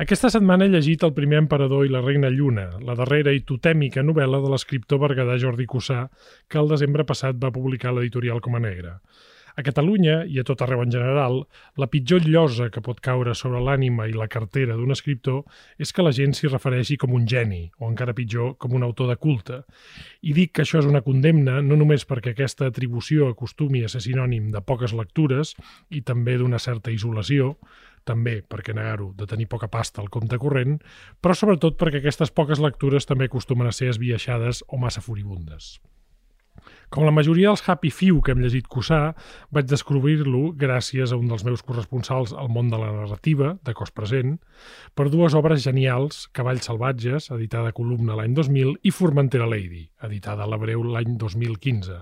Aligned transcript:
Aquesta 0.00 0.30
setmana 0.32 0.64
he 0.64 0.70
llegit 0.72 1.02
El 1.04 1.10
primer 1.12 1.36
emperador 1.42 1.82
i 1.84 1.90
la 1.92 2.00
reina 2.00 2.30
Lluna, 2.32 2.62
la 2.88 2.94
darrera 2.96 3.34
i 3.36 3.42
totèmica 3.44 4.00
novel·la 4.00 4.38
de 4.40 4.48
l'escriptor 4.48 5.02
berguedà 5.02 5.34
Jordi 5.42 5.66
Cussà, 5.68 6.06
que 6.48 6.56
el 6.56 6.70
desembre 6.72 7.04
passat 7.04 7.36
va 7.42 7.50
publicar 7.52 7.92
l'editorial 7.92 8.40
Coma 8.40 8.62
Negra. 8.64 8.94
A 9.60 9.64
Catalunya, 9.66 10.22
i 10.24 10.38
a 10.40 10.44
tot 10.46 10.62
arreu 10.64 10.80
en 10.80 10.94
general, 10.94 11.34
la 11.76 11.88
pitjor 11.92 12.24
llosa 12.24 12.70
que 12.72 12.80
pot 12.80 13.02
caure 13.04 13.34
sobre 13.36 13.60
l'ànima 13.60 14.06
i 14.08 14.14
la 14.16 14.28
cartera 14.32 14.78
d'un 14.78 14.94
escriptor 14.94 15.42
és 15.76 15.92
que 15.92 16.06
la 16.06 16.14
gent 16.16 16.32
s'hi 16.32 16.48
refereixi 16.48 16.96
com 16.96 17.12
un 17.18 17.26
geni, 17.28 17.66
o 17.76 17.90
encara 17.90 18.16
pitjor, 18.16 18.54
com 18.56 18.78
un 18.78 18.86
autor 18.86 19.10
de 19.12 19.18
culte. 19.20 19.60
I 20.24 20.32
dic 20.32 20.54
que 20.56 20.64
això 20.64 20.80
és 20.80 20.88
una 20.88 21.04
condemna 21.04 21.58
no 21.60 21.76
només 21.76 22.08
perquè 22.08 22.32
aquesta 22.32 22.70
atribució 22.72 23.28
acostumi 23.28 23.84
a 23.84 23.92
ser 23.92 24.00
sinònim 24.06 24.48
de 24.54 24.64
poques 24.64 24.96
lectures 24.96 25.52
i 25.90 26.00
també 26.00 26.38
d'una 26.40 26.62
certa 26.62 26.94
isolació, 26.94 27.58
també, 28.08 28.40
perquè 28.42 28.74
negar-ho, 28.76 29.12
de 29.16 29.28
tenir 29.30 29.48
poca 29.50 29.68
pasta 29.68 30.02
al 30.02 30.10
compte 30.10 30.38
corrent, 30.40 30.78
però 31.20 31.36
sobretot 31.36 31.78
perquè 31.80 32.00
aquestes 32.00 32.34
poques 32.34 32.62
lectures 32.62 33.08
també 33.08 33.30
acostumen 33.30 33.70
a 33.70 33.76
ser 33.76 33.92
esbiaixades 33.92 34.64
o 34.68 34.80
massa 34.80 35.04
furibundes. 35.04 35.78
Com 36.90 37.04
la 37.06 37.12
majoria 37.14 37.52
dels 37.52 37.62
Happy 37.62 37.90
Few 37.94 38.18
que 38.26 38.32
hem 38.34 38.40
llegit 38.42 38.66
Cussà, 38.66 39.12
vaig 39.54 39.68
descobrir-lo 39.70 40.40
gràcies 40.58 41.12
a 41.14 41.18
un 41.20 41.28
dels 41.30 41.44
meus 41.46 41.62
corresponsals 41.62 42.32
al 42.34 42.50
món 42.50 42.72
de 42.72 42.80
la 42.82 42.90
narrativa, 42.96 43.52
de 43.62 43.74
cos 43.78 43.94
present, 43.94 44.34
per 44.98 45.06
dues 45.12 45.36
obres 45.38 45.62
genials, 45.62 46.24
Cavalls 46.34 46.66
salvatges, 46.66 47.30
editada 47.36 47.70
a 47.70 47.76
Columna 47.76 48.18
l'any 48.18 48.34
2000, 48.34 48.74
i 48.82 48.90
Formentera 48.90 49.46
Lady, 49.46 49.84
editada 50.02 50.42
a 50.42 50.50
l'Hebreu 50.50 50.82
l'any 50.90 51.14
2015, 51.22 52.00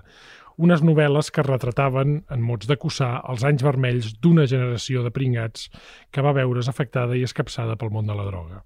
unes 0.59 0.81
novel·les 0.83 1.29
que 1.31 1.45
retrataven, 1.45 2.17
en 2.27 2.41
mots 2.43 2.67
de 2.67 2.75
Cussà, 2.79 3.13
els 3.31 3.45
anys 3.47 3.63
vermells 3.63 4.09
d'una 4.19 4.43
generació 4.51 5.05
de 5.05 5.11
pringats 5.15 5.69
que 6.11 6.23
va 6.25 6.35
veure's 6.35 6.67
afectada 6.67 7.15
i 7.15 7.23
escapçada 7.23 7.77
pel 7.79 7.93
món 7.95 8.09
de 8.09 8.17
la 8.17 8.25
droga. 8.27 8.59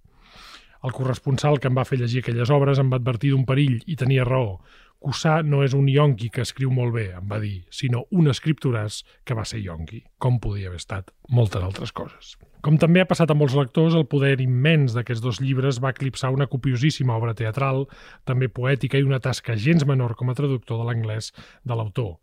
El 0.84 0.92
corresponsal 0.92 1.60
que 1.62 1.70
em 1.70 1.78
va 1.78 1.86
fer 1.88 2.00
llegir 2.02 2.24
aquelles 2.24 2.50
obres 2.52 2.82
em 2.82 2.90
va 2.92 2.98
advertir 3.00 3.32
d'un 3.32 3.46
perill, 3.48 3.78
i 3.86 3.96
tenia 4.00 4.26
raó. 4.28 4.58
Cussà 5.04 5.42
no 5.44 5.60
és 5.66 5.74
un 5.76 5.90
yonqui 5.92 6.30
que 6.32 6.46
escriu 6.46 6.72
molt 6.72 6.94
bé, 6.96 7.10
em 7.18 7.28
va 7.28 7.42
dir, 7.44 7.66
sinó 7.76 8.06
un 8.16 8.32
escriptoràs 8.32 9.02
que 9.28 9.36
va 9.36 9.44
ser 9.44 9.60
yonqui, 9.60 10.00
com 10.18 10.40
podia 10.40 10.72
haver 10.72 10.80
estat 10.80 11.12
moltes 11.28 11.66
altres 11.66 11.92
coses. 11.92 12.38
Com 12.64 12.78
també 12.80 13.02
ha 13.04 13.10
passat 13.10 13.34
amb 13.34 13.44
molts 13.44 13.58
lectors, 13.60 13.98
el 14.00 14.08
poder 14.08 14.38
immens 14.40 14.96
d'aquests 14.96 15.24
dos 15.26 15.42
llibres 15.44 15.82
va 15.84 15.92
eclipsar 15.92 16.32
una 16.32 16.48
copiosíssima 16.48 17.18
obra 17.20 17.36
teatral, 17.36 17.84
també 18.24 18.48
poètica 18.48 18.96
i 18.96 19.04
una 19.04 19.20
tasca 19.20 19.58
gens 19.60 19.84
menor 19.90 20.16
com 20.16 20.32
a 20.32 20.38
traductor 20.38 20.80
de 20.80 20.88
l'anglès 20.88 21.34
de 21.68 21.76
l'autor, 21.76 22.14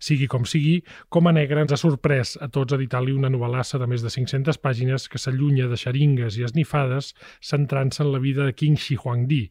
Sigui 0.00 0.30
com 0.32 0.46
sigui, 0.48 0.78
Coma 1.12 1.32
Negra 1.36 1.60
ens 1.60 1.74
ha 1.76 1.78
sorprès 1.80 2.38
a 2.40 2.48
tots 2.48 2.72
editar-li 2.72 3.12
una 3.12 3.28
novel·lassa 3.28 3.76
de 3.78 3.86
més 3.90 4.00
de 4.00 4.08
500 4.08 4.56
pàgines 4.64 5.04
que 5.12 5.20
s'allunya 5.20 5.66
de 5.68 5.76
xeringues 5.76 6.38
i 6.40 6.46
esnifades 6.46 7.12
centrant-se 7.44 8.00
en 8.06 8.14
la 8.14 8.22
vida 8.22 8.46
de 8.46 8.54
Qin 8.56 8.78
Shi 8.80 8.96
Huangdi, 8.96 9.42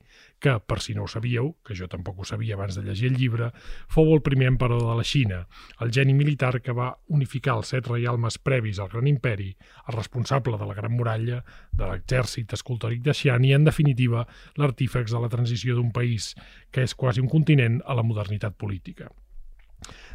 que, 0.42 0.56
per 0.58 0.80
si 0.82 0.96
no 0.98 1.04
ho 1.06 1.12
sabíeu, 1.12 1.52
que 1.62 1.78
jo 1.78 1.86
tampoc 1.92 2.24
ho 2.24 2.26
sabia 2.26 2.56
abans 2.58 2.80
de 2.80 2.84
llegir 2.88 3.12
el 3.12 3.20
llibre, 3.20 3.52
fou 3.92 4.10
el 4.16 4.24
primer 4.26 4.50
emperador 4.50 4.90
de 4.90 4.98
la 4.98 5.06
Xina, 5.06 5.44
el 5.86 5.94
geni 5.94 6.18
militar 6.18 6.56
que 6.66 6.74
va 6.74 6.90
unificar 7.14 7.60
els 7.60 7.76
set 7.76 7.92
reialmes 7.92 8.40
previs 8.42 8.80
al 8.80 8.90
Gran 8.90 9.12
Imperi, 9.12 9.52
el 9.86 10.00
responsable 10.00 10.58
de 10.58 10.66
la 10.66 10.78
Gran 10.82 10.98
Muralla, 10.98 11.44
de 11.78 11.94
l'exèrcit 11.94 12.58
escultòric 12.58 13.06
de 13.06 13.14
Xi'an 13.14 13.46
i, 13.46 13.54
en 13.54 13.70
definitiva, 13.70 14.26
l'artífex 14.58 15.14
de 15.14 15.22
la 15.22 15.30
transició 15.30 15.78
d'un 15.78 15.94
país 15.94 16.34
que 16.72 16.88
és 16.88 16.96
quasi 16.96 17.22
un 17.22 17.30
continent 17.30 17.84
a 17.86 17.94
la 17.94 18.08
modernitat 18.08 18.58
política. 18.58 19.12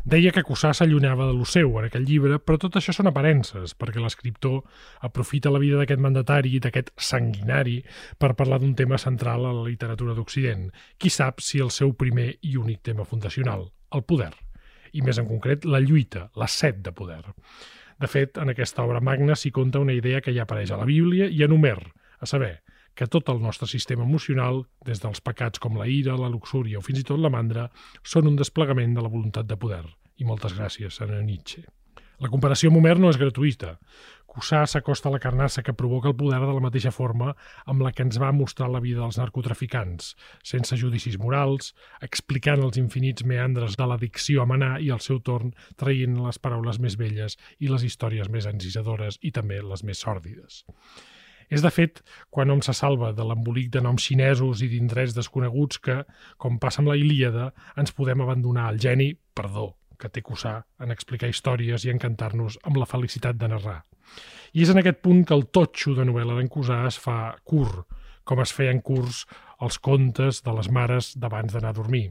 Deia 0.04 0.32
que 0.36 0.42
Cussà 0.44 0.74
s'allunyava 0.76 1.30
de 1.30 1.34
lo 1.36 1.46
seu 1.48 1.78
en 1.80 1.86
aquell 1.88 2.04
llibre, 2.04 2.36
però 2.38 2.58
tot 2.60 2.76
això 2.76 2.92
són 2.92 3.08
aparences, 3.08 3.72
perquè 3.78 4.02
l'escriptor 4.02 4.60
aprofita 5.08 5.52
la 5.52 5.62
vida 5.62 5.78
d'aquest 5.80 6.02
mandatari, 6.04 6.58
d'aquest 6.60 6.92
sanguinari, 7.00 7.78
per 8.20 8.34
parlar 8.36 8.60
d'un 8.60 8.74
tema 8.76 9.00
central 9.00 9.46
a 9.48 9.54
la 9.56 9.64
literatura 9.64 10.16
d'Occident. 10.16 10.68
Qui 11.00 11.12
sap 11.12 11.40
si 11.40 11.62
el 11.64 11.72
seu 11.72 11.94
primer 11.96 12.34
i 12.42 12.58
únic 12.60 12.82
tema 12.84 13.08
fundacional, 13.08 13.70
el 13.94 14.04
poder, 14.04 14.32
i 14.92 15.02
més 15.02 15.18
en 15.18 15.30
concret 15.30 15.64
la 15.64 15.80
lluita, 15.80 16.28
la 16.36 16.50
set 16.50 16.82
de 16.84 16.92
poder. 16.92 17.22
De 18.00 18.10
fet, 18.10 18.36
en 18.42 18.50
aquesta 18.52 18.84
obra 18.84 19.00
magna 19.00 19.36
s'hi 19.38 19.54
conta 19.54 19.80
una 19.80 19.94
idea 19.96 20.20
que 20.20 20.34
ja 20.34 20.44
apareix 20.44 20.74
a 20.74 20.80
la 20.80 20.88
Bíblia 20.88 21.30
i 21.30 21.44
en 21.46 21.56
Homer, 21.56 21.78
a 22.20 22.26
saber, 22.26 22.63
que 22.94 23.08
tot 23.10 23.28
el 23.32 23.42
nostre 23.42 23.68
sistema 23.70 24.06
emocional, 24.06 24.64
des 24.86 25.02
dels 25.02 25.20
pecats 25.20 25.62
com 25.62 25.78
la 25.78 25.88
ira, 25.90 26.18
la 26.18 26.32
luxúria 26.32 26.78
o 26.78 26.84
fins 26.86 27.02
i 27.02 27.06
tot 27.06 27.20
la 27.20 27.32
mandra, 27.32 27.68
són 28.02 28.30
un 28.30 28.36
desplegament 28.40 28.94
de 28.94 29.04
la 29.04 29.12
voluntat 29.12 29.50
de 29.50 29.58
poder. 29.58 29.84
I 30.18 30.26
moltes 30.28 30.54
gràcies, 30.54 31.00
Anna 31.02 31.22
Nietzsche. 31.22 31.64
La 32.22 32.30
comparació 32.30 32.70
amb 32.70 32.78
Homer 32.78 32.94
no 33.02 33.08
és 33.10 33.18
gratuïta. 33.18 33.74
Cussà 34.34 34.64
s'acosta 34.66 35.08
a 35.10 35.12
la 35.14 35.20
carnassa 35.22 35.62
que 35.62 35.74
provoca 35.78 36.08
el 36.10 36.16
poder 36.18 36.40
de 36.42 36.54
la 36.54 36.62
mateixa 36.62 36.90
forma 36.94 37.34
amb 37.70 37.84
la 37.86 37.92
que 37.94 38.02
ens 38.06 38.18
va 38.22 38.32
mostrar 38.34 38.68
la 38.70 38.80
vida 38.82 39.00
dels 39.02 39.18
narcotraficants, 39.20 40.14
sense 40.42 40.78
judicis 40.80 41.18
morals, 41.22 41.72
explicant 42.08 42.62
els 42.66 42.78
infinits 42.82 43.26
meandres 43.30 43.78
de 43.78 43.86
l'addicció 43.90 44.42
a 44.42 44.48
manar 44.50 44.72
i 44.82 44.90
al 44.90 45.02
seu 45.06 45.20
torn 45.22 45.54
traient 45.78 46.18
les 46.26 46.40
paraules 46.42 46.80
més 46.82 46.98
velles 46.98 47.38
i 47.58 47.70
les 47.70 47.86
històries 47.86 48.30
més 48.30 48.50
encisadores 48.50 49.20
i 49.22 49.34
també 49.34 49.60
les 49.62 49.86
més 49.86 50.02
sòrdides. 50.02 50.64
És, 51.50 51.62
de 51.62 51.70
fet, 51.70 52.02
quan 52.30 52.50
hom 52.50 52.62
se 52.64 52.74
salva 52.76 53.12
de 53.12 53.24
l'embolic 53.26 53.70
de 53.74 53.82
noms 53.84 54.04
xinesos 54.08 54.62
i 54.64 54.68
d'indrets 54.72 55.14
desconeguts 55.16 55.80
que, 55.84 56.00
com 56.40 56.58
passa 56.62 56.82
amb 56.82 56.92
la 56.92 56.98
Ilíada, 57.00 57.50
ens 57.80 57.94
podem 57.96 58.24
abandonar 58.24 58.68
al 58.68 58.80
geni, 58.80 59.12
perdó, 59.34 59.74
que 59.98 60.10
té 60.10 60.22
Cussà 60.22 60.58
en 60.82 60.94
explicar 60.94 61.30
històries 61.30 61.84
i 61.84 61.92
encantar-nos 61.92 62.58
amb 62.64 62.80
la 62.80 62.88
felicitat 62.90 63.38
de 63.40 63.50
narrar. 63.50 63.82
I 64.54 64.62
és 64.62 64.70
en 64.70 64.80
aquest 64.80 65.00
punt 65.02 65.24
que 65.26 65.34
el 65.36 65.46
totxo 65.54 65.94
de 65.96 66.04
novel·la 66.06 66.36
d'en 66.38 66.50
Cussà 66.50 66.84
es 66.88 66.98
fa 67.00 67.34
curt, 67.44 67.86
com 68.24 68.40
es 68.40 68.52
feien 68.56 68.80
curts 68.80 69.24
els 69.64 69.78
contes 69.78 70.42
de 70.44 70.52
les 70.56 70.70
mares 70.72 71.12
d'abans 71.20 71.52
d'anar 71.52 71.72
a 71.74 71.78
dormir. 71.78 72.06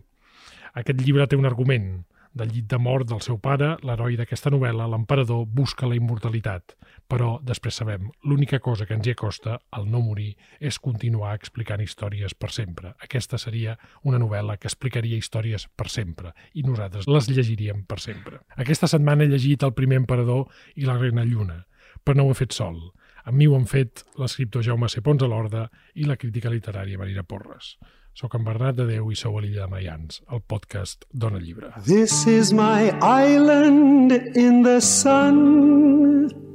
Aquest 0.73 1.01
llibre 1.01 1.27
té 1.29 1.37
un 1.37 1.49
argument, 1.49 2.03
del 2.33 2.49
llit 2.49 2.65
de 2.69 2.79
mort 2.81 3.07
del 3.09 3.21
seu 3.21 3.37
pare, 3.37 3.75
l'heroi 3.85 4.17
d'aquesta 4.17 4.51
novel·la, 4.53 4.87
l'emperador, 4.89 5.45
busca 5.45 5.89
la 5.89 5.97
immortalitat. 5.99 6.73
Però, 7.11 7.35
després 7.43 7.75
sabem, 7.77 8.07
l'única 8.25 8.59
cosa 8.63 8.87
que 8.87 8.95
ens 8.95 9.07
hi 9.07 9.13
acosta, 9.13 9.57
al 9.75 9.85
no 9.91 10.01
morir, 10.01 10.31
és 10.59 10.79
continuar 10.81 11.33
explicant 11.37 11.81
històries 11.83 12.33
per 12.33 12.49
sempre. 12.55 12.93
Aquesta 13.03 13.37
seria 13.37 13.75
una 14.03 14.21
novel·la 14.21 14.57
que 14.57 14.69
explicaria 14.71 15.19
històries 15.19 15.67
per 15.77 15.89
sempre, 15.93 16.33
i 16.53 16.63
nosaltres 16.63 17.07
les 17.11 17.29
llegiríem 17.29 17.83
per 17.85 17.99
sempre. 17.99 18.41
Aquesta 18.57 18.89
setmana 18.89 19.25
he 19.25 19.31
llegit 19.31 19.63
El 19.63 19.75
primer 19.77 19.99
emperador 20.01 20.47
i 20.75 20.87
La 20.89 20.97
reina 20.97 21.25
lluna, 21.27 21.65
però 22.03 22.17
no 22.17 22.27
ho 22.27 22.31
he 22.33 22.39
fet 22.39 22.55
sol. 22.55 22.79
Amb 23.23 23.37
mi 23.39 23.47
ho 23.47 23.55
han 23.55 23.67
fet 23.69 24.03
l'escriptor 24.19 24.63
Jaume 24.65 24.89
C. 24.91 25.03
Pons 25.03 25.23
a 25.23 25.29
l'Horda 25.31 25.67
i 25.95 26.07
la 26.07 26.17
crítica 26.19 26.51
literària 26.51 26.99
Marina 26.99 27.23
Porres. 27.23 27.77
Soc 28.13 28.35
en 28.37 28.43
Bernat 28.45 28.77
de 28.77 28.85
Déu 28.85 29.07
i 29.09 29.17
sou 29.17 29.39
a 29.39 29.41
l'Illa 29.41 29.63
de 29.63 29.71
Maians, 29.71 30.21
el 30.29 30.43
podcast 30.45 31.07
Dona 31.09 31.39
Llibre. 31.41 31.71
This 31.87 32.27
is 32.27 32.53
my 32.53 32.91
island 33.01 34.11
in 34.37 34.61
the 34.67 34.79
sun 34.81 36.52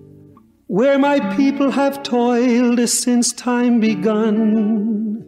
Where 0.69 0.99
my 0.99 1.19
people 1.35 1.73
have 1.73 2.03
toiled 2.03 2.89
since 2.89 3.33
time 3.33 3.81
begun 3.81 5.25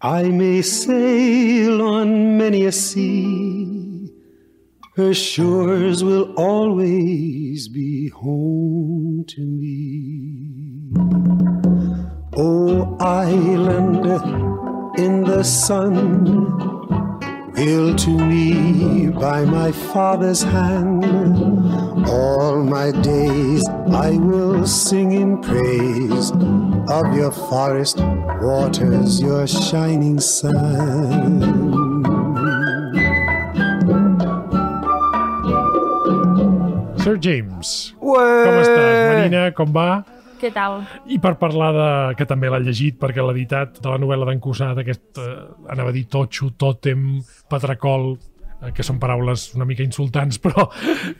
I 0.00 0.28
may 0.28 0.62
sail 0.62 1.82
on 1.82 2.38
many 2.38 2.66
a 2.66 2.72
sea. 2.72 4.12
Her 4.94 5.12
shores 5.12 6.04
will 6.04 6.32
always 6.34 7.68
be 7.68 8.08
home 8.10 9.24
to 9.26 9.40
me. 9.40 10.92
Oh, 12.36 12.96
island 13.00 14.06
in 14.98 15.24
the 15.24 15.42
sun, 15.42 16.26
built 17.56 17.98
to 17.98 18.10
me 18.10 19.08
by 19.08 19.44
my 19.44 19.72
father's 19.72 20.42
hand. 20.42 21.04
All 22.06 22.62
my 22.62 22.92
days 22.92 23.66
I 23.90 24.10
will 24.10 24.66
sing 24.66 25.12
in 25.12 25.40
praise 25.40 26.30
of 26.88 27.14
your 27.16 27.32
forest 27.32 27.98
waters, 28.40 29.20
your 29.20 29.46
shining 29.46 30.20
sun. 30.20 31.40
Sir 36.98 37.16
James, 37.16 37.94
Ué! 38.02 38.18
com 38.44 38.60
estàs? 38.60 38.96
Marina, 39.14 39.52
com 39.52 39.72
va? 39.72 40.04
Què 40.40 40.50
tal? 40.52 40.82
I 41.08 41.16
per 41.22 41.34
parlar 41.40 41.70
de, 41.72 41.88
que 42.18 42.26
també 42.28 42.50
l'ha 42.52 42.60
llegit, 42.60 42.98
perquè 43.00 43.24
l'ha 43.24 43.34
editat 43.36 43.80
de 43.80 43.92
la 43.92 43.98
novel·la 44.02 44.28
d'en 44.28 44.40
Cussà, 44.42 44.72
d'aquest, 44.76 45.20
eh, 45.22 45.36
anava 45.72 45.92
a 45.92 45.96
dir 45.96 46.04
totxo, 46.12 46.50
tòtem, 46.60 47.06
patracol, 47.52 48.16
que 48.74 48.86
són 48.86 49.00
paraules 49.02 49.48
una 49.56 49.66
mica 49.68 49.84
insultants, 49.84 50.40
però, 50.44 50.68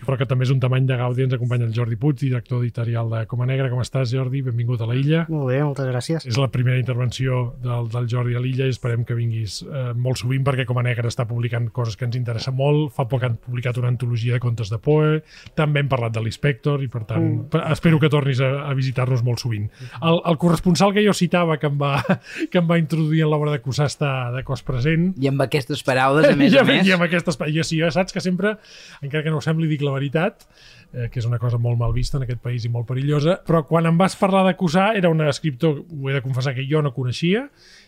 però 0.02 0.18
que 0.18 0.28
també 0.28 0.46
és 0.46 0.54
un 0.54 0.60
tamany 0.62 0.88
de 0.88 0.98
Gaudi. 0.98 1.26
Ens 1.26 1.36
acompanya 1.36 1.68
el 1.68 1.74
Jordi 1.76 1.98
Puig, 2.00 2.18
director 2.20 2.62
editorial 2.64 3.10
de 3.12 3.24
Coma 3.30 3.48
Negra. 3.48 3.70
Com 3.72 3.82
estàs, 3.84 4.10
Jordi? 4.14 4.42
Benvingut 4.46 4.82
a 4.82 4.90
la 4.90 4.96
illa. 4.98 5.24
Molt 5.32 5.50
bé, 5.52 5.62
moltes 5.64 5.90
gràcies. 5.90 6.26
És 6.28 6.40
la 6.40 6.50
primera 6.52 6.80
intervenció 6.80 7.56
del, 7.62 7.90
del 7.92 8.08
Jordi 8.10 8.36
a 8.36 8.42
l'illa 8.42 8.68
i 8.68 8.74
esperem 8.74 9.04
que 9.06 9.16
vinguis 9.18 9.60
eh, 9.66 9.90
molt 9.94 10.22
sovint 10.22 10.44
perquè 10.46 10.66
Coma 10.68 10.84
Negra 10.86 11.10
està 11.12 11.26
publicant 11.28 11.70
coses 11.74 11.98
que 11.98 12.06
ens 12.08 12.18
interessa 12.18 12.54
molt. 12.54 12.92
Fa 12.96 13.06
poc 13.10 13.26
han 13.26 13.38
publicat 13.42 13.78
una 13.80 13.90
antologia 13.92 14.36
de 14.36 14.42
contes 14.42 14.70
de 14.72 14.78
Poe, 14.82 15.20
també 15.58 15.82
hem 15.82 15.90
parlat 15.90 16.14
de 16.14 16.22
l'Inspector 16.22 16.82
i 16.84 16.88
per 16.92 17.04
tant 17.08 17.24
mm. 17.24 17.62
espero 17.72 18.00
que 18.02 18.10
tornis 18.12 18.40
a, 18.44 18.50
a 18.70 18.74
visitar-nos 18.76 19.22
molt 19.26 19.42
sovint. 19.42 19.68
El, 20.00 20.20
el 20.26 20.38
corresponsal 20.40 20.94
que 20.94 21.04
jo 21.04 21.14
citava 21.16 21.58
que 21.60 21.70
em 21.70 21.78
va, 21.80 21.94
que 22.52 22.60
em 22.60 22.68
va 22.68 22.78
introduir 22.80 23.24
en 23.26 23.32
l'obra 23.32 23.54
de 23.54 23.62
Cussà 23.64 23.88
està 23.90 24.12
de 24.34 24.42
cos 24.46 24.64
present. 24.66 25.10
I 25.22 25.30
amb 25.32 25.44
aquestes 25.46 25.82
paraules, 25.86 26.28
a 26.28 26.36
més 26.40 26.54
I, 26.54 26.60
a 26.60 26.66
més. 26.68 26.82
I 26.86 26.94
amb 26.96 27.06
aquestes 27.06 27.35
paraules. 27.38 27.56
Jo 27.56 27.66
sí, 27.66 27.80
ja 27.82 27.92
saps 27.94 28.14
que 28.14 28.22
sempre, 28.24 28.56
encara 29.00 29.24
que 29.24 29.32
no 29.32 29.40
ho 29.40 29.44
sembli, 29.44 29.68
dic 29.70 29.84
la 29.86 29.94
veritat, 29.94 30.46
eh, 30.92 31.08
que 31.12 31.20
és 31.20 31.26
una 31.28 31.40
cosa 31.42 31.58
molt 31.58 31.78
mal 31.78 31.94
vista 31.94 32.18
en 32.18 32.26
aquest 32.26 32.42
país 32.42 32.64
i 32.66 32.72
molt 32.72 32.88
perillosa, 32.88 33.40
però 33.46 33.62
quan 33.68 33.86
em 33.88 33.98
vas 33.98 34.16
parlar 34.18 34.44
de 34.46 34.54
Cussà 34.58 34.90
era 34.96 35.10
un 35.12 35.22
escriptor, 35.26 35.82
ho 35.84 36.10
he 36.10 36.14
de 36.16 36.22
confessar, 36.24 36.54
que 36.56 36.66
jo 36.68 36.82
no 36.82 36.94
coneixia 36.96 37.46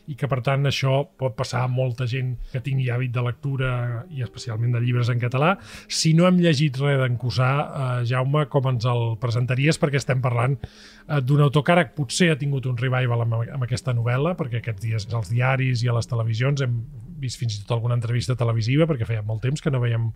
i 0.09 0.17
que 0.17 0.29
per 0.29 0.41
tant 0.45 0.65
això 0.69 1.03
pot 1.21 1.35
passar 1.37 1.63
a 1.65 1.69
molta 1.69 2.07
gent 2.09 2.35
que 2.53 2.63
tingui 2.65 2.89
hàbit 2.91 3.13
de 3.13 3.25
lectura 3.27 3.73
i 4.09 4.23
especialment 4.25 4.73
de 4.73 4.81
llibres 4.81 5.11
en 5.13 5.21
català. 5.21 5.55
Si 5.89 6.15
no 6.17 6.27
hem 6.29 6.41
llegit 6.41 6.79
res 6.81 6.97
d'en 7.03 7.19
Cussà, 7.21 7.51
eh, 7.59 8.07
Jaume, 8.09 8.47
com 8.49 8.71
ens 8.73 8.89
el 8.89 9.19
presentaries? 9.21 9.79
Perquè 9.81 10.01
estem 10.01 10.23
parlant 10.25 10.57
eh, 10.57 11.21
d'un 11.21 11.45
autor 11.45 11.65
que 11.65 11.77
ara 11.77 11.85
potser 11.93 12.33
ha 12.33 12.41
tingut 12.41 12.67
un 12.67 12.79
revival 12.81 13.27
amb, 13.27 13.37
amb 13.45 13.69
aquesta 13.69 13.93
novel·la, 13.97 14.35
perquè 14.39 14.63
aquests 14.63 14.85
dies 14.85 15.09
als 15.13 15.29
diaris 15.33 15.85
i 15.85 15.93
a 15.93 15.97
les 15.99 16.09
televisions 16.09 16.65
hem 16.65 16.81
vist 17.21 17.41
fins 17.41 17.57
i 17.57 17.63
tot 17.63 17.77
alguna 17.77 17.97
entrevista 17.99 18.37
televisiva, 18.39 18.87
perquè 18.89 19.09
feia 19.09 19.25
molt 19.27 19.43
temps 19.45 19.63
que 19.65 19.73
no 19.75 19.83
veiem 19.83 20.11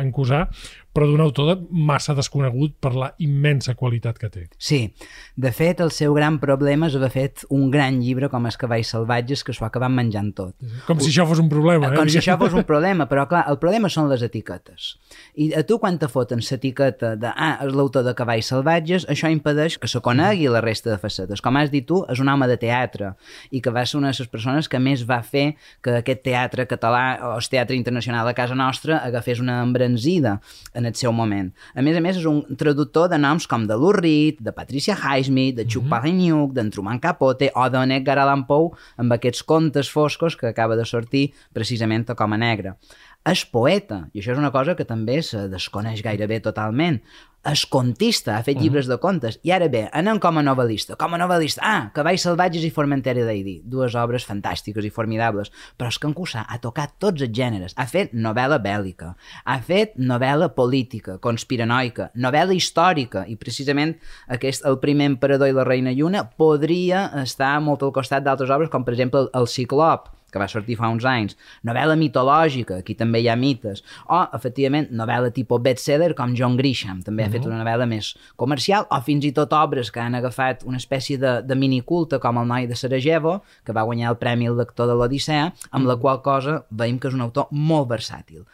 en 0.00 0.12
Cusà, 0.14 0.46
però 0.96 1.08
d'un 1.08 1.22
autor 1.24 1.60
massa 1.70 2.14
desconegut 2.16 2.76
per 2.80 2.94
la 2.96 3.10
immensa 3.22 3.74
qualitat 3.76 4.18
que 4.20 4.30
té. 4.32 4.46
Sí, 4.58 4.80
de 5.36 5.52
fet, 5.52 5.80
el 5.84 5.92
seu 5.92 6.14
gran 6.16 6.38
problema 6.42 6.88
és 6.90 6.96
haver 6.96 7.12
fet 7.12 7.44
un 7.52 7.68
gran 7.72 8.00
llibre 8.00 8.30
com 8.32 8.46
Els 8.46 8.56
cavalls 8.60 8.92
salvatges 8.94 9.42
que 9.44 9.52
s'ho 9.56 9.66
acaben 9.66 9.92
menjant 9.96 10.30
tot. 10.36 10.54
Com 10.86 11.00
si 11.02 11.10
això 11.10 11.26
fos 11.28 11.40
un 11.42 11.50
problema. 11.52 11.90
Eh? 11.90 11.96
Com 11.98 12.08
si 12.12 12.20
això 12.20 12.36
fos 12.40 12.54
un 12.56 12.64
problema, 12.70 13.08
però 13.10 13.26
clar, 13.28 13.44
el 13.50 13.58
problema 13.62 13.90
són 13.92 14.08
les 14.10 14.22
etiquetes. 14.24 14.94
I 15.36 15.50
a 15.58 15.64
tu 15.66 15.80
quan 15.82 15.98
te 16.00 16.08
foten 16.08 16.40
l'etiqueta 16.40 17.14
de 17.20 17.32
ah, 17.32 17.58
és 17.66 17.74
l'autor 17.76 18.06
de 18.06 18.14
cavalls 18.16 18.48
salvatges, 18.52 19.06
això 19.12 19.30
impedeix 19.32 19.76
que 19.82 19.90
se 19.90 20.00
conegui 20.04 20.48
la 20.52 20.62
resta 20.64 20.92
de 20.92 20.98
facetes. 21.02 21.42
Com 21.44 21.58
has 21.60 21.72
dit 21.74 21.86
tu, 21.86 22.02
és 22.12 22.22
un 22.22 22.30
home 22.32 22.48
de 22.48 22.56
teatre 22.60 23.12
i 23.50 23.60
que 23.60 23.74
va 23.74 23.84
ser 23.86 23.98
una 24.00 24.12
de 24.12 24.18
les 24.20 24.32
persones 24.32 24.70
que 24.70 24.80
més 24.80 25.04
va 25.08 25.20
fer 25.26 25.56
que 25.84 25.98
aquest 26.00 26.22
teatre 26.24 26.45
català 26.48 27.18
o 27.22 27.32
el 27.36 27.48
teatre 27.48 27.76
internacional 27.76 28.28
a 28.28 28.34
casa 28.34 28.54
nostra 28.54 28.98
agafés 29.04 29.40
una 29.40 29.62
embranzida 29.62 30.40
en 30.74 30.86
el 30.86 30.94
seu 30.94 31.12
moment. 31.12 31.52
A 31.74 31.82
més 31.82 31.96
a 31.96 32.00
més, 32.00 32.16
és 32.16 32.26
un 32.26 32.42
traductor 32.56 33.08
de 33.08 33.18
noms 33.18 33.46
com 33.46 33.66
de 33.66 33.76
Lou 33.76 33.92
Reed, 33.92 34.40
de 34.40 34.52
Patricia 34.52 34.96
Highsmith, 34.96 35.56
de 35.56 35.66
Chuck 35.66 35.84
mm 35.84 35.86
-hmm. 35.86 35.90
Palahniuk, 35.90 36.52
d'en 36.52 36.70
Truman 36.70 37.00
Capote 37.00 37.50
o 37.54 37.68
d'en 37.68 37.90
Edgar 37.90 38.18
Allan 38.18 38.46
Poe 38.46 38.70
amb 38.96 39.12
aquests 39.12 39.42
contes 39.42 39.90
foscos 39.90 40.36
que 40.36 40.46
acaba 40.46 40.76
de 40.76 40.84
sortir 40.84 41.32
precisament 41.52 42.10
a 42.10 42.14
Coma 42.14 42.36
Negra. 42.36 42.76
És 43.26 43.42
poeta, 43.50 44.04
i 44.14 44.20
això 44.20 44.36
és 44.36 44.38
una 44.38 44.52
cosa 44.54 44.76
que 44.78 44.86
també 44.86 45.18
se 45.26 45.48
desconeix 45.50 46.02
gairebé 46.06 46.38
totalment. 46.44 47.00
És 47.46 47.62
contista, 47.70 48.34
ha 48.34 48.42
fet 48.42 48.58
llibres 48.58 48.88
de 48.90 48.96
contes, 49.02 49.36
i 49.46 49.52
ara 49.54 49.68
bé, 49.70 49.84
anem 49.94 50.18
com 50.22 50.38
a 50.38 50.42
novel·lista. 50.42 50.96
Com 50.98 51.14
a 51.14 51.18
novel·lista, 51.20 51.62
ah, 51.62 51.84
Cavalls 51.94 52.24
salvatges 52.26 52.64
i 52.66 52.72
Formentera 52.74 53.22
d'Aidi, 53.26 53.60
dues 53.70 53.94
obres 53.98 54.26
fantàstiques 54.26 54.86
i 54.86 54.90
formidables, 54.90 55.52
però 55.78 55.90
és 55.92 55.98
que 56.02 56.10
en 56.10 56.14
Cussà 56.16 56.42
ha 56.42 56.58
tocat 56.62 56.96
tots 57.02 57.22
els 57.22 57.34
gèneres, 57.34 57.76
ha 57.78 57.86
fet 57.90 58.14
novel·la 58.14 58.58
bèl·lica, 58.62 59.12
ha 59.44 59.58
fet 59.62 59.94
novel·la 59.94 60.50
política, 60.58 61.20
conspiranoica, 61.22 62.10
novel·la 62.14 62.54
històrica, 62.58 63.26
i 63.30 63.38
precisament 63.38 63.94
aquest, 64.26 64.66
El 64.66 64.80
primer 64.82 65.06
emperador 65.12 65.50
i 65.50 65.54
la 65.54 65.66
reina 65.66 65.94
lluna 65.94 66.24
podria 66.26 67.06
estar 67.22 67.60
molt 67.62 67.82
al 67.82 67.94
costat 67.94 68.26
d'altres 68.26 68.50
obres, 68.50 68.70
com 68.70 68.82
per 68.82 68.94
exemple 68.94 69.28
El 69.34 69.46
Ciclop, 69.46 70.15
que 70.32 70.40
va 70.42 70.48
sortir 70.50 70.76
fa 70.78 70.90
uns 70.92 71.06
anys, 71.08 71.36
novel·la 71.66 71.96
mitològica, 71.98 72.80
aquí 72.82 72.96
també 72.98 73.22
hi 73.22 73.28
ha 73.30 73.36
mites, 73.38 73.82
o, 74.08 74.22
efectivament, 74.36 74.90
novel·la 74.90 75.32
tipus 75.34 75.62
bestseller 75.62 76.12
com 76.18 76.34
John 76.36 76.56
Grisham, 76.58 77.02
també 77.02 77.22
uh 77.22 77.26
-huh. 77.26 77.30
ha 77.30 77.32
fet 77.32 77.46
una 77.46 77.62
novel·la 77.62 77.86
més 77.86 78.14
comercial, 78.36 78.86
o 78.90 79.00
fins 79.00 79.24
i 79.24 79.32
tot 79.32 79.52
obres 79.52 79.90
que 79.90 80.00
han 80.00 80.14
agafat 80.14 80.64
una 80.64 80.76
espècie 80.76 81.18
de, 81.18 81.42
de 81.42 81.54
miniculta 81.54 82.18
com 82.18 82.38
El 82.38 82.46
noi 82.46 82.66
de 82.66 82.74
Sarajevo, 82.74 83.42
que 83.64 83.72
va 83.72 83.82
guanyar 83.82 84.10
el 84.10 84.16
Premi 84.16 84.46
al 84.46 84.56
lector 84.56 84.86
de 84.86 84.94
l'Odissea, 84.94 85.52
amb 85.70 85.86
la 85.86 85.96
qual 85.96 86.22
cosa 86.22 86.64
veiem 86.70 86.98
que 86.98 87.08
és 87.08 87.14
un 87.14 87.20
autor 87.20 87.46
molt 87.50 87.88
versàtil. 87.88 88.44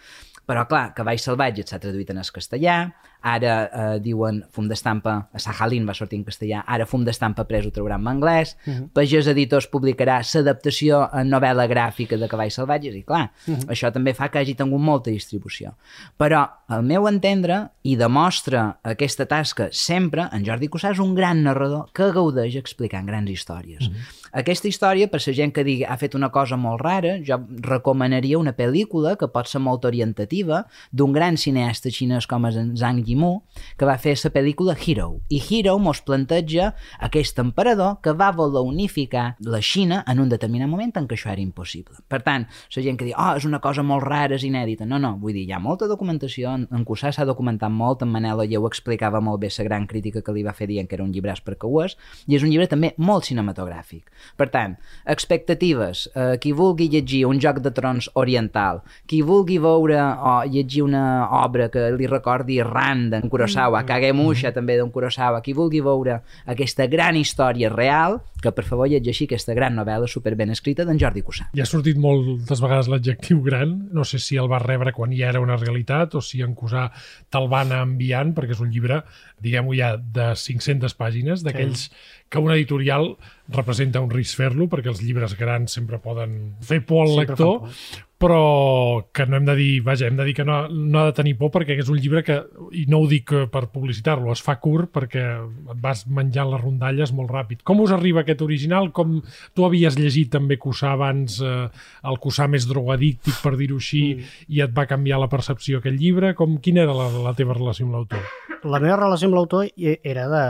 Però, 0.48 0.64
clar, 0.66 0.90
Cavalls 0.96 1.22
salvatges 1.28 1.70
s'ha 1.70 1.78
traduït 1.82 2.10
en 2.10 2.18
el 2.18 2.30
castellà, 2.34 2.76
ara 3.22 3.52
eh, 3.62 3.98
diuen 4.02 4.40
Fum 4.50 4.66
d'Estampa, 4.66 5.14
a 5.30 5.40
Sahalin 5.42 5.86
va 5.86 5.94
sortir 5.94 6.18
en 6.18 6.24
castellà, 6.26 6.64
ara 6.66 6.86
Fum 6.90 7.04
d'Estampa 7.06 7.44
pres 7.46 7.68
ho 7.68 7.70
trauran 7.74 8.02
en 8.02 8.10
anglès, 8.16 8.56
uh 8.66 8.72
-huh. 8.72 8.88
Pagès 8.92 9.28
Editors 9.30 9.68
publicarà 9.70 10.20
l'adaptació 10.34 11.08
en 11.14 11.30
novel·la 11.30 11.68
gràfica 11.68 12.18
de 12.18 12.28
Cavalls 12.28 12.54
Salvatges, 12.54 12.94
i 12.96 13.04
clar, 13.04 13.30
uh 13.46 13.54
-huh. 13.54 13.66
això 13.68 13.92
també 13.92 14.14
fa 14.14 14.28
que 14.28 14.38
hagi 14.38 14.54
tingut 14.54 14.80
molta 14.80 15.10
distribució. 15.10 15.76
Però, 16.18 16.48
al 16.66 16.82
meu 16.82 17.06
entendre, 17.06 17.70
i 17.82 17.96
demostra 17.96 18.80
aquesta 18.82 19.26
tasca 19.26 19.68
sempre, 19.70 20.28
en 20.32 20.44
Jordi 20.44 20.68
Cussà 20.68 20.90
és 20.90 20.98
un 20.98 21.14
gran 21.14 21.42
narrador 21.42 21.90
que 21.92 22.12
gaudeix 22.12 22.56
explicant 22.56 23.06
grans 23.06 23.30
històries. 23.30 23.86
Uh 23.86 23.92
-huh. 23.92 24.21
Aquesta 24.32 24.64
història, 24.69 25.11
per 25.12 25.20
la 25.20 25.32
gent 25.37 25.50
que 25.52 25.61
digui 25.61 25.84
ha 25.84 25.99
fet 26.00 26.14
una 26.17 26.31
cosa 26.32 26.56
molt 26.56 26.81
rara, 26.81 27.19
jo 27.20 27.37
recomanaria 27.67 28.38
una 28.40 28.55
pel·lícula 28.56 29.12
que 29.20 29.29
pot 29.29 29.49
ser 29.50 29.61
molt 29.61 29.84
orientativa 29.84 30.62
d'un 30.90 31.12
gran 31.12 31.37
cineasta 31.37 31.93
xinès 31.93 32.25
com 32.26 32.46
és 32.49 32.56
en 32.56 32.70
Zhang 32.81 33.02
Yimou, 33.05 33.43
que 33.76 33.84
va 33.84 33.99
fer 34.00 34.14
la 34.17 34.31
pel·lícula 34.32 34.73
Hero. 34.73 35.20
I 35.29 35.43
Hero 35.43 35.76
mos 35.79 36.00
planteja 36.00 36.70
aquest 36.99 37.38
emperador 37.44 37.99
que 38.00 38.14
va 38.17 38.31
voler 38.32 38.62
unificar 38.64 39.37
la 39.44 39.61
Xina 39.61 40.02
en 40.08 40.25
un 40.25 40.32
determinat 40.32 40.69
moment 40.69 40.96
en 40.96 41.11
què 41.11 41.19
això 41.19 41.29
era 41.34 41.44
impossible. 41.44 42.00
Per 42.08 42.23
tant, 42.25 42.49
la 42.49 42.87
gent 42.88 42.96
que 42.96 43.11
diu, 43.11 43.17
oh, 43.19 43.37
és 43.37 43.44
una 43.44 43.61
cosa 43.61 43.84
molt 43.84 44.06
rara, 44.08 44.40
és 44.40 44.49
inèdita. 44.49 44.88
No, 44.88 44.96
no, 44.96 45.12
vull 45.20 45.37
dir, 45.37 45.44
hi 45.44 45.52
ha 45.52 45.61
molta 45.61 45.90
documentació, 45.90 46.56
en, 46.56 46.67
en 46.73 46.88
s'ha 47.02 47.29
documentat 47.29 47.70
molt, 47.70 48.00
en 48.00 48.08
Manel 48.08 48.40
Olleu 48.46 48.64
explicava 48.67 49.20
molt 49.20 49.44
bé 49.44 49.52
la 49.58 49.69
gran 49.69 49.87
crítica 49.87 50.23
que 50.23 50.32
li 50.32 50.43
va 50.43 50.56
fer 50.56 50.70
dient 50.73 50.88
que 50.88 50.96
era 50.96 51.05
un 51.05 51.12
llibre 51.12 51.32
perquè 51.32 51.69
ho 51.69 51.84
és, 51.84 51.96
i 52.29 52.37
és 52.37 52.43
un 52.43 52.50
llibre 52.50 52.69
també 52.69 52.94
molt 52.96 53.25
cinematogràfic. 53.29 54.08
Per 54.36 54.48
tant, 54.52 54.76
expectatives, 55.04 56.08
eh, 56.14 56.38
qui 56.40 56.52
vulgui 56.56 56.88
llegir 56.92 57.24
un 57.28 57.40
joc 57.40 57.60
de 57.64 57.72
trons 57.74 58.08
oriental, 58.19 58.82
qui 59.08 59.22
vulgui 59.22 59.58
veure 59.62 59.98
o 60.00 60.34
llegir 60.48 60.82
una 60.86 61.28
obra 61.42 61.69
que 61.72 61.90
li 61.96 62.08
recordi 62.10 62.60
Ran 62.62 63.08
d'en 63.10 63.28
Kurosawa, 63.28 63.80
mm 63.80 63.84
-hmm. 63.84 63.88
Kagemusha 63.88 64.48
mm 64.48 64.50
-hmm. 64.50 64.54
també 64.54 64.76
d'en 64.76 64.90
Kurosawa, 64.90 65.42
qui 65.42 65.52
vulgui 65.52 65.80
veure 65.80 66.22
aquesta 66.46 66.86
gran 66.86 67.16
història 67.16 67.69
real, 67.69 68.20
que 68.42 68.52
per 68.52 68.64
favor 68.64 68.88
llegeixi 68.88 69.24
aquesta 69.24 69.54
gran 69.54 69.76
novel·la 69.78 70.06
superben 70.06 70.50
escrita 70.50 70.84
d'en 70.84 70.98
Jordi 70.98 71.22
Cussà. 71.22 71.48
Ja 71.54 71.62
ha 71.62 71.66
sortit 71.66 71.96
moltes 71.96 72.60
vegades 72.60 72.88
l'adjectiu 72.88 73.42
gran, 73.42 73.88
no 73.92 74.04
sé 74.04 74.19
si 74.19 74.36
el 74.36 74.50
va 74.50 74.58
rebre 74.58 74.92
quan 74.92 75.12
ja 75.12 75.28
era 75.28 75.40
una 75.40 75.56
realitat 75.56 76.14
o 76.14 76.20
si 76.20 76.42
en 76.42 76.54
Cussà 76.54 76.90
te'l 77.30 77.48
va 77.52 77.60
anar 77.60 77.82
enviant, 77.82 78.34
perquè 78.34 78.56
és 78.56 78.60
un 78.60 78.70
llibre, 78.70 79.02
diguem-ho 79.40 79.74
ja, 79.74 79.96
de 79.96 80.34
500 80.34 80.94
pàgines, 80.94 81.42
d'aquells 81.42 81.88
sí 81.88 82.20
que 82.32 82.40
un 82.40 82.52
editorial 82.55 83.11
representa 83.52 84.00
un 84.00 84.08
risc 84.11 84.40
fer-lo, 84.40 84.67
perquè 84.73 84.88
els 84.93 85.02
llibres 85.05 85.36
grans 85.36 85.77
sempre 85.77 86.01
poden 86.01 86.39
fer 86.65 86.81
por 86.89 87.05
al 87.05 87.12
sempre 87.19 87.36
lector, 87.36 87.82
però 88.22 89.02
que 89.12 89.26
no 89.26 89.36
hem 89.36 89.46
de 89.48 89.55
dir, 89.58 89.70
vaja, 89.82 90.06
hem 90.06 90.17
de 90.19 90.26
dir 90.29 90.34
que 90.36 90.44
no, 90.46 90.69
no 90.70 91.00
ha 91.00 91.08
de 91.08 91.14
tenir 91.17 91.34
por 91.41 91.50
perquè 91.55 91.74
és 91.81 91.91
un 91.91 91.98
llibre 91.98 92.22
que, 92.22 92.36
i 92.79 92.84
no 92.91 93.00
ho 93.02 93.08
dic 93.10 93.32
per 93.50 93.64
publicitar-lo, 93.72 94.31
es 94.31 94.43
fa 94.44 94.58
curt 94.62 94.93
perquè 94.94 95.24
et 95.43 95.81
vas 95.82 96.05
menjant 96.06 96.52
les 96.52 96.62
rondalles 96.62 97.12
molt 97.17 97.32
ràpid. 97.34 97.64
Com 97.67 97.82
us 97.82 97.94
arriba 97.94 98.22
aquest 98.22 98.44
original? 98.46 98.93
Com 98.94 99.19
tu 99.56 99.67
havies 99.67 99.98
llegit 99.98 100.31
també 100.36 100.60
Cussà 100.62 100.94
abans, 100.94 101.41
eh, 101.43 101.67
el 102.06 102.20
Cussà 102.22 102.46
més 102.50 102.69
drogadíctic, 102.70 103.41
per 103.43 103.56
dir-ho 103.58 103.81
així, 103.82 104.05
mm. 104.14 104.32
i 104.55 104.62
et 104.62 104.74
va 104.76 104.86
canviar 104.91 105.19
la 105.22 105.31
percepció 105.32 105.82
aquest 105.82 105.98
llibre? 105.98 106.34
Com, 106.38 106.60
quina 106.62 106.86
era 106.86 106.94
la, 106.96 107.10
la 107.26 107.34
teva 107.38 107.58
relació 107.58 107.88
amb 107.88 107.98
l'autor? 107.98 108.26
La 108.62 108.79
meva 108.79 109.00
relació 109.00 109.26
amb 109.26 109.41
l'autor 109.41 109.67
era, 109.74 110.29
de, 110.31 110.44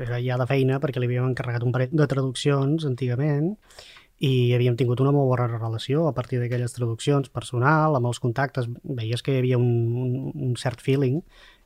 era 0.00 0.20
ja 0.24 0.40
de 0.40 0.48
feina 0.48 0.80
perquè 0.80 1.02
li 1.02 1.10
havíem 1.10 1.28
encarregat 1.28 1.66
un 1.66 1.74
parell 1.74 1.92
de 1.92 2.08
traduccions 2.08 2.88
antigament 2.88 3.52
i 4.20 4.52
havíem 4.54 4.76
tingut 4.78 5.00
una 5.00 5.12
molt 5.14 5.30
bona 5.32 5.48
relació 5.50 6.06
a 6.08 6.12
partir 6.14 6.38
d'aquelles 6.40 6.74
traduccions 6.76 7.30
personal, 7.32 7.96
amb 7.96 8.10
els 8.10 8.20
contactes, 8.22 8.68
veies 8.84 9.22
que 9.22 9.34
hi 9.34 9.40
havia 9.40 9.58
un, 9.58 9.72
un, 10.04 10.14
un 10.50 10.54
cert 10.60 10.80
feeling 10.84 11.22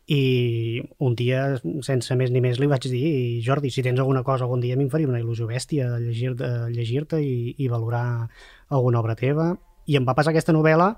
i 0.07 0.81
un 1.03 1.17
dia, 1.19 1.59
sense 1.83 2.15
més 2.15 2.31
ni 2.31 2.41
més, 2.41 2.61
li 2.63 2.69
vaig 2.71 2.87
dir 2.87 3.43
Jordi, 3.43 3.73
si 3.75 3.83
tens 3.83 3.99
alguna 3.99 4.23
cosa 4.23 4.47
algun 4.47 4.63
dia 4.63 4.77
a 4.77 4.79
mi 4.79 4.87
em 4.87 4.91
faria 4.91 5.11
una 5.11 5.19
il·lusió 5.19 5.49
bèstia 5.51 5.91
de 5.91 6.01
llegir-te 6.05 6.51
llegir 6.71 7.03
i, 7.19 7.55
i 7.59 7.69
valorar 7.69 8.29
alguna 8.71 9.01
obra 9.01 9.17
teva. 9.19 9.57
I 9.87 9.99
em 9.99 10.07
va 10.07 10.15
passar 10.15 10.31
aquesta 10.31 10.55
novel·la 10.55 10.95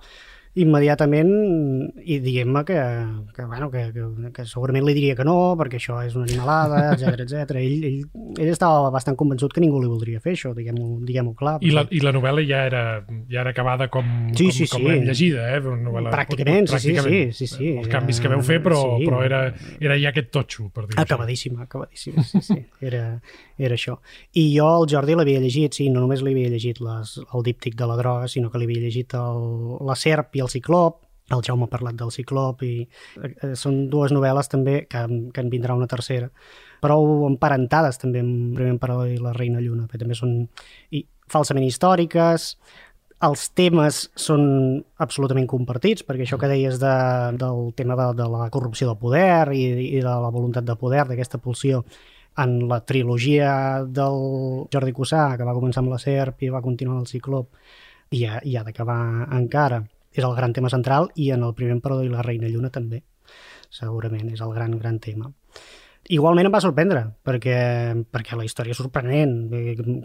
immediatament 0.63 1.31
i 2.05 2.19
diguem-me 2.23 2.63
que, 2.67 2.79
que, 3.37 3.45
bueno, 3.45 3.71
que, 3.71 3.83
que, 3.95 4.31
que 4.35 4.45
segurament 4.49 4.85
li 4.87 4.95
diria 4.97 5.15
que 5.19 5.25
no, 5.27 5.55
perquè 5.61 5.79
això 5.81 5.99
és 6.07 6.17
una 6.19 6.27
animalada, 6.29 6.81
etc 6.97 7.23
etc. 7.25 7.57
Ell, 7.61 7.85
ell, 7.89 8.01
ell 8.39 8.51
estava 8.53 8.91
bastant 8.95 9.17
convençut 9.21 9.55
que 9.55 9.63
ningú 9.65 9.81
li 9.83 9.91
voldria 9.91 10.21
fer 10.25 10.35
això, 10.37 10.53
diguem-ho 10.57 10.99
diguem 11.09 11.33
clar. 11.39 11.57
I 11.65 11.73
la, 11.75 11.87
I 11.91 12.01
la 12.05 12.13
novel·la 12.17 12.45
ja 12.49 12.63
era, 12.69 12.83
ja 13.31 13.43
era 13.45 13.55
acabada 13.55 13.89
com, 13.93 14.05
Sí, 14.35 14.49
com, 14.49 14.57
sí, 14.59 14.69
com 14.71 14.83
sí. 14.83 14.89
l'hem 14.89 15.05
llegida, 15.09 15.49
eh? 15.55 15.61
Una 15.65 15.83
novel·la, 15.89 16.13
Pràcticament, 16.15 16.69
sí, 16.69 16.79
sí, 16.79 16.95
pràcticament. 16.95 17.33
sí, 17.33 17.47
sí, 17.47 17.55
sí. 17.57 17.73
Els 17.83 17.89
canvis 17.93 18.21
que 18.25 18.33
veu 18.33 18.43
fer, 18.47 18.61
però, 18.65 18.83
Sí. 18.99 19.07
però 19.09 19.23
era, 19.27 19.43
era 19.81 19.97
ja 20.01 20.13
aquest 20.15 20.31
totxo, 20.35 20.69
per 20.75 20.87
dir-ho. 20.89 21.01
Acabadíssima, 21.03 21.63
acabadíssima, 21.69 22.25
sí, 22.25 22.41
sí, 22.43 22.59
era, 22.91 23.21
era 23.59 23.77
això. 23.77 23.99
I 24.39 24.47
jo 24.55 24.69
el 24.79 24.89
Jordi 24.91 25.17
l'havia 25.19 25.43
llegit, 25.43 25.75
sí, 25.77 25.89
no 25.91 26.05
només 26.05 26.23
li 26.23 26.33
havia 26.33 26.53
llegit 26.55 26.81
les, 26.85 27.19
el 27.27 27.45
díptic 27.47 27.77
de 27.79 27.91
la 27.91 27.99
droga, 27.99 28.31
sinó 28.31 28.51
que 28.51 28.63
li 28.63 28.69
havia 28.71 28.87
llegit 28.87 29.15
el, 29.19 29.45
la 29.89 29.99
serp 29.99 30.39
i 30.39 30.45
el 30.45 30.51
ciclop, 30.53 31.03
el 31.35 31.43
Jaume 31.45 31.67
ha 31.67 31.73
parlat 31.73 31.97
del 31.99 32.11
ciclop 32.15 32.63
i 32.65 32.73
eh, 33.21 33.53
són 33.59 33.83
dues 33.93 34.15
novel·les 34.17 34.49
també 34.49 34.81
que, 34.89 35.05
que 35.35 35.45
en 35.45 35.53
vindrà 35.53 35.77
una 35.77 35.89
tercera. 35.91 36.31
Prou 36.81 37.27
emparentades 37.29 38.01
també 38.01 38.23
amb 38.25 38.55
Primer 38.57 38.77
Emperador 38.77 39.11
i 39.13 39.19
la 39.21 39.35
Reina 39.37 39.61
Lluna, 39.61 39.87
perquè 39.87 40.05
també 40.05 40.17
són 40.17 40.39
i, 40.95 41.03
falsament 41.29 41.67
històriques, 41.67 42.55
els 43.27 43.49
temes 43.59 44.05
són 44.15 44.45
absolutament 45.03 45.49
compartits, 45.51 46.05
perquè 46.07 46.23
això 46.25 46.39
que 46.39 46.51
deies 46.51 46.79
de, 46.79 46.95
del 47.41 47.73
tema 47.79 47.97
de, 47.99 48.13
de 48.21 48.29
la 48.31 48.47
corrupció 48.55 48.93
del 48.93 49.01
poder 49.01 49.51
i, 49.53 49.65
i 49.89 49.99
de 49.99 50.07
la 50.07 50.31
voluntat 50.31 50.65
de 50.65 50.77
poder, 50.79 51.03
d'aquesta 51.09 51.43
pulsió, 51.43 51.83
en 52.39 52.69
la 52.71 52.81
trilogia 52.87 53.83
del 53.85 54.67
Jordi 54.73 54.95
Cussà, 54.95 55.25
que 55.37 55.47
va 55.47 55.57
començar 55.57 55.83
amb 55.83 55.93
la 55.93 56.01
Serp 56.03 56.45
i 56.47 56.53
va 56.55 56.63
continuar 56.65 57.01
el 57.03 57.09
Ciclop, 57.11 57.51
i 58.15 58.25
ha, 58.25 58.39
ha 58.41 58.65
d'acabar 58.67 59.01
encara. 59.35 59.83
És 60.15 60.25
el 60.25 60.35
gran 60.35 60.55
tema 60.57 60.71
central, 60.73 61.11
i 61.15 61.31
en 61.35 61.45
el 61.47 61.55
primer 61.55 61.77
emperador 61.77 62.07
i 62.07 62.13
la 62.13 62.25
Reina 62.25 62.49
Lluna 62.49 62.71
també, 62.75 63.03
segurament, 63.71 64.31
és 64.33 64.41
el 64.45 64.55
gran, 64.55 64.79
gran 64.79 64.99
tema. 65.05 65.31
Igualment 66.09 66.47
em 66.49 66.53
va 66.55 66.61
sorprendre, 66.65 67.03
perquè, 67.27 67.57
perquè 68.09 68.37
la 68.39 68.45
història 68.47 68.73
és 68.73 68.79
sorprenent, 68.81 69.51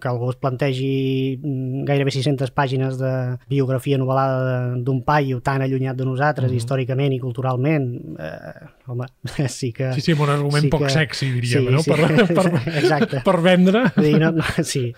que 0.04 0.10
algú 0.10 0.28
es 0.34 0.36
plantegi 0.36 1.38
mm, 1.40 1.86
gairebé 1.88 2.12
600 2.12 2.52
pàgines 2.52 2.98
de 3.00 3.12
biografia 3.48 3.96
novel·lada 4.02 4.76
d'un 4.84 5.00
paio 5.08 5.40
tan 5.40 5.64
allunyat 5.64 5.96
de 5.96 6.04
nosaltres, 6.10 6.52
Mhm. 6.52 6.58
històricament 6.60 7.14
i 7.16 7.20
culturalment, 7.24 8.18
eh, 8.20 8.68
home, 8.88 9.08
sí 9.48 9.72
que... 9.72 9.94
Sí, 9.94 10.02
sí, 10.02 10.12
un 10.12 10.30
argument 10.30 10.64
sí 10.68 10.70
poc 10.70 10.84
que- 10.84 10.90
sexy, 10.90 11.32
diríem, 11.32 11.68
sí, 11.68 11.72
no? 11.72 11.80
sí. 11.80 11.92
Per, 11.92 12.28
per, 12.36 12.48
Exacte. 12.84 13.22
per 13.24 13.38
vendre. 13.42 13.86
Dir, 13.96 14.20
no, 14.20 14.32
no, 14.36 14.44
sí, 14.64 14.90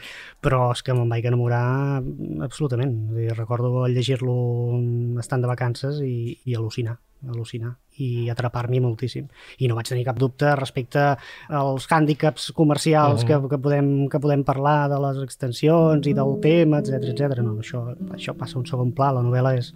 però 0.41 0.71
és 0.73 0.81
que 0.81 0.93
me'n 0.97 1.09
vaig 1.09 1.25
enamorar 1.29 2.01
absolutament. 2.41 3.11
Dir, 3.13 3.29
recordo 3.37 3.85
llegir-lo 3.87 4.79
estant 5.21 5.41
de 5.45 5.47
vacances 5.53 6.01
i, 6.01 6.39
i 6.45 6.55
al·lucinar, 6.57 6.97
al·lucinar 7.25 7.75
i 7.97 8.27
atrapar-m'hi 8.29 8.81
moltíssim. 8.83 9.29
I 9.63 9.69
no 9.69 9.75
vaig 9.77 9.87
tenir 9.87 10.03
cap 10.03 10.17
dubte 10.19 10.49
respecte 10.59 10.99
als 11.47 11.85
hàndicaps 11.87 12.51
comercials 12.51 13.23
Mhm. 13.23 13.27
que, 13.27 13.49
que, 13.49 13.57
podem, 13.57 14.09
que 14.09 14.19
podem 14.19 14.43
parlar 14.43 14.89
de 14.89 14.99
les 14.99 15.23
extensions 15.23 16.05
i 16.05 16.13
del 16.13 16.39
tema, 16.41 16.79
etc 16.79 17.01
etc. 17.07 17.39
No, 17.39 17.53
això, 17.61 17.95
això 18.11 18.35
passa 18.35 18.57
a 18.57 18.59
un 18.59 18.65
segon 18.65 18.91
pla, 18.91 19.13
la 19.13 19.21
novel·la 19.23 19.55
és, 19.57 19.71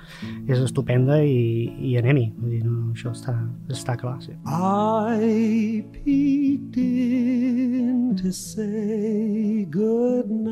és 0.50 0.60
estupenda 0.60 1.24
i, 1.24 1.72
i 1.80 1.96
anem-hi. 1.98 2.34
No, 2.64 2.92
això 2.94 3.12
està, 3.12 3.38
està 3.70 3.96
clar, 3.98 4.18
sí. 4.22 4.34
I 4.44 5.82
peeked 5.94 6.78
in 6.78 8.16
to 8.18 8.32
say 8.34 9.66
good 9.72 10.30
night. 10.30 10.49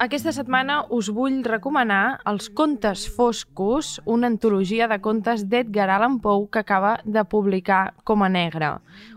Aquesta 0.00 0.32
setmana 0.32 0.78
us 0.96 1.10
vull 1.12 1.42
recomanar 1.44 2.22
Els 2.30 2.46
contes 2.56 3.02
foscos, 3.12 3.98
una 4.08 4.30
antologia 4.32 4.86
de 4.88 4.96
contes 5.04 5.42
d'Edgar 5.52 5.90
Allan 5.92 6.14
Poe 6.24 6.46
que 6.48 6.62
acaba 6.62 6.94
de 7.04 7.20
publicar 7.28 7.92
com 8.08 8.22
a 8.24 8.30
negre. 8.32 8.70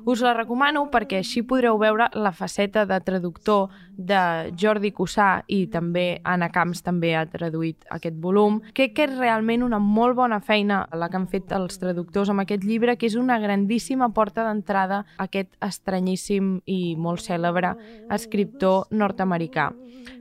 Us 0.04 0.20
la 0.20 0.34
recomano 0.36 0.90
perquè 0.92 1.22
així 1.22 1.46
podreu 1.48 1.80
veure 1.80 2.10
la 2.20 2.34
faceta 2.36 2.84
de 2.84 2.98
traductor 3.00 3.72
de 3.96 4.52
Jordi 4.60 4.92
Cussà 4.92 5.46
i 5.48 5.62
també 5.72 6.20
Anna 6.28 6.50
Camps 6.52 6.84
també 6.84 7.13
ha 7.16 7.24
traduït 7.32 7.88
aquest 7.88 8.20
volum. 8.20 8.60
Crec 8.75 8.98
que 8.98 9.08
és 9.08 9.16
realment 9.16 9.63
una 9.63 9.80
molt 9.80 10.18
bona 10.20 10.42
feina 10.44 10.82
la 10.92 11.08
que 11.08 11.16
han 11.22 11.30
fet 11.32 11.56
els 11.56 11.80
traductors 11.80 12.34
amb 12.34 12.44
aquest 12.44 12.68
llibre, 12.68 12.98
que 12.98 13.08
és 13.08 13.16
una 13.16 13.40
grandíssima 13.40 14.12
porta 14.12 14.44
d'entrada 14.44 15.06
a 15.16 15.30
aquest 15.30 15.56
estranyíssim 15.63 16.58
i 16.66 16.98
molt 17.00 17.24
cèlebre 17.24 17.72
escriptor 18.12 18.92
nord-americà. 18.92 19.72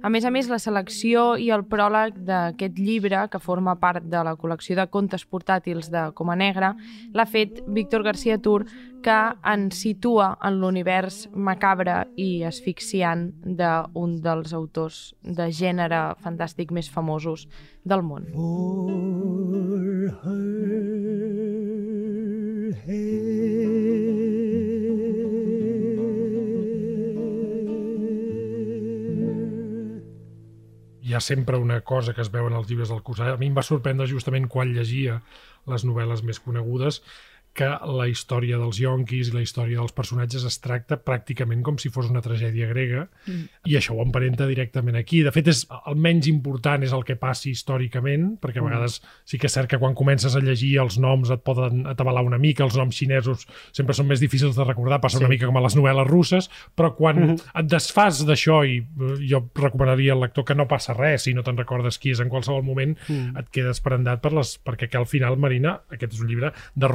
A 0.03 0.11
més 0.11 0.25
a 0.25 0.31
més, 0.31 0.49
la 0.53 0.61
selecció 0.63 1.33
i 1.41 1.49
el 1.55 1.65
pròleg 1.69 2.19
d'aquest 2.29 2.79
llibre, 2.79 3.25
que 3.33 3.41
forma 3.43 3.75
part 3.81 4.05
de 4.13 4.21
la 4.27 4.37
col·lecció 4.39 4.77
de 4.79 4.87
contes 4.93 5.25
portàtils 5.27 5.91
de 5.93 6.11
Coma 6.19 6.37
Negra, 6.37 6.75
l'ha 7.15 7.27
fet 7.27 7.63
Víctor 7.67 8.05
García 8.07 8.39
Tur, 8.39 8.67
que 9.03 9.19
ens 9.53 9.81
situa 9.83 10.37
en 10.47 10.61
l'univers 10.63 11.25
macabre 11.35 12.05
i 12.17 12.45
asfixiant 12.47 13.33
d'un 13.43 14.21
dels 14.23 14.53
autors 14.55 15.15
de 15.23 15.51
gènere 15.51 16.15
fantàstic 16.23 16.71
més 16.71 16.91
famosos 16.93 17.49
del 17.83 18.03
món. 18.07 18.31
For 18.37 20.13
her 20.23 21.13
hair. 22.87 24.42
Ha 31.15 31.21
sempre 31.21 31.59
una 31.61 31.81
cosa 31.81 32.15
que 32.15 32.23
es 32.25 32.31
veu 32.33 32.47
en 32.49 32.57
els 32.59 32.69
llibres 32.71 32.93
del 32.93 33.03
Cussà. 33.07 33.33
A 33.33 33.41
mi 33.41 33.51
em 33.51 33.59
va 33.59 33.65
sorprendre 33.67 34.09
justament 34.11 34.49
quan 34.53 34.73
llegia 34.75 35.21
les 35.71 35.85
novel·les 35.87 36.25
més 36.27 36.41
conegudes 36.43 37.03
que 37.53 37.69
la 37.69 38.07
història 38.09 38.57
dels 38.61 38.79
yonquis 38.81 39.29
i 39.29 39.35
la 39.35 39.43
història 39.45 39.81
dels 39.81 39.93
personatges 39.93 40.45
es 40.49 40.57
tracta 40.65 40.97
pràcticament 40.97 41.61
com 41.67 41.77
si 41.81 41.91
fos 41.93 42.09
una 42.09 42.23
tragèdia 42.25 42.69
grega 42.71 43.05
mm. 43.27 43.43
i 43.69 43.77
això 43.77 43.97
ho 43.97 44.05
emparenta 44.05 44.47
directament 44.49 44.97
aquí. 44.97 45.21
De 45.27 45.33
fet, 45.35 45.51
és, 45.53 45.65
el 45.91 45.99
menys 46.01 46.31
important 46.31 46.85
és 46.87 46.95
el 46.97 47.05
que 47.05 47.19
passi 47.21 47.53
històricament, 47.53 48.39
perquè 48.41 48.63
a 48.63 48.67
vegades 48.67 49.01
sí 49.29 49.41
que 49.41 49.51
és 49.51 49.57
cert 49.59 49.69
que 49.69 49.81
quan 49.83 49.97
comences 49.99 50.37
a 50.37 50.43
llegir 50.45 50.79
els 50.81 50.97
noms 51.03 51.33
et 51.35 51.45
poden 51.45 51.85
atabalar 51.93 52.25
una 52.25 52.41
mica, 52.41 52.65
els 52.65 52.79
noms 52.81 52.97
xinesos 52.97 53.45
sempre 53.73 53.97
són 53.97 54.09
més 54.09 54.23
difícils 54.23 54.57
de 54.57 54.67
recordar, 54.69 55.01
passa 55.03 55.19
Sí. 55.19 55.25
una 55.25 55.33
mica 55.33 55.47
com 55.47 55.61
a 55.61 55.65
les 55.67 55.77
novel·les 55.77 56.09
russes, 56.09 56.49
però 56.75 56.95
quan 56.97 57.17
mm 57.19 57.29
-hmm. 57.29 57.61
et 57.61 57.67
desfas 57.69 58.25
d'això 58.27 58.65
i 58.67 58.79
eh, 58.79 59.29
jo 59.29 59.51
recomanaria 59.55 60.15
al 60.15 60.21
lector 60.21 60.45
que 60.45 60.55
no 60.55 60.67
passa 60.69 60.95
res 60.95 61.23
si 61.23 61.35
no 61.35 61.43
te'n 61.43 61.57
recordes 61.57 61.99
qui 61.99 62.11
és 62.11 62.21
en 62.21 62.29
qualsevol 62.29 62.63
moment, 62.63 62.97
mm. 63.09 63.37
et 63.37 63.51
quedes 63.51 63.81
prendat 63.81 64.21
per 64.21 64.33
les, 64.33 64.59
perquè 64.65 64.89
que 64.89 64.97
al 64.97 65.07
final, 65.07 65.37
Marina, 65.37 65.81
aquest 65.91 66.15
és 66.15 66.21
un 66.21 66.29
llibre 66.29 66.53
de 66.75 66.89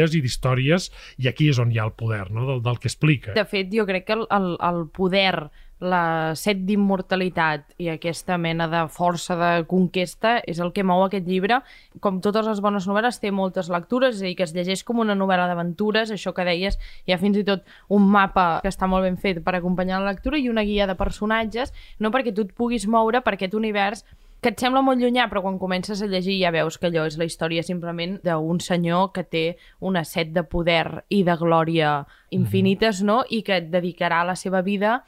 rondalles 0.00 0.14
i 0.16 0.22
d'històries 0.24 0.90
i 1.20 1.28
aquí 1.28 1.50
és 1.50 1.58
on 1.58 1.72
hi 1.72 1.78
ha 1.78 1.88
el 1.88 1.92
poder 1.92 2.30
no? 2.30 2.46
del, 2.46 2.62
del 2.62 2.78
que 2.78 2.88
explica. 2.88 3.34
De 3.34 3.44
fet, 3.44 3.70
jo 3.72 3.86
crec 3.86 4.06
que 4.06 4.16
el, 4.16 4.26
el, 4.30 4.56
el 4.60 4.86
poder, 4.88 5.50
la 5.80 6.34
set 6.36 6.58
d'immortalitat 6.68 7.72
i 7.80 7.88
aquesta 7.88 8.36
mena 8.36 8.66
de 8.68 8.82
força 8.92 9.36
de 9.36 9.64
conquesta 9.64 10.38
és 10.44 10.60
el 10.60 10.74
que 10.76 10.84
mou 10.84 11.06
aquest 11.06 11.24
llibre. 11.26 11.62
Com 12.04 12.20
totes 12.20 12.46
les 12.46 12.60
bones 12.60 12.86
novel·les, 12.88 13.20
té 13.20 13.32
moltes 13.32 13.70
lectures, 13.72 14.16
és 14.16 14.22
a 14.22 14.28
dir, 14.28 14.34
que 14.36 14.44
es 14.44 14.52
llegeix 14.52 14.84
com 14.84 15.00
una 15.00 15.16
novel·la 15.16 15.48
d'aventures, 15.48 16.12
això 16.12 16.34
que 16.36 16.44
deies, 16.44 16.76
hi 17.06 17.14
ha 17.14 17.20
fins 17.20 17.40
i 17.40 17.46
tot 17.48 17.64
un 17.88 18.04
mapa 18.04 18.60
que 18.60 18.68
està 18.68 18.88
molt 18.90 19.08
ben 19.08 19.16
fet 19.16 19.40
per 19.44 19.56
acompanyar 19.56 20.02
la 20.02 20.12
lectura 20.12 20.36
i 20.36 20.50
una 20.52 20.66
guia 20.68 20.88
de 20.90 20.98
personatges, 21.00 21.72
no 21.98 22.12
perquè 22.12 22.34
tu 22.36 22.44
et 22.44 22.52
puguis 22.52 22.84
moure 22.84 23.24
per 23.24 23.38
aquest 23.38 23.56
univers 23.56 24.04
que 24.40 24.50
et 24.54 24.60
sembla 24.60 24.80
molt 24.84 25.00
llunyà, 25.02 25.26
però 25.28 25.42
quan 25.44 25.58
comences 25.60 26.00
a 26.00 26.08
llegir 26.08 26.38
ja 26.40 26.52
veus 26.54 26.78
que 26.80 26.88
allò 26.88 27.04
és 27.08 27.18
la 27.20 27.26
història 27.28 27.64
simplement 27.66 28.18
d'un 28.24 28.60
senyor 28.64 29.10
que 29.12 29.24
té 29.24 29.44
una 29.80 30.04
set 30.08 30.32
de 30.32 30.44
poder 30.48 31.04
i 31.12 31.22
de 31.26 31.36
glòria 31.36 31.94
infinites, 32.32 33.02
no? 33.04 33.20
I 33.28 33.42
que 33.44 33.60
et 33.60 33.68
dedicarà 33.72 34.22
la 34.24 34.36
seva 34.36 34.62
vida 34.64 35.02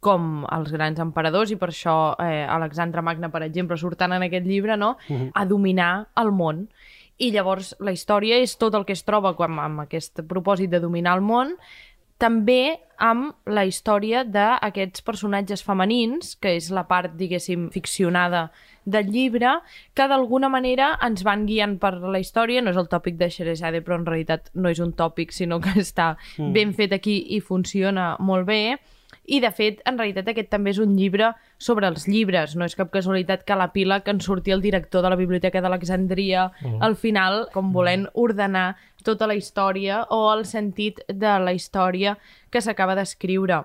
com 0.00 0.46
els 0.54 0.70
grans 0.72 1.00
emperadors, 1.02 1.50
i 1.50 1.58
per 1.58 1.72
això 1.72 1.96
eh, 2.22 2.46
Alexandre 2.46 3.02
Magna, 3.02 3.32
per 3.34 3.42
exemple, 3.42 3.76
surtant 3.76 4.14
en 4.14 4.24
aquest 4.24 4.46
llibre, 4.46 4.76
no? 4.78 4.94
a 5.34 5.44
dominar 5.44 6.08
el 6.16 6.30
món. 6.32 6.68
I 7.18 7.32
llavors 7.34 7.72
la 7.82 7.90
història 7.90 8.38
és 8.38 8.54
tot 8.56 8.76
el 8.78 8.86
que 8.86 8.94
es 8.94 9.02
troba 9.02 9.34
amb, 9.34 9.58
amb 9.58 9.82
aquest 9.88 10.22
propòsit 10.30 10.70
de 10.70 10.80
dominar 10.80 11.16
el 11.18 11.24
món, 11.26 11.56
també 12.18 12.78
amb 12.98 13.34
la 13.46 13.62
història 13.66 14.24
d'aquests 14.26 15.04
personatges 15.06 15.62
femenins, 15.62 16.34
que 16.42 16.56
és 16.58 16.70
la 16.74 16.84
part, 16.90 17.14
diguéssim, 17.18 17.68
ficcionada 17.74 18.48
del 18.88 19.10
llibre, 19.12 19.58
que 19.94 20.08
d'alguna 20.08 20.50
manera 20.52 20.92
ens 21.04 21.24
van 21.26 21.46
guiant 21.48 21.78
per 21.82 21.94
la 22.00 22.20
història. 22.20 22.62
No 22.62 22.72
és 22.72 22.80
el 22.80 22.88
tòpic 22.90 23.18
de 23.20 23.30
Xerezade, 23.32 23.82
però 23.84 23.98
en 24.00 24.06
realitat 24.08 24.52
no 24.54 24.72
és 24.72 24.80
un 24.80 24.94
tòpic, 24.96 25.34
sinó 25.36 25.60
que 25.64 25.76
està 25.80 26.14
mm. 26.36 26.52
ben 26.56 26.72
fet 26.76 26.94
aquí 26.96 27.20
i 27.36 27.42
funciona 27.44 28.14
molt 28.18 28.48
bé. 28.48 28.78
I, 29.28 29.40
de 29.44 29.50
fet, 29.52 29.82
en 29.88 29.98
realitat 30.00 30.30
aquest 30.32 30.48
també 30.48 30.72
és 30.72 30.78
un 30.80 30.94
llibre 30.96 31.34
sobre 31.60 31.88
els 31.88 32.06
llibres. 32.08 32.54
No 32.56 32.64
és 32.64 32.76
cap 32.76 32.88
casualitat 32.92 33.44
que 33.44 33.52
a 33.52 33.58
la 33.60 33.70
pila 33.74 34.00
que 34.00 34.12
en 34.14 34.22
surti 34.24 34.54
el 34.54 34.64
director 34.64 35.04
de 35.04 35.10
la 35.12 35.20
Biblioteca 35.20 35.60
d'Alexandria 35.60 36.50
Mm. 36.62 36.82
al 36.82 36.96
final, 36.96 37.48
com 37.52 37.72
volent 37.72 38.08
ordenar 38.14 38.76
tota 39.04 39.26
la 39.26 39.36
història 39.36 40.06
o 40.08 40.32
el 40.32 40.46
sentit 40.46 41.00
de 41.08 41.38
la 41.38 41.52
història 41.52 42.16
que 42.50 42.60
s'acaba 42.60 42.96
d'escriure. 42.96 43.64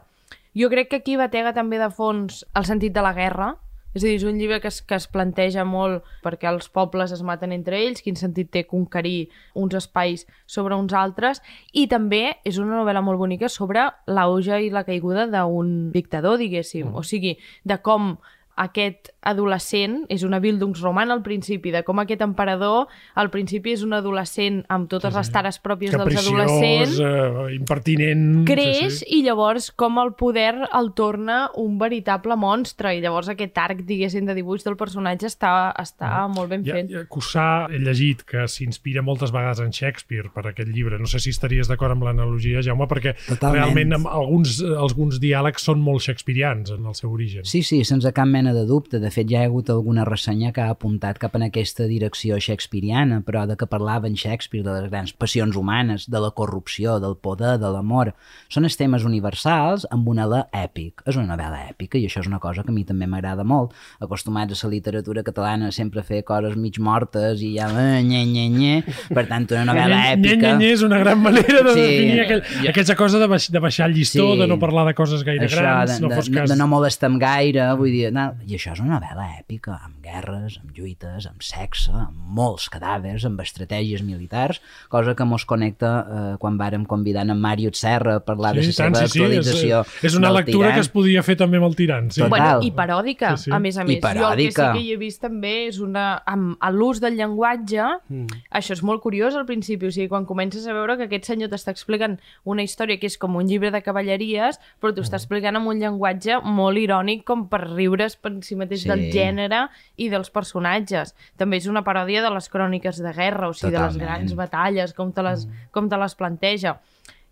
Jo 0.53 0.69
crec 0.69 0.89
que 0.89 0.99
aquí 1.01 1.15
batega 1.17 1.53
també 1.53 1.79
de 1.79 1.89
fons 1.89 2.43
el 2.53 2.65
sentit 2.65 2.93
de 2.93 3.01
la 3.01 3.13
guerra, 3.13 3.55
És 3.93 4.03
a 4.03 4.07
dir, 4.07 4.15
és 4.17 4.25
un 4.27 4.39
llibre 4.41 4.59
que 4.61 4.69
es, 4.71 4.81
que 4.81 4.97
es 4.97 5.07
planteja 5.07 5.65
molt 5.67 6.03
perquè 6.25 6.49
els 6.49 6.69
pobles 6.73 7.13
es 7.13 7.23
maten 7.25 7.53
entre 7.55 7.79
ells, 7.79 8.01
quin 8.01 8.17
sentit 8.19 8.51
té 8.53 8.65
conquerir 8.69 9.29
uns 9.53 9.77
espais 9.77 10.25
sobre 10.49 10.75
uns 10.75 10.95
altres, 10.97 11.43
i 11.71 11.85
també 11.91 12.39
és 12.43 12.59
una 12.61 12.79
novel·la 12.79 13.05
molt 13.05 13.21
bonica 13.21 13.49
sobre 13.49 13.85
l'auge 14.09 14.59
i 14.65 14.71
la 14.73 14.85
caiguda 14.87 15.27
d'un 15.29 15.91
dictador, 15.93 16.39
diguéssim. 16.41 16.89
Mm. 16.89 16.97
O 16.97 17.05
sigui, 17.05 17.37
de 17.63 17.79
com 17.85 18.15
aquest 18.59 19.12
adolescent 19.23 20.03
és 20.13 20.23
una 20.27 20.39
Bildungsroman 20.43 21.11
al 21.11 21.21
principi, 21.23 21.71
de 21.71 21.83
com 21.87 21.99
aquest 22.03 22.21
emperador 22.25 22.87
al 23.15 23.29
principi 23.33 23.73
és 23.73 23.83
un 23.85 23.93
adolescent 23.97 24.61
amb 24.73 24.89
totes 24.91 25.15
les 25.15 25.31
tares 25.33 25.59
pròpies 25.63 25.95
dels 25.95 26.19
adolescents, 26.23 26.99
eh, 26.99 27.55
impertinent... 27.55 28.43
creix 28.47 28.99
sí, 28.99 29.03
sí. 29.03 29.09
i 29.19 29.21
llavors 29.27 29.71
com 29.71 29.99
el 30.01 30.13
poder 30.19 30.53
el 30.73 30.91
torna 30.97 31.49
un 31.59 31.77
veritable 31.81 32.35
monstre 32.39 32.93
i 32.97 33.01
llavors 33.03 33.31
aquest 33.31 33.57
arc, 33.57 33.83
diguéssim, 33.87 34.27
de 34.27 34.35
dibuix 34.37 34.65
del 34.65 34.77
personatge 34.79 35.29
està, 35.29 35.73
està 35.79 36.27
molt 36.31 36.51
ben 36.51 36.63
Ja, 36.67 36.77
fet. 36.77 36.91
ja, 36.91 37.03
Cussà, 37.11 37.47
he 37.71 37.79
llegit 37.83 38.23
que 38.27 38.45
s'inspira 38.47 39.03
moltes 39.05 39.33
vegades 39.33 39.61
en 39.63 39.71
Shakespeare 39.73 40.31
per 40.33 40.47
aquest 40.51 40.69
llibre. 40.69 40.99
No 40.99 41.09
sé 41.09 41.19
si 41.23 41.33
estaries 41.33 41.69
d'acord 41.71 41.95
amb 41.95 42.05
l'analogia, 42.07 42.61
Jaume, 42.65 42.87
perquè 42.89 43.15
Totalment. 43.27 43.59
realment 43.59 43.97
amb 43.99 44.11
alguns, 44.11 44.59
alguns 44.63 45.19
diàlegs 45.23 45.65
són 45.69 45.81
molt 45.83 46.03
shakespearians 46.05 46.73
en 46.75 46.85
el 46.85 46.95
seu 46.95 47.11
origen. 47.11 47.45
Sí, 47.45 47.63
sí, 47.63 47.83
sense 47.87 48.11
cap 48.15 48.27
mena 48.27 48.53
de 48.53 48.65
dubte. 48.69 48.99
De 48.99 49.11
fet, 49.13 49.27
ja 49.29 49.39
hi 49.39 49.45
ha 49.45 49.49
hagut 49.51 49.69
alguna 49.69 50.03
ressenya 50.07 50.51
que 50.55 50.61
ha 50.63 50.71
apuntat 50.73 51.19
cap 51.21 51.35
en 51.37 51.45
aquesta 51.47 51.85
direcció 51.89 52.39
shakespeariana, 52.41 53.21
però 53.25 53.45
de 53.47 53.55
que 53.59 53.67
parlava 53.69 54.09
en 54.09 54.15
Shakespeare 54.19 54.65
de 54.65 54.73
les 54.81 54.89
grans 54.91 55.13
passions 55.13 55.55
humanes, 55.59 56.07
de 56.09 56.19
la 56.19 56.31
corrupció, 56.35 56.97
del 57.03 57.15
poder, 57.21 57.55
de 57.61 57.69
l'amor. 57.71 58.13
Són 58.49 58.65
els 58.67 58.75
temes 58.79 59.05
universals 59.07 59.85
amb 59.93 60.07
un 60.11 60.19
alè 60.23 60.43
èpic. 60.63 61.03
És 61.07 61.15
una 61.19 61.35
novel·la 61.35 61.63
èpica 61.71 61.97
i 62.01 62.07
això 62.09 62.23
és 62.23 62.27
una 62.29 62.39
cosa 62.43 62.63
que 62.65 62.73
a 62.73 62.75
mi 62.75 62.83
també 62.89 63.07
m'agrada 63.07 63.43
molt. 63.47 63.73
Acostumats 64.01 64.63
a 64.63 64.67
la 64.67 64.73
literatura 64.73 65.23
catalana 65.23 65.71
sempre 65.71 66.01
a 66.01 66.07
fer 66.07 66.23
coses 66.27 66.57
mig 66.57 66.79
mortes 66.79 67.41
i 67.45 67.53
ja... 67.57 67.69
eh, 67.69 68.01
nye, 68.03 68.25
nye, 68.25 68.47
nye. 68.49 68.75
Per 69.13 69.25
tant, 69.29 69.47
una 69.53 69.65
novel·la 69.71 70.01
Nye, 70.03 70.13
èpica... 70.17 70.53
nye, 70.53 70.57
nye, 70.63 70.71
és 70.73 70.83
una 70.85 70.99
gran 71.03 71.21
manera 71.21 71.61
de 71.63 71.73
Sí. 71.73 71.81
definir 71.83 72.21
aquell, 72.25 72.43
aquesta 72.73 72.95
cosa 72.99 73.19
de, 73.21 73.27
baix, 73.31 73.49
de 73.51 73.59
baixar 73.63 73.87
el 73.89 73.95
llistó, 73.97 74.31
Sí. 74.33 74.39
de 74.41 74.47
no 74.47 74.57
parlar 74.61 74.85
de 74.89 74.93
coses 74.97 75.23
gaire 75.27 75.45
això, 75.47 75.61
grans, 75.61 75.95
de, 75.97 76.01
no 76.07 76.11
fos 76.15 76.29
de, 76.29 76.37
cas... 76.37 76.49
de 76.51 76.57
no 76.59 76.67
molestar 76.71 77.09
gaire, 77.19 77.65
vull 77.79 77.91
dir, 77.91 78.09
no, 78.15 78.29
i 78.47 78.55
això 78.57 78.73
és 78.73 78.79
una 78.83 78.99
novel·la 79.03 79.25
èpica, 79.41 79.77
amb 79.83 80.02
guerres, 80.03 80.57
amb 80.61 80.73
lluites, 80.75 81.25
amb 81.29 81.41
sexe, 81.45 81.91
amb 81.95 82.17
molts 82.37 82.67
cadàvers, 82.73 83.23
amb 83.29 83.39
estratègies 83.43 84.03
militars, 84.03 84.59
cosa 84.91 85.15
que 85.15 85.25
mos 85.25 85.45
connecta 85.49 85.91
eh, 86.03 86.35
quan 86.41 86.57
vàrem 86.59 86.83
convidar 86.89 87.23
en 87.25 87.39
Mario 87.39 87.71
Serra 87.73 88.17
a 88.19 88.23
parlar 88.25 88.53
de 88.57 88.65
la 88.67 88.73
tant, 88.75 88.95
seva 88.97 89.07
sí, 89.07 89.13
sí, 89.13 89.23
és, 89.23 89.23
actualització 89.23 89.81
és 90.09 90.17
una 90.19 90.31
lectura 90.35 90.67
Tirant. 90.67 90.75
que 90.75 90.83
es 90.85 90.89
podia 90.91 91.23
fer 91.23 91.37
també 91.39 91.57
amb 91.61 91.69
el 91.69 91.75
tirant. 91.79 92.11
Sí. 92.11 92.21
Total. 92.21 92.29
Bueno, 92.33 92.67
i 92.67 92.71
paròdica, 92.75 93.33
Sí, 93.37 93.45
sí. 93.45 93.51
a 93.55 93.59
més 93.63 93.77
a 93.77 93.83
I 93.83 93.85
més. 93.87 94.01
Jo 94.03 94.29
el 94.29 94.37
que 94.37 94.51
sí 94.51 94.53
paròdica. 94.53 94.67
que 94.73 94.79
hi 94.83 94.91
he 94.93 94.97
vist 94.97 95.21
també 95.23 95.53
és 95.69 95.79
una... 95.79 96.05
amb 96.25 96.57
a 96.59 96.69
l'ús 96.71 96.99
del 97.01 97.15
llenguatge, 97.17 97.87
mm. 98.09 98.43
això 98.51 98.73
és 98.75 98.83
molt 98.83 99.01
curiós 99.01 99.35
al 99.39 99.45
principi, 99.45 99.87
o 99.87 99.91
sigui, 99.91 100.09
quan 100.11 100.25
comences 100.25 100.67
a 100.67 100.73
veure 100.75 100.97
que 100.97 101.07
aquest 101.07 101.25
senyor 101.31 101.49
t'està 101.49 101.71
explicant 101.71 102.19
una 102.43 102.63
història 102.63 102.99
que 102.99 103.07
és 103.07 103.17
com 103.17 103.35
un 103.39 103.47
llibre 103.47 103.71
de 103.71 103.81
cavalleries, 103.81 104.59
però 104.81 104.91
t'ho 104.93 105.01
Mm. 105.03 105.07
està 105.07 105.17
explicant 105.19 105.55
amb 105.55 105.67
un 105.67 105.79
llenguatge 105.79 106.41
molt 106.43 106.77
irònic 106.77 107.23
com 107.27 107.47
per 107.49 107.61
riure's 107.69 108.15
per 108.15 108.31
si 108.41 108.55
mateix 108.55 108.81
Sí. 108.83 108.89
del 108.89 109.11
gènere 109.11 109.69
i 109.97 110.09
dels 110.09 110.29
personatges. 110.33 111.13
També 111.37 111.57
és 111.57 111.67
una 111.69 111.83
paròdia 111.85 112.23
de 112.25 112.31
les 112.33 112.49
cròniques 112.49 112.97
de 113.03 113.13
guerra, 113.13 113.49
o 113.49 113.53
sigui, 113.53 113.71
de 113.73 113.79
les 113.79 113.93
Totalment. 113.93 114.07
grans 114.07 114.35
batalles, 114.35 114.93
com 114.93 115.11
te 115.13 115.23
les, 115.25 115.47
com 115.71 115.89
te 115.89 115.97
les 115.97 116.15
planteja. 116.15 116.79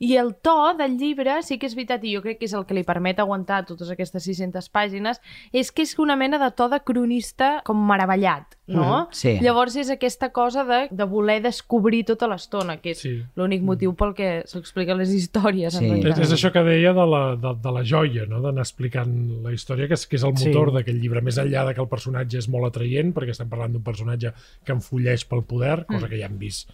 I 0.01 0.15
el 0.17 0.31
to 0.41 0.73
del 0.79 0.95
llibre, 0.97 1.35
sí 1.45 1.59
que 1.61 1.67
és 1.69 1.75
veritat, 1.77 2.01
i 2.09 2.15
jo 2.15 2.23
crec 2.23 2.39
que 2.41 2.47
és 2.47 2.55
el 2.57 2.63
que 2.65 2.73
li 2.73 2.81
permet 2.87 3.19
aguantar 3.21 3.59
totes 3.69 3.91
aquestes 3.93 4.23
600 4.25 4.65
pàgines, 4.73 5.19
és 5.53 5.69
que 5.71 5.83
és 5.85 5.93
una 6.01 6.15
mena 6.17 6.39
de 6.41 6.47
to 6.57 6.65
de 6.71 6.79
cronista 6.81 7.51
com 7.67 7.77
meravellat, 7.85 8.55
no? 8.65 8.81
Mhm, 9.03 9.13
sí. 9.13 9.35
Llavors 9.45 9.75
és 9.77 9.91
aquesta 9.93 10.31
cosa 10.33 10.63
de, 10.65 10.87
de 10.89 11.05
voler 11.05 11.37
descobrir 11.45 12.01
tota 12.09 12.27
l'estona, 12.31 12.79
que 12.81 12.95
és 12.95 12.99
Sí. 13.03 13.13
l'únic 13.37 13.61
motiu 13.61 13.93
pel 13.93 14.15
que 14.17 14.41
s'expliquen 14.49 14.97
les 14.97 15.13
històries. 15.13 15.77
Sí. 15.77 15.85
En 15.85 16.01
És, 16.07 16.17
és 16.17 16.33
això 16.33 16.51
que 16.51 16.63
deia 16.65 16.93
de 16.97 17.05
la, 17.05 17.35
de, 17.35 17.53
de 17.61 17.71
la 17.71 17.83
joia, 17.83 18.25
no? 18.25 18.41
d'anar 18.41 18.65
explicant 18.65 19.43
la 19.43 19.53
història, 19.53 19.87
que 19.87 19.93
és, 19.93 20.07
que 20.07 20.15
és 20.17 20.23
el 20.23 20.35
Sí. 20.35 20.49
motor 20.49 20.73
d'aquest 20.73 20.97
llibre, 20.97 21.21
més 21.21 21.37
enllà 21.37 21.67
de 21.67 21.75
que 21.75 21.81
el 21.81 21.87
personatge 21.87 22.39
és 22.39 22.49
molt 22.49 22.65
atraient, 22.65 23.13
perquè 23.13 23.29
estem 23.37 23.49
parlant 23.49 23.71
d'un 23.73 23.83
personatge 23.83 24.33
que 24.65 24.73
enfolleix 24.73 25.25
pel 25.29 25.43
poder, 25.43 25.85
cosa 25.85 26.09
que 26.09 26.17
ja 26.17 26.25
hem 26.25 26.39
vist 26.39 26.71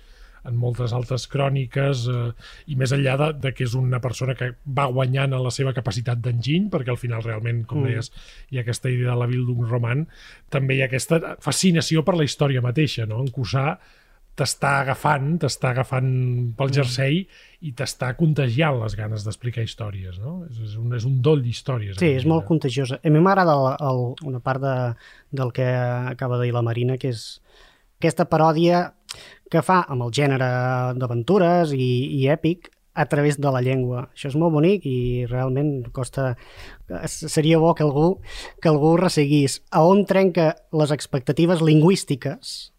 en 0.47 0.55
moltes 0.55 0.93
altres 0.95 1.27
cròniques, 1.27 2.05
eh, 2.07 2.31
i 2.71 2.75
més 2.79 2.93
enllà 2.95 3.17
de, 3.19 3.27
de 3.43 3.51
que 3.53 3.65
és 3.67 3.75
una 3.75 3.99
persona 3.99 4.33
que 4.39 4.53
va 4.65 4.85
guanyant 4.87 5.33
en 5.35 5.43
la 5.43 5.51
seva 5.51 5.73
capacitat 5.75 6.21
d'enginy, 6.23 6.69
perquè 6.73 6.89
al 6.93 6.97
final 7.01 7.21
realment, 7.23 7.65
com 7.67 7.81
Mm. 7.83 7.91
deies, 7.91 8.11
hi 8.51 8.57
ha 8.57 8.61
aquesta 8.65 8.89
idea 8.89 9.11
de 9.11 9.19
la 9.19 9.27
Bildungsroman, 9.27 10.07
també 10.49 10.75
hi 10.77 10.81
ha 10.81 10.89
aquesta 10.89 11.35
fascinació 11.43 12.03
per 12.07 12.15
la 12.15 12.23
història 12.23 12.61
mateixa, 12.61 13.05
no? 13.05 13.19
En 13.21 13.27
Cussà 13.31 13.77
t'està 14.37 14.75
agafant, 14.83 15.39
t'està 15.41 15.71
agafant 15.73 16.09
pel 16.57 16.69
jersei 16.75 17.23
i 17.65 17.71
t'està 17.73 18.11
contagiant 18.19 18.77
les 18.83 18.93
ganes 18.95 19.23
d'explicar 19.25 19.63
històries, 19.65 20.19
no? 20.21 20.43
És, 20.45 20.59
és, 20.61 20.75
un, 20.77 20.93
és 20.93 21.07
un 21.09 21.15
doll 21.25 21.41
d'històries. 21.41 21.97
Sí, 21.97 22.11
és 22.19 22.25
molt 22.25 22.43
llibre. 22.43 22.47
contagiosa. 22.51 22.99
A 23.03 23.09
mi 23.09 23.19
m'agrada 23.19 23.55
una 24.29 24.39
part 24.39 24.61
de, 24.61 24.75
del 25.31 25.51
que 25.51 25.65
acaba 25.65 26.37
de 26.37 26.45
dir 26.45 26.53
la 26.53 26.61
Marina, 26.61 26.99
que 27.01 27.09
és 27.09 27.41
aquesta 27.97 28.27
paròdia 28.29 28.91
que 29.51 29.63
fa 29.63 29.81
amb 29.89 30.05
el 30.05 30.11
gènere 30.13 30.47
d'aventures 30.99 31.71
i, 31.73 31.91
i 32.19 32.27
èpic 32.29 32.71
a 32.97 33.05
través 33.05 33.37
de 33.37 33.51
la 33.53 33.61
llengua. 33.61 34.07
Això 34.13 34.31
és 34.31 34.37
molt 34.39 34.55
bonic 34.55 34.85
i 34.89 35.25
realment 35.29 35.85
costa... 35.93 36.33
Seria 37.05 37.59
bo 37.61 37.73
que 37.77 37.85
algú, 37.85 38.07
que 38.61 38.71
algú 38.71 38.95
resseguís 38.97 39.59
a 39.69 39.83
on 39.85 40.05
trenca 40.09 40.55
les 40.73 40.93
expectatives 40.95 41.61
lingüístiques 41.61 42.71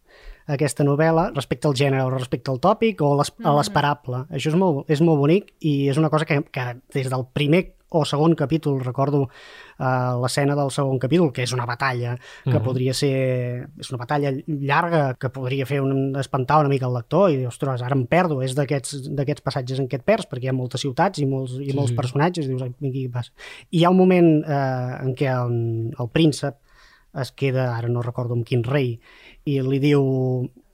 aquesta 0.49 0.83
novel·la 0.83 1.29
respecte 1.35 1.67
al 1.69 1.75
gènere 1.77 2.03
o 2.07 2.13
respecte 2.13 2.51
al 2.51 2.59
tòpic 2.59 3.01
o 3.05 3.13
a 3.15 3.53
l'esperable. 3.57 4.25
Això 4.33 4.49
és 4.51 4.57
molt, 4.59 4.89
és 4.89 5.01
molt 5.05 5.19
bonic 5.21 5.53
i 5.61 5.89
és 5.91 5.97
una 6.01 6.09
cosa 6.09 6.25
que, 6.25 6.41
que 6.51 6.71
des 6.93 7.09
del 7.11 7.27
primer 7.33 7.67
o 7.91 8.03
segon 8.05 8.35
capítol, 8.37 8.75
recordo 8.85 9.23
uh, 9.23 10.13
l'escena 10.21 10.53
del 10.53 10.69
segon 10.69 10.99
capítol, 11.01 11.31
que 11.33 11.41
és 11.41 11.53
una 11.55 11.65
batalla 11.65 12.11
que 12.43 12.51
Mhm. 12.53 12.61
podria 12.63 12.93
ser... 12.93 13.67
És 13.81 13.89
una 13.89 13.97
batalla 14.03 14.29
llarga 14.45 15.15
que 15.17 15.31
podria 15.33 15.65
fer 15.65 15.79
un, 15.81 16.15
espantar 16.15 16.59
una 16.59 16.69
mica 16.69 16.85
el 16.85 16.93
lector 16.93 17.31
i 17.31 17.37
dir, 17.37 17.47
ostres, 17.49 17.81
ara 17.81 17.95
em 17.97 18.05
perdo, 18.05 18.43
és 18.45 18.53
d'aquests 18.53 19.09
d'aquests 19.09 19.41
passatges 19.41 19.79
en 19.81 19.87
què 19.89 19.97
et 19.97 20.05
perds, 20.05 20.27
perquè 20.29 20.43
hi 20.45 20.49
ha 20.49 20.53
moltes 20.53 20.81
ciutats 20.85 21.17
i 21.17 21.25
molts, 21.25 21.57
i 21.57 21.71
Sí, 21.71 21.75
molts 21.75 21.89
sí. 21.89 21.95
personatges, 21.97 22.45
i 22.45 22.49
dius, 22.49 22.61
"Ai, 22.61 22.69
aquí 22.77 23.07
què 23.07 23.11
passa? 23.11 23.31
I 23.71 23.79
hi 23.79 23.83
ha 23.85 23.89
un 23.89 23.97
moment 23.97 24.43
eh, 24.45 24.97
en 25.01 25.15
què 25.15 25.25
el, 25.33 25.93
el 25.97 26.09
príncep 26.13 26.57
es 27.19 27.31
queda, 27.31 27.75
ara 27.75 27.87
no 27.89 28.03
recordo 28.03 28.35
amb 28.35 28.45
quin 28.45 28.63
rei, 28.63 28.99
i 29.49 29.57
li 29.65 29.79
diu, 29.83 30.03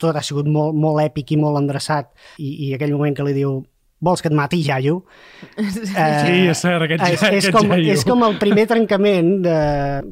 tot 0.01 0.17
ha 0.17 0.23
sigut 0.25 0.49
molt, 0.51 0.75
molt 0.75 1.03
èpic 1.05 1.35
i 1.35 1.39
molt 1.41 1.61
endreçat, 1.61 2.11
i, 2.37 2.51
i 2.67 2.73
aquell 2.75 2.93
moment 2.95 3.15
que 3.17 3.25
li 3.27 3.35
diu, 3.37 3.61
vols 4.03 4.21
que 4.21 4.27
et 4.27 4.35
mati, 4.35 4.59
iaio? 4.61 5.03
Eh, 5.55 6.21
Sí, 6.25 6.33
és 6.51 6.59
cert, 6.59 6.83
aquest, 6.83 7.01
és, 7.05 7.21
ja, 7.21 7.29
és, 7.31 7.45
aquest 7.45 7.53
com, 7.55 7.69
jaio. 7.71 7.91
és 7.93 8.03
com 8.05 8.23
el 8.25 8.35
primer 8.41 8.65
trencament 8.67 9.29
de, 9.45 9.55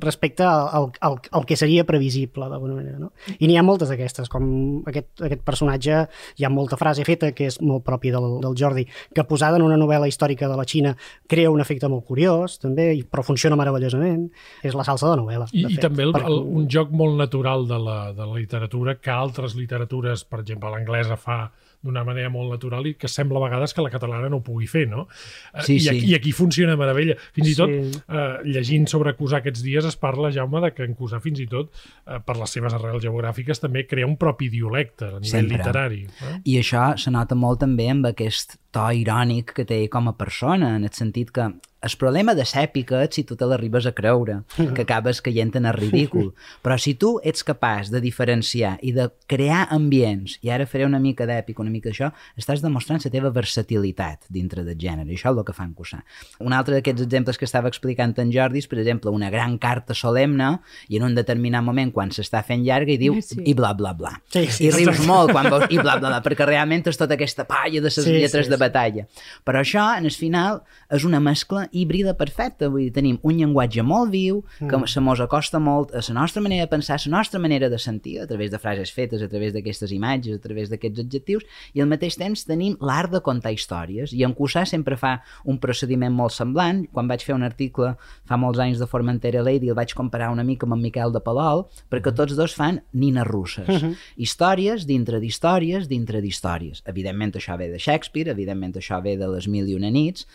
respecte 0.04 0.44
al, 0.48 0.68
al, 0.78 0.86
al, 1.04 1.18
al 1.40 1.46
que 1.50 1.58
seria 1.60 1.84
previsible, 1.86 2.48
d'alguna 2.50 2.78
manera. 2.78 2.98
No? 3.02 3.12
I 3.40 3.48
n'hi 3.50 3.58
ha 3.60 3.64
moltes 3.66 3.90
d'aquestes, 3.92 4.30
com 4.32 4.46
aquest, 4.90 5.10
aquest 5.28 5.44
personatge, 5.46 6.04
hi 6.40 6.46
ha 6.48 6.52
molta 6.54 6.78
frase 6.80 7.04
feta 7.08 7.32
que 7.36 7.50
és 7.52 7.60
molt 7.62 7.84
pròpia 7.88 8.16
del, 8.16 8.38
del 8.46 8.56
Jordi, 8.60 8.86
que 9.14 9.26
posada 9.28 9.60
en 9.60 9.66
una 9.68 9.78
novel·la 9.80 10.08
històrica 10.12 10.48
de 10.52 10.58
la 10.60 10.66
Xina 10.70 10.96
crea 11.28 11.52
un 11.52 11.62
efecte 11.64 11.90
molt 11.92 12.06
curiós, 12.08 12.60
també, 12.64 12.92
i- 12.96 13.04
però 13.04 13.24
funciona 13.26 13.58
meravellosament. 13.60 14.30
És 14.64 14.74
la 14.78 14.86
salsa 14.88 15.10
de 15.12 15.20
novel·la. 15.22 15.50
I, 15.52 15.66
de 15.66 15.74
i 15.74 15.76
fet, 15.76 15.84
també 15.90 16.04
el, 16.08 16.14
perquè- 16.16 16.32
el, 16.32 16.40
un 16.62 16.70
joc 16.72 16.92
molt 16.96 17.18
natural 17.20 17.68
de 17.68 17.80
la, 17.84 18.00
de 18.14 18.26
la 18.26 18.34
literatura 18.40 18.96
que 19.00 19.12
altres 19.12 19.56
literatures, 19.60 20.24
per 20.24 20.40
exemple, 20.46 20.72
l'anglesa 20.72 21.18
fa 21.20 21.42
d'una 21.84 22.04
manera 22.08 22.30
molt 22.32 22.50
natural 22.54 22.88
i 22.88 22.94
que 22.96 23.10
sembla 23.12 23.40
a 23.42 23.44
vegades 23.50 23.74
que 23.76 23.82
la 23.84 23.90
catalana 23.92 24.30
no 24.32 24.38
ho 24.40 24.44
pugui 24.44 24.68
fer, 24.72 24.86
no? 24.90 25.08
Eh, 25.54 25.62
Sí, 25.68 25.76
I, 25.76 25.80
sí. 25.82 25.90
aquí, 25.90 26.12
I 26.12 26.16
aquí 26.16 26.32
funciona 26.32 26.78
meravella. 26.80 27.18
Fins 27.36 27.50
i 27.50 27.56
tot, 27.56 27.70
Sí. 27.70 28.00
eh, 28.08 28.38
llegint 28.46 28.88
sobre 28.88 29.14
Cusà 29.18 29.38
aquests 29.42 29.62
dies, 29.64 29.86
es 29.86 29.98
parla, 29.98 30.32
Jaume, 30.32 30.62
de 30.62 30.72
que 30.74 30.84
en 30.88 30.96
Cusà 30.96 31.20
fins 31.22 31.40
i 31.44 31.48
tot, 31.48 31.72
eh, 32.08 32.20
per 32.26 32.38
les 32.38 32.50
seves 32.50 32.74
arrels 32.74 33.04
geogràfiques, 33.04 33.60
també 33.60 33.86
crea 33.86 34.08
un 34.08 34.16
propi 34.18 34.50
dialecte 34.50 35.06
a 35.06 35.20
nivell 35.20 35.26
Sempre. 35.30 35.58
literari. 35.58 36.02
Eh? 36.22 36.40
I 36.46 36.58
això 36.62 36.98
se 36.98 37.12
nota 37.12 37.36
molt 37.36 37.60
també 37.60 37.90
amb 37.90 38.06
aquest 38.06 38.58
to 38.72 38.88
irònic 38.92 39.54
que 39.54 39.66
té 39.66 39.88
com 39.90 40.08
a 40.08 40.16
persona, 40.18 40.76
en 40.78 40.84
el 40.84 40.92
sentit 40.92 41.30
que 41.32 41.52
el 41.84 41.92
problema 42.00 42.34
de 42.34 42.46
l'èpica 42.48 43.02
és 43.04 43.14
si 43.18 43.24
tu 43.28 43.36
te 43.36 43.46
l'arribes 43.46 43.86
a 43.86 43.92
creure, 43.92 44.40
que 44.56 44.82
acabes 44.86 45.20
caient 45.22 45.52
en 45.60 45.66
el 45.68 45.74
ridícul. 45.76 46.30
Però 46.64 46.78
si 46.80 46.94
tu 46.96 47.18
ets 47.24 47.44
capaç 47.44 47.90
de 47.92 48.00
diferenciar 48.02 48.78
i 48.82 48.94
de 48.96 49.10
crear 49.28 49.68
ambients, 49.70 50.38
i 50.42 50.50
ara 50.50 50.66
faré 50.66 50.86
una 50.88 51.00
mica 51.04 51.26
d'èpica, 51.28 51.62
una 51.62 51.74
mica 51.74 51.90
d'això, 51.92 52.12
estàs 52.40 52.64
demostrant 52.64 53.04
la 53.04 53.12
teva 53.12 53.30
versatilitat 53.36 54.26
dintre 54.30 54.64
del 54.64 54.78
gènere, 54.80 55.10
i 55.12 55.16
això 55.18 55.32
és 55.34 55.38
el 55.38 55.44
que 55.46 55.54
fan 55.56 55.74
Cussà. 55.76 56.00
Un 56.40 56.54
altre 56.56 56.76
d'aquests 56.78 57.04
exemples 57.06 57.38
que 57.38 57.46
estava 57.46 57.68
explicant 57.68 58.14
en 58.22 58.32
Jordi 58.32 58.60
és, 58.64 58.68
per 58.72 58.80
exemple, 58.80 59.12
una 59.12 59.30
gran 59.34 59.58
carta 59.58 59.94
solemne 59.94 60.60
i 60.90 60.98
en 60.98 61.04
un 61.10 61.16
determinat 61.16 61.64
moment, 61.64 61.92
quan 61.94 62.12
s'està 62.16 62.44
fent 62.48 62.64
llarga, 62.66 62.94
i 62.94 62.98
diu 63.02 63.20
Sí. 63.22 63.42
i 63.46 63.54
bla, 63.54 63.74
bla, 63.74 63.94
bla. 63.94 64.14
Sí, 64.34 64.46
sí, 64.48 64.66
I 64.68 64.72
rius 64.72 64.90
exacte. 64.96 65.08
molt 65.08 65.32
quan 65.32 65.50
veus 65.52 65.66
i 65.70 65.78
bla, 65.78 65.98
bla, 66.00 66.10
bla, 66.10 66.22
perquè 66.24 66.46
realment 66.48 66.84
és 66.88 66.98
tota 66.98 67.14
aquesta 67.16 67.46
palla 67.48 67.80
de 67.82 67.88
les 67.92 67.96
Sí, 67.96 68.10
lletres 68.12 68.48
sí, 68.48 68.52
de 68.52 68.58
sí. 68.58 68.60
batalla. 68.60 69.06
Però 69.46 69.60
això, 69.62 69.86
en 69.98 70.06
el 70.06 70.12
final, 70.12 70.64
és 70.92 71.04
una 71.04 71.20
mescla 71.20 71.68
híbrida 71.74 72.14
perfecta, 72.18 72.70
vull 72.70 72.86
dir, 72.86 72.94
tenim 72.96 73.18
un 73.26 73.40
llenguatge 73.40 73.84
molt 73.84 74.12
viu, 74.14 74.44
que 74.60 74.80
se 74.88 75.02
mos 75.04 75.20
acosta 75.24 75.60
molt 75.60 75.94
a 75.96 76.04
la 76.06 76.16
nostra 76.22 76.44
manera 76.46 76.68
de 76.68 76.72
pensar, 76.72 77.00
a 77.00 77.10
la 77.10 77.18
nostra 77.18 77.42
manera 77.42 77.70
de 77.70 77.80
sentir, 77.80 78.20
a 78.22 78.28
través 78.30 78.52
de 78.52 78.60
frases 78.62 78.92
fetes, 78.94 79.22
a 79.22 79.30
través 79.32 79.54
d'aquestes 79.54 79.92
imatges, 79.92 80.38
a 80.38 80.44
través 80.44 80.70
d'aquests 80.70 81.04
adjectius, 81.04 81.44
i 81.74 81.82
al 81.82 81.90
mateix 81.90 82.18
temps 82.20 82.46
tenim 82.46 82.78
l'art 82.80 83.12
de 83.12 83.22
contar 83.26 83.54
històries, 83.56 84.14
i 84.14 84.24
en 84.24 84.36
Cussà 84.38 84.66
sempre 84.70 84.98
fa 85.00 85.16
un 85.50 85.58
procediment 85.60 86.14
molt 86.14 86.36
semblant. 86.36 86.84
Quan 86.94 87.10
vaig 87.10 87.26
fer 87.26 87.34
un 87.36 87.44
article 87.44 87.96
fa 88.30 88.38
molts 88.38 88.62
anys 88.62 88.82
de 88.82 88.88
Formentera 88.90 89.42
Lady, 89.44 89.72
el 89.72 89.78
vaig 89.78 89.96
comparar 89.98 90.30
una 90.34 90.46
mica 90.46 90.68
amb 90.68 90.78
en 90.78 90.84
Miquel 90.84 91.14
de 91.14 91.22
Palol, 91.24 91.66
perquè 91.90 92.14
tots 92.14 92.38
dos 92.38 92.54
fan 92.54 92.82
nines 92.94 93.28
russes. 93.28 93.88
Històries 94.18 94.86
dintre 94.90 95.20
d'històries 95.24 95.90
dintre 95.90 96.22
d'històries. 96.22 96.84
Evidentment 96.90 97.34
això 97.40 97.58
ve 97.58 97.72
de 97.72 97.80
Shakespeare, 97.82 98.32
evidentment 98.32 98.78
això 98.78 99.02
ve 99.04 99.16
de 99.18 99.30
les 99.32 99.48
mil 99.48 99.70
i 99.70 99.78
una 99.80 99.90
nits, 99.94 100.28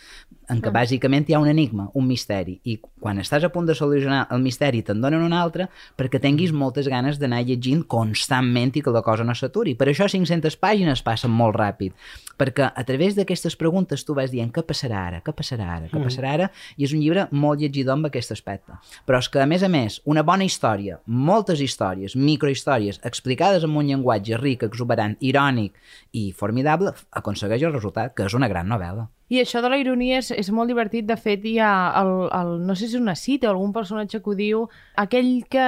en 0.49 0.61
què 0.63 0.73
bàsicament 0.73 1.28
hi 1.29 1.33
ha 1.35 1.39
un 1.39 1.47
enigma, 1.47 1.91
un 1.93 2.07
misteri, 2.09 2.55
i 2.65 2.79
quan 2.81 3.19
estàs 3.21 3.43
a 3.45 3.51
punt 3.53 3.67
de 3.69 3.75
solucionar 3.77 4.23
el 4.33 4.39
misteri 4.41 4.79
te'n 4.81 4.97
donen 5.03 5.21
un 5.21 5.35
altre 5.37 5.67
perquè 5.99 6.17
tinguis 6.23 6.49
moltes 6.49 6.87
ganes 6.89 7.19
d'anar 7.21 7.43
llegint 7.45 7.83
constantment 7.85 8.71
i 8.73 8.81
que 8.81 8.93
la 8.95 9.03
cosa 9.05 9.27
no 9.27 9.35
s'aturi. 9.37 9.75
Per 9.77 9.85
això 9.91 10.07
500 10.09 10.57
pàgines 10.57 11.03
passen 11.05 11.29
molt 11.29 11.53
ràpid, 11.61 11.93
perquè 12.41 12.71
a 12.73 12.85
través 12.87 13.13
d'aquestes 13.13 13.53
preguntes 13.61 14.01
tu 14.07 14.15
vas 14.17 14.33
dient 14.33 14.49
què 14.55 14.63
passarà 14.65 15.03
ara, 15.11 15.19
què 15.21 15.35
passarà 15.37 15.69
ara, 15.75 15.91
què 15.91 16.01
passarà 16.01 16.33
ara, 16.39 16.49
i 16.81 16.89
és 16.89 16.97
un 16.97 17.05
llibre 17.05 17.27
molt 17.29 17.61
llegidor 17.61 17.99
amb 17.99 18.09
aquest 18.09 18.33
aspecte. 18.33 18.79
Però 19.05 19.21
és 19.21 19.29
que, 19.29 19.43
a 19.43 19.45
més 19.45 19.61
a 19.61 19.69
més, 19.69 19.99
una 20.09 20.25
bona 20.25 20.49
història, 20.49 20.97
moltes 21.05 21.61
històries, 21.61 22.17
microhistòries, 22.17 23.03
explicades 23.05 23.69
amb 23.69 23.83
un 23.83 23.93
llenguatge 23.93 24.41
ric, 24.41 24.65
exuberant, 24.65 25.13
irònic 25.21 25.77
i 26.09 26.31
formidable, 26.33 26.97
aconsegueix 27.21 27.69
el 27.69 27.77
resultat, 27.77 28.17
que 28.17 28.25
és 28.25 28.33
una 28.33 28.49
gran 28.49 28.65
novel·la. 28.65 29.11
I 29.29 29.39
això 29.43 29.61
de 29.61 29.69
la 29.69 29.77
ironia 29.77 30.17
és, 30.23 30.31
és 30.31 30.47
molt 30.49 30.67
divertit. 30.71 31.05
De 31.05 31.15
fet, 31.15 31.43
hi 31.45 31.59
ha 31.61 31.71
el, 32.01 32.11
el, 32.33 32.53
no 32.65 32.73
sé 32.75 32.87
si 32.87 32.95
és 32.95 33.01
una 33.01 33.13
cita 33.15 33.47
o 33.47 33.51
algun 33.51 33.71
personatge 33.73 34.19
que 34.23 34.29
ho 34.31 34.33
diu, 34.35 34.63
aquell 34.97 35.43
que 35.49 35.65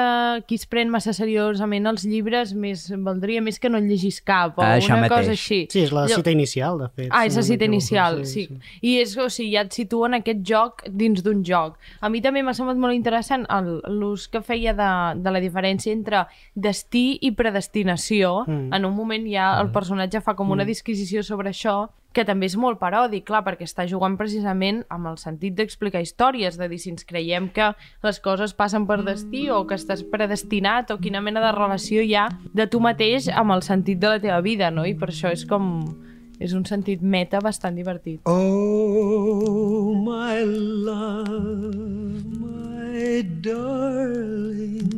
qui 0.48 0.56
es 0.58 0.66
pren 0.66 0.90
massa 0.90 1.14
seriosament 1.14 1.86
els 1.86 2.04
llibres 2.10 2.54
més 2.58 2.88
valdria 3.06 3.42
més 3.42 3.60
que 3.62 3.70
no 3.70 3.78
en 3.78 3.88
llegís 3.88 4.22
cap, 4.26 4.58
o 4.58 4.62
Ah, 4.66 4.80
una 4.82 4.98
mateix. 5.04 5.12
cosa 5.14 5.32
així. 5.38 5.60
Sí, 5.70 5.84
és 5.86 5.92
la 5.94 6.08
cita 6.08 6.32
inicial, 6.32 6.80
de 6.80 6.90
fet. 6.90 7.10
Ah, 7.12 7.26
és 7.26 7.36
la 7.38 7.44
cita 7.44 7.66
inicial, 7.66 8.26
sí. 8.26 8.48
I 8.82 8.98
és, 9.04 9.16
o 9.18 9.30
sigui, 9.30 9.54
ja 9.54 9.62
et 9.62 9.72
situa 9.78 10.08
en 10.10 10.16
aquest 10.22 10.42
joc 10.44 10.82
dins 10.90 11.22
d'un 11.24 11.44
joc. 11.46 11.78
A 12.02 12.10
mi 12.10 12.20
també 12.22 12.42
m'ha 12.44 12.54
semblat 12.58 12.78
molt 12.78 12.94
interessant 12.98 13.46
el- 13.50 13.82
l'ús 13.88 14.28
que 14.28 14.42
feia 14.42 14.74
de, 14.74 15.22
de 15.22 15.32
la 15.32 15.40
diferència 15.40 15.94
entre 15.94 16.26
destí 16.56 17.20
i 17.22 17.32
predestinació. 17.32 18.44
Mm. 18.48 18.74
En 18.74 18.86
un 18.86 18.96
moment 18.96 19.26
ja 19.30 19.60
el 19.62 19.70
personatge 19.72 20.22
fa 20.22 20.34
com 20.36 20.50
una 20.52 20.66
disquisició 20.66 21.22
sobre 21.24 21.50
això, 21.52 21.90
que 22.14 22.26
també 22.28 22.48
és 22.50 22.58
molt 22.60 22.80
paròdic, 22.82 23.24
clar, 23.28 23.44
perquè 23.46 23.66
està 23.68 23.86
jugant 23.88 24.18
precisament 24.20 24.84
amb 24.92 25.08
el 25.12 25.18
sentit 25.22 25.56
d'explicar 25.56 26.02
històries, 26.04 26.58
de 26.60 26.68
dir 26.72 26.80
si 26.84 26.92
ens 26.92 27.08
creiem 27.08 27.50
que 27.56 27.72
les 28.04 28.20
coses 28.24 28.54
passen 28.58 28.88
per 28.90 29.00
destí 29.08 29.50
o 29.50 29.64
que 29.68 29.78
estàs 29.80 30.04
predestinat 30.12 30.92
o 30.92 31.00
quina 31.00 31.24
mena 31.24 31.44
de 31.44 31.52
relació 31.56 32.04
hi 32.04 32.16
ha 32.20 32.28
de 32.54 32.68
tu 32.68 32.84
mateix 32.84 33.30
amb 33.32 33.56
el 33.56 33.64
sentit 33.64 34.00
de 34.02 34.08
la 34.12 34.20
teva 34.20 34.42
vida, 34.44 34.72
no? 34.72 34.86
I 34.86 34.96
per 34.96 35.10
això 35.14 35.32
és 35.32 35.46
com... 35.48 35.96
És 36.42 36.56
un 36.58 36.64
sentit 36.66 37.04
meta 37.06 37.38
bastant 37.38 37.76
divertit. 37.78 38.26
Oh, 38.26 39.94
my 39.94 40.42
love, 40.42 42.26
my 42.42 43.22
darling, 43.46 44.90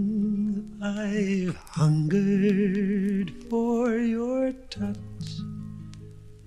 I've 0.80 1.60
hungered 1.76 3.36
for 3.50 3.92
your 3.92 4.54
touch. 4.72 5.13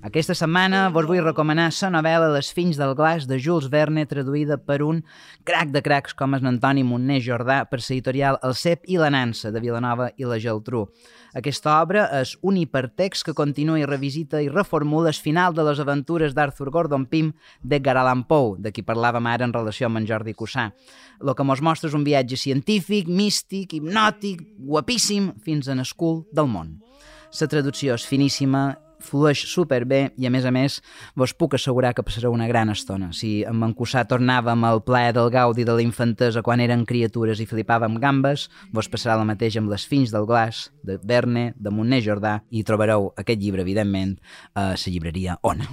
Aquesta 0.06 0.36
setmana 0.38 0.84
vos 0.94 1.06
vull 1.08 1.18
recomanar 1.18 1.72
la 1.74 1.88
novel·la 1.90 2.28
Les 2.30 2.52
fills 2.54 2.76
del 2.78 2.92
glaç 2.94 3.24
de 3.26 3.40
Jules 3.42 3.66
Verne, 3.72 4.04
traduïda 4.06 4.54
per 4.54 4.76
un 4.86 5.00
crac 5.42 5.72
de 5.74 5.82
cracs 5.82 6.14
com 6.14 6.36
és 6.36 6.44
Antoni 6.46 6.84
Montner 6.86 7.16
Jordà 7.24 7.64
per 7.66 7.80
l'editorial 7.80 8.38
El 8.46 8.54
Cep 8.54 8.86
i 8.86 9.00
la 9.00 9.10
Nansa 9.10 9.50
de 9.50 9.58
Vilanova 9.64 10.12
i 10.14 10.28
la 10.28 10.38
Geltrú. 10.38 10.84
Aquesta 11.34 11.80
obra 11.80 12.06
és 12.20 12.36
un 12.46 12.54
hipertext 12.54 13.26
que 13.26 13.34
continua 13.34 13.80
i 13.80 13.88
revisita 13.88 14.38
i 14.38 14.48
reformula 14.48 15.10
el 15.10 15.18
final 15.26 15.58
de 15.58 15.66
les 15.66 15.82
aventures 15.82 16.38
d'Arthur 16.38 16.70
Gordon 16.70 17.10
Pym 17.10 17.34
d'Edgar 17.64 17.98
Allan 17.98 18.22
Poe, 18.30 18.60
de 18.62 18.70
qui 18.70 18.86
parlàvem 18.86 19.26
ara 19.26 19.50
en 19.50 19.58
relació 19.58 19.90
amb 19.90 19.98
en 19.98 20.06
Jordi 20.06 20.38
Cussà. 20.38 20.70
El 21.18 21.34
que 21.34 21.42
mos 21.42 21.58
mostra 21.58 21.90
és 21.90 21.98
un 21.98 22.06
viatge 22.06 22.38
científic, 22.38 23.10
místic, 23.10 23.74
hipnòtic, 23.74 24.52
guapíssim, 24.70 25.32
fins 25.42 25.66
en 25.66 25.82
escul 25.82 26.28
del 26.30 26.46
món. 26.46 26.76
La 27.40 27.50
traducció 27.50 27.98
és 27.98 28.06
finíssima, 28.06 28.68
flueix 29.02 29.42
superbé 29.50 30.10
i 30.16 30.26
a 30.26 30.32
més 30.32 30.46
a 30.46 30.52
més 30.54 30.78
vos 31.16 31.34
puc 31.34 31.56
assegurar 31.58 31.92
que 31.94 32.04
passareu 32.06 32.34
una 32.34 32.48
gran 32.50 32.70
estona. 32.72 33.12
Si 33.16 33.40
en 33.46 33.58
Mancussà 33.60 34.04
tornàvem 34.08 34.64
al 34.64 34.82
plaer 34.86 35.14
del 35.16 35.30
gaudi 35.34 35.66
de 35.66 35.76
la 35.76 35.84
infantesa 35.84 36.42
quan 36.46 36.62
eren 36.64 36.86
criatures 36.88 37.40
i 37.40 37.48
flipàvem 37.48 37.98
gambes, 38.02 38.48
vos 38.72 38.90
passarà 38.92 39.18
el 39.18 39.26
mateix 39.28 39.58
amb 39.60 39.72
les 39.72 39.86
fins 39.86 40.14
del 40.14 40.26
glaç 40.28 40.68
de 40.86 40.98
Verne, 41.02 41.52
de 41.56 41.72
Montner 41.72 42.02
Jordà 42.04 42.40
i 42.50 42.64
trobareu 42.64 43.12
aquest 43.16 43.42
llibre, 43.42 43.66
evidentment, 43.66 44.16
a 44.54 44.72
la 44.74 44.90
llibreria 44.90 45.38
Ona. 45.42 45.70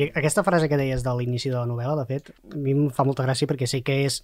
I 0.00 0.06
aquesta 0.16 0.44
frase 0.46 0.68
que 0.70 0.78
deies 0.78 1.02
de 1.04 1.12
l'inici 1.18 1.50
de 1.50 1.58
la 1.58 1.66
novel·la, 1.68 1.96
de 1.98 2.06
fet, 2.08 2.30
a 2.30 2.56
mi 2.56 2.72
em 2.72 2.86
fa 2.94 3.04
molta 3.04 3.26
gràcia 3.26 3.48
perquè 3.50 3.66
sé 3.68 3.82
que 3.84 3.98
és, 4.06 4.20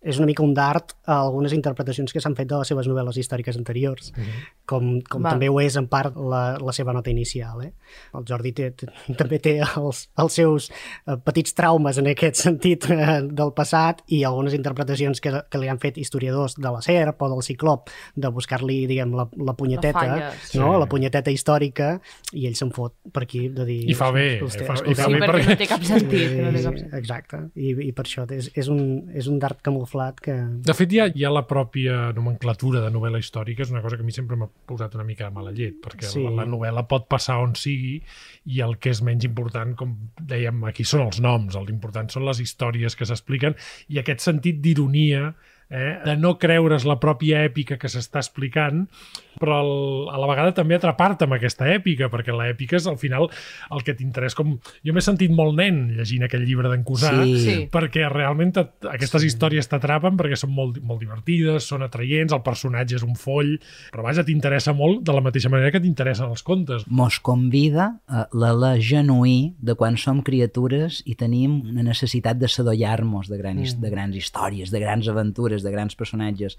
és 0.00 0.16
una 0.16 0.26
mica 0.26 0.42
un 0.42 0.54
dart 0.56 0.94
a 1.04 1.18
algunes 1.26 1.52
interpretacions 1.52 2.12
que 2.12 2.20
s'han 2.24 2.34
fet 2.38 2.48
de 2.48 2.56
les 2.56 2.68
seves 2.72 2.86
novel·les 2.88 3.18
històriques 3.20 3.56
anteriors, 3.58 4.12
com, 4.64 5.00
com 5.04 5.22
Val. 5.22 5.34
també 5.34 5.48
ho 5.50 5.58
és 5.60 5.76
en 5.76 5.88
part 5.92 6.16
la, 6.16 6.56
la 6.62 6.72
seva 6.72 6.94
nota 6.96 7.10
inicial. 7.12 7.60
Eh? 7.66 7.72
El 8.16 8.24
Jordi 8.28 8.52
té, 8.56 8.70
té, 8.72 8.88
també 9.20 9.38
té 9.44 9.58
els, 9.60 10.06
els 10.16 10.32
seus 10.40 10.70
eh, 10.70 11.18
petits 11.26 11.52
traumes 11.58 11.98
en 12.00 12.08
aquest 12.14 12.40
sentit 12.46 12.86
eh, 12.90 13.18
del 13.28 13.52
passat 13.52 14.00
i 14.08 14.22
algunes 14.24 14.54
interpretacions 14.56 15.20
que, 15.20 15.34
que 15.50 15.60
li 15.60 15.68
han 15.68 15.78
fet 15.82 15.98
historiadors 16.00 16.56
de 16.56 16.70
la 16.72 16.80
SERP 16.80 17.20
o 17.26 17.30
del 17.34 17.44
Ciclop 17.44 17.92
de 18.16 18.32
buscar-li, 18.32 18.86
diguem, 18.88 19.12
la, 19.18 19.28
la 19.36 19.52
punyeteta, 19.58 19.98
falla, 20.00 20.32
sí. 20.48 20.56
no? 20.62 20.72
la 20.80 20.88
punyeteta 20.88 21.30
històrica 21.34 21.90
i 22.32 22.46
ell 22.48 22.56
se'n 22.56 22.72
fot 22.72 22.96
per 23.12 23.26
aquí 23.26 23.48
de 23.52 23.68
dir... 23.68 23.80
I 23.90 23.98
fa 23.98 24.08
bé, 24.16 24.26
"Hosti, 24.40 24.64
i 24.64 24.66
fa- 24.70 24.78
escolta, 24.80 24.90
i 24.90 24.96
fa 24.96 25.10
Sí, 25.10 25.12
bé 25.12 25.20
perquè 25.20 25.36
perquè- 25.36 25.52
no 25.52 25.60
té 25.60 25.68
cap 25.74 25.84
sentit. 25.84 26.26
No 26.40 26.54
té 26.56 26.64
cap 26.64 26.78
sentit. 26.80 26.94
exacte, 27.02 27.42
I, 27.60 27.76
i 27.90 27.92
per 27.92 28.06
això 28.08 28.24
és, 28.32 28.48
és, 28.54 28.72
un, 28.72 29.10
és 29.12 29.28
un 29.28 29.36
dart 29.42 29.60
camuflat 29.60 29.88
que... 30.24 30.34
De 30.66 30.74
fet, 30.76 30.92
ja, 30.94 31.06
ja 31.16 31.30
la 31.32 31.42
pròpia 31.48 32.10
nomenclatura 32.16 32.82
de 32.84 32.90
novel·la 32.94 33.20
històrica 33.22 33.64
és 33.64 33.72
una 33.74 33.82
cosa 33.84 33.98
que 33.98 34.04
a 34.04 34.08
mi 34.08 34.14
sempre 34.14 34.38
m'ha 34.38 34.48
posat 34.70 34.94
una 34.98 35.06
mica 35.08 35.28
de 35.28 35.36
mala 35.36 35.52
llet, 35.56 35.78
perquè 35.82 36.08
sí. 36.10 36.24
la, 36.24 36.32
la 36.42 36.48
novel·la 36.48 36.86
pot 36.90 37.08
passar 37.10 37.40
on 37.42 37.56
sigui 37.58 37.96
i 38.50 38.62
el 38.64 38.76
que 38.80 38.94
és 38.94 39.02
menys 39.06 39.26
important, 39.28 39.74
com 39.78 39.96
dèiem, 40.20 40.64
aquí 40.70 40.86
són 40.86 41.06
els 41.08 41.20
noms, 41.24 41.58
l'important 41.66 42.10
són 42.12 42.26
les 42.28 42.42
històries 42.44 42.96
que 42.96 43.08
s'expliquen 43.08 43.56
i 43.90 44.00
aquest 44.00 44.24
sentit 44.26 44.60
d'ironia 44.62 45.32
eh, 45.70 45.96
de 46.04 46.16
no 46.18 46.36
creure's 46.42 46.84
la 46.88 46.98
pròpia 47.00 47.44
èpica 47.46 47.78
que 47.80 47.88
s'està 47.88 48.20
explicant, 48.20 48.84
però 49.40 49.60
el, 49.62 49.70
a 50.12 50.18
la 50.20 50.26
vegada 50.28 50.52
també 50.52 50.74
atrapar-te 50.76 51.24
amb 51.24 51.36
aquesta 51.38 51.68
èpica, 51.72 52.10
perquè 52.12 52.34
l'èpica 52.34 52.76
és 52.76 52.86
al 52.90 52.98
final 53.00 53.28
el 53.72 53.84
que 53.86 53.94
t'interessa. 53.96 54.36
Com... 54.36 54.56
Jo 54.84 54.92
m'he 54.92 55.00
sentit 55.04 55.32
molt 55.32 55.54
nen 55.56 55.78
llegint 55.96 56.26
aquell 56.26 56.44
llibre 56.44 56.68
d'en 56.68 56.82
Cusà, 56.84 57.12
Sí. 57.20 57.38
Sí. 57.44 57.54
perquè 57.72 58.08
realment 58.10 58.52
aquestes 58.58 59.24
històries 59.24 59.68
t'atrapen 59.70 60.16
perquè 60.18 60.36
són 60.36 60.52
molt, 60.56 60.80
molt 60.82 61.00
divertides, 61.00 61.64
són 61.70 61.82
atraients, 61.86 62.34
el 62.34 62.42
personatge 62.44 62.96
és 62.98 63.04
un 63.06 63.14
foll, 63.16 63.54
però 63.94 64.04
vaja, 64.04 64.24
t'interessa 64.26 64.74
molt 64.76 65.04
de 65.06 65.14
la 65.16 65.22
mateixa 65.24 65.48
manera 65.52 65.70
que 65.72 65.80
t'interessen 65.80 66.28
els 66.28 66.42
contes. 66.42 66.84
Mos 66.90 67.20
convida 67.24 68.00
a 68.10 68.26
l'alè 68.36 68.74
genuí 68.84 69.54
de 69.60 69.74
quan 69.78 69.96
som 69.96 70.20
criatures 70.26 71.00
i 71.06 71.14
tenim 71.16 71.60
una 71.70 71.84
necessitat 71.86 72.36
de 72.40 72.48
sadollar-nos 72.50 73.30
de, 73.30 73.38
grans, 73.40 73.76
de 73.80 73.90
grans 73.92 74.16
històries, 74.18 74.70
de 74.74 74.80
grans 74.82 75.08
aventures, 75.08 75.59
de 75.62 75.70
grans 75.70 75.94
personatges. 75.96 76.56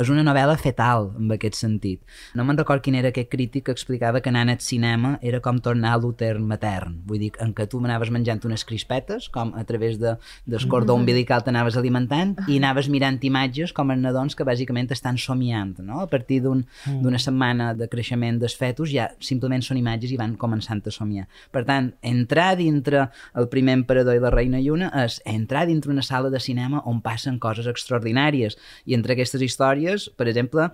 És 0.00 0.08
una 0.08 0.22
novel·la 0.22 0.56
fetal, 0.58 1.12
en 1.18 1.30
aquest 1.32 1.54
sentit. 1.54 2.02
No 2.34 2.44
me'n 2.44 2.56
record 2.58 2.82
quin 2.82 2.94
era 2.94 3.08
aquest 3.08 3.30
crític 3.30 3.64
que 3.66 3.72
explicava 3.72 4.20
que 4.20 4.28
anant 4.30 4.50
al 4.50 4.60
cinema 4.60 5.18
era 5.22 5.40
com 5.40 5.58
tornar 5.58 5.94
a 5.94 5.98
l'úter 5.98 6.38
matern. 6.38 7.02
Vull 7.06 7.18
dir, 7.18 7.32
en 7.40 7.52
què 7.54 7.66
tu 7.68 7.78
anaves 7.84 8.10
menjant 8.10 8.40
unes 8.44 8.64
crispetes, 8.64 9.28
com 9.28 9.52
a 9.56 9.64
través 9.64 9.98
de, 9.98 10.16
del 10.46 10.68
cordó 10.68 10.94
umbilical 10.94 11.42
t'anaves 11.44 11.76
alimentant, 11.76 12.36
i 12.48 12.58
anaves 12.58 12.88
mirant 12.88 13.18
imatges 13.22 13.72
com 13.72 13.90
els 13.90 14.00
nadons 14.02 14.34
que 14.36 14.44
bàsicament 14.44 14.90
estan 14.92 15.16
somiant, 15.18 15.78
no? 15.80 16.00
A 16.00 16.06
partir 16.06 16.42
d'un- 16.42 16.64
d'una 17.02 17.18
setmana 17.18 17.74
de 17.74 17.88
creixement 17.88 18.38
dels 18.40 18.54
fetus 18.56 18.90
ja 18.92 19.10
simplement 19.20 19.62
són 19.62 19.76
imatges 19.78 20.12
i 20.12 20.16
van 20.16 20.36
començant 20.36 20.82
a 20.86 20.90
somiar. 20.90 21.26
Per 21.50 21.64
tant, 21.64 21.92
entrar 22.02 22.56
dintre 22.56 23.08
el 23.34 23.48
primer 23.48 23.74
emperador 23.74 24.14
i 24.14 24.18
la 24.20 24.30
reina 24.30 24.60
Lluna 24.60 24.90
és 25.04 25.20
entrar 25.24 25.66
dintre 25.66 25.90
una 25.90 26.02
sala 26.02 26.30
de 26.30 26.38
cinema 26.40 26.82
on 26.84 27.00
passen 27.00 27.38
coses 27.38 27.66
extraordinàries. 27.66 28.35
I 28.86 28.94
entre 28.94 29.14
aquestes 29.16 29.42
històries, 29.42 30.10
per 30.16 30.28
exemple, 30.28 30.68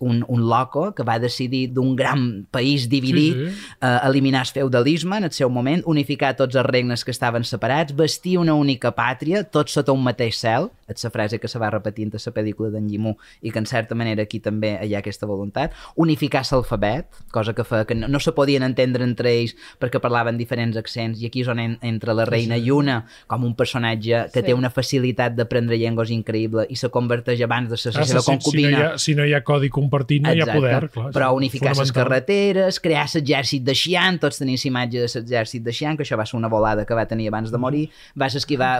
un, 0.00 0.24
un 0.28 0.42
loco 0.48 0.90
que 0.94 1.02
va 1.06 1.18
decidir 1.18 1.68
d'un 1.72 1.94
gran 1.96 2.46
país 2.50 2.88
dividit 2.88 3.36
Sí, 3.36 3.46
sí. 3.50 3.76
eh, 3.82 3.98
eliminar 4.08 4.42
el 4.46 4.52
feudalisme 4.52 5.16
en 5.18 5.24
el 5.24 5.32
seu 5.32 5.48
moment, 5.50 5.82
unificar 5.86 6.34
tots 6.36 6.56
els 6.56 6.66
regnes 6.66 7.04
que 7.04 7.10
estaven 7.10 7.44
separats, 7.44 7.94
vestir 7.96 8.38
una 8.38 8.54
única 8.54 8.92
pàtria, 8.94 9.44
tots 9.44 9.72
sota 9.72 9.92
un 9.92 10.02
mateix 10.04 10.38
cel, 10.40 10.68
és 10.90 11.04
la 11.04 11.10
frase 11.14 11.38
que 11.38 11.48
se 11.48 11.58
va 11.58 11.70
repetint 11.70 12.10
a 12.14 12.18
la 12.24 12.32
pel·lícula 12.34 12.70
d'en 12.72 12.88
Llimú 12.90 13.14
i 13.42 13.50
que 13.52 13.58
en 13.60 13.66
certa 13.66 13.94
manera 13.94 14.22
aquí 14.22 14.40
també 14.40 14.72
hi 14.82 14.94
ha 14.94 14.98
aquesta 14.98 15.26
voluntat. 15.26 15.72
Unificar 15.96 16.42
l'alfabet, 16.50 17.06
cosa 17.30 17.54
que 17.54 17.64
fa 17.64 17.84
que 17.86 17.94
no, 17.94 18.08
no 18.08 18.18
se 18.20 18.32
podien 18.32 18.62
entendre 18.66 19.04
entre 19.04 19.30
ells 19.30 19.54
perquè 19.80 20.00
parlaven 20.02 20.36
diferents 20.36 20.76
accents 20.76 21.20
i 21.22 21.26
aquí 21.30 21.40
és 21.44 21.48
on 21.48 21.58
en, 21.62 21.78
entra 21.82 22.12
la 22.14 22.24
reina 22.26 22.58
Lluna 22.58 23.04
com 23.30 23.44
un 23.44 23.54
personatge 23.54 24.26
que 24.32 24.40
Sí. 24.40 24.46
té 24.46 24.54
una 24.54 24.70
facilitat 24.70 25.34
d'aprendre 25.36 25.76
llengües 25.78 26.10
increïble 26.10 26.66
i 26.68 26.76
se 26.76 26.88
converteix 27.00 27.40
abans 27.48 27.72
de 27.72 27.78
ser 27.80 27.94
la 27.96 28.04
Ah, 28.04 28.06
seva 28.12 28.20
si, 28.20 28.26
si, 28.26 28.30
no 28.30 28.36
concubina 28.36 28.70
hi 28.70 28.82
ha, 28.84 28.90
si 29.00 29.14
no 29.18 29.24
hi 29.26 29.34
ha 29.34 29.40
codi 29.42 29.68
compartit, 29.72 30.22
no 30.22 30.30
hi 30.30 30.38
ha 30.38 30.44
Exacte. 30.44 30.60
poder. 30.60 30.90
Clar, 30.94 31.10
però 31.16 31.32
és 31.32 31.36
unificar 31.40 31.74
les 31.78 31.92
carreteres, 31.96 32.80
crear 32.84 33.06
l'exèrcit 33.10 33.64
de 33.66 33.74
Xi'an, 33.74 34.20
tots 34.22 34.38
tenim 34.38 34.58
la 34.60 34.68
imatge 34.70 35.02
de 35.02 35.08
l'exèrcit 35.08 35.64
de 35.66 35.72
Xi'an, 35.74 35.96
que 35.98 36.04
això 36.06 36.18
va 36.20 36.26
ser 36.28 36.36
una 36.38 36.48
volada 36.52 36.84
que 36.86 36.94
va 36.94 37.06
tenir 37.10 37.28
abans 37.32 37.50
de 37.50 37.58
morir, 37.58 37.86
va 38.20 38.28
ser 38.30 38.44
que 38.46 38.56
va 38.60 38.72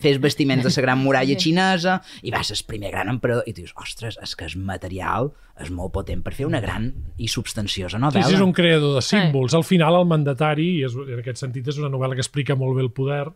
fer 0.00 0.14
els 0.14 0.20
vestiments 0.22 0.64
de 0.64 0.72
la 0.74 0.82
gran 0.86 0.98
muralla 1.04 1.36
xinesa, 1.44 1.98
i 2.22 2.30
va 2.32 2.42
ser 2.46 2.56
el 2.56 2.64
primer 2.66 2.90
gran 2.94 3.08
emperador, 3.12 3.44
i 3.46 3.52
dius, 3.52 3.74
ostres, 3.76 4.18
és 4.22 4.34
que 4.38 4.46
el 4.48 4.56
material 4.64 5.32
és 5.62 5.70
molt 5.70 5.92
potent 5.94 6.22
per 6.24 6.32
fer 6.34 6.46
una 6.48 6.60
gran 6.62 6.88
i 7.18 7.28
substanciosa 7.30 7.98
Sí, 7.98 8.02
novel·la. 8.02 8.26
sí, 8.26 8.34
és 8.34 8.40
un 8.42 8.52
creador 8.52 8.96
de 8.96 9.02
símbols. 9.06 9.54
Al 9.54 9.62
final, 9.64 9.94
el 10.00 10.06
mandatari, 10.10 10.70
i 10.80 10.84
és, 10.86 10.94
en 10.98 11.20
aquest 11.20 11.38
sentit 11.44 11.68
és 11.70 11.78
una 11.78 11.90
novel·la 11.92 12.14
que 12.18 12.24
explica 12.24 12.56
molt 12.58 12.74
bé 12.78 12.82
el 12.82 12.90
poder, 12.90 13.28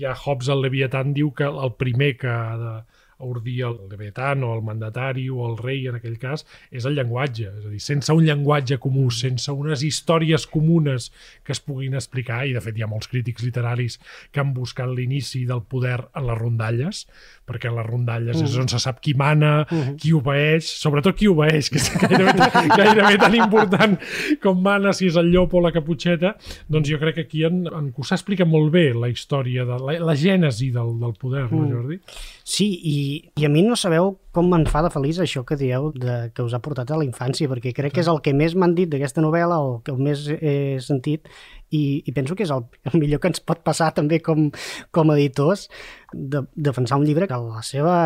ja 0.00 0.14
Hobbes, 0.14 0.48
el 0.48 0.62
Leviatán, 0.62 1.12
diu 1.12 1.32
que 1.36 1.44
el 1.44 1.72
primer 1.76 2.14
que 2.16 2.28
ha 2.28 2.56
de 2.56 2.72
ordir 3.18 3.62
el 3.68 3.78
Leviatán 3.90 4.42
o 4.44 4.54
el 4.56 4.62
mandatari 4.66 5.28
o 5.30 5.46
el 5.48 5.56
rei, 5.58 5.86
en 5.88 5.98
aquell 5.98 6.18
cas, 6.18 6.46
és 6.70 6.86
el 6.88 6.96
llenguatge. 6.98 7.50
És 7.50 7.68
a 7.68 7.72
dir, 7.72 7.82
sense 7.82 8.12
un 8.14 8.24
llenguatge 8.26 8.78
comú, 8.82 9.06
sense 9.14 9.52
unes 9.52 9.84
històries 9.86 10.46
comunes 10.50 11.10
que 11.44 11.54
es 11.54 11.60
puguin 11.60 11.94
explicar, 11.94 12.44
i 12.46 12.54
de 12.56 12.62
fet 12.64 12.78
hi 12.78 12.84
ha 12.84 12.90
molts 12.90 13.10
crítics 13.10 13.44
literaris 13.46 13.98
que 14.32 14.42
han 14.42 14.54
buscat 14.56 14.90
l'inici 14.90 15.44
del 15.48 15.62
poder 15.68 16.00
en 16.14 16.28
les 16.28 16.38
rondalles, 16.38 17.04
perquè 17.44 17.68
en 17.70 17.78
les 17.78 17.86
rondalles 17.86 18.40
és 18.40 18.56
on 18.60 18.68
se 18.70 18.80
sap 18.80 19.00
qui 19.04 19.14
mana, 19.18 19.66
qui 20.00 20.14
obeeix, 20.16 20.66
sobretot 20.80 21.16
qui 21.18 21.28
obeeix, 21.28 21.68
que 21.72 21.80
és 21.80 21.90
gairebé, 22.00 22.48
gairebé 22.80 23.18
tan 23.20 23.36
important 23.36 23.98
com 24.42 24.62
mana, 24.64 24.94
si 24.96 25.10
és 25.10 25.18
el 25.20 25.30
llop 25.32 25.54
o 25.54 25.62
la 25.64 25.72
caputxeta, 25.74 26.34
doncs 26.72 26.90
jo 26.90 27.00
crec 27.02 27.18
que 27.18 27.26
aquí 27.28 27.44
en, 27.46 27.64
en 27.68 27.90
Cussà 27.94 28.16
explica 28.18 28.46
molt 28.48 28.72
bé 28.74 28.86
la 28.96 29.10
història, 29.12 29.66
de 29.68 29.78
la, 29.80 29.98
la 30.08 30.16
gènesi 30.18 30.70
del, 30.74 30.96
del 31.00 31.14
poder, 31.20 31.46
no, 31.52 31.66
Jordi? 31.70 32.00
Sí, 32.44 32.66
i, 32.76 32.96
i 33.40 33.46
a 33.46 33.48
mi 33.48 33.62
no 33.64 33.72
sabeu 33.72 34.10
com 34.36 34.50
me'n 34.52 34.66
fa 34.68 34.82
de 34.84 34.90
feliç 34.92 35.16
això 35.22 35.46
que 35.48 35.56
dieu 35.56 35.86
de, 35.96 36.16
que 36.36 36.44
us 36.44 36.52
ha 36.52 36.60
portat 36.60 36.90
a 36.92 36.98
la 37.00 37.06
infància, 37.06 37.48
perquè 37.48 37.72
crec 37.72 37.94
que 37.96 38.02
és 38.02 38.10
el 38.12 38.18
que 38.20 38.34
més 38.36 38.52
m'han 38.52 38.74
dit 38.76 38.90
d'aquesta 38.92 39.22
novel·la 39.24 39.56
o 39.64 39.78
que 39.86 39.94
més 39.96 40.26
he 40.34 40.76
sentit 40.84 41.30
i, 41.72 42.02
i 42.04 42.12
penso 42.12 42.36
que 42.36 42.44
és 42.44 42.52
el, 42.52 42.66
el 42.90 42.98
millor 43.00 43.22
que 43.22 43.30
ens 43.32 43.40
pot 43.40 43.62
passar 43.64 43.94
també 43.96 44.20
com, 44.20 44.50
com 44.92 45.12
a 45.12 45.16
editors 45.16 45.70
de, 46.12 46.42
defensar 46.52 46.98
un 47.00 47.06
llibre 47.08 47.30
que 47.30 47.38
la 47.40 47.64
seva, 47.64 47.96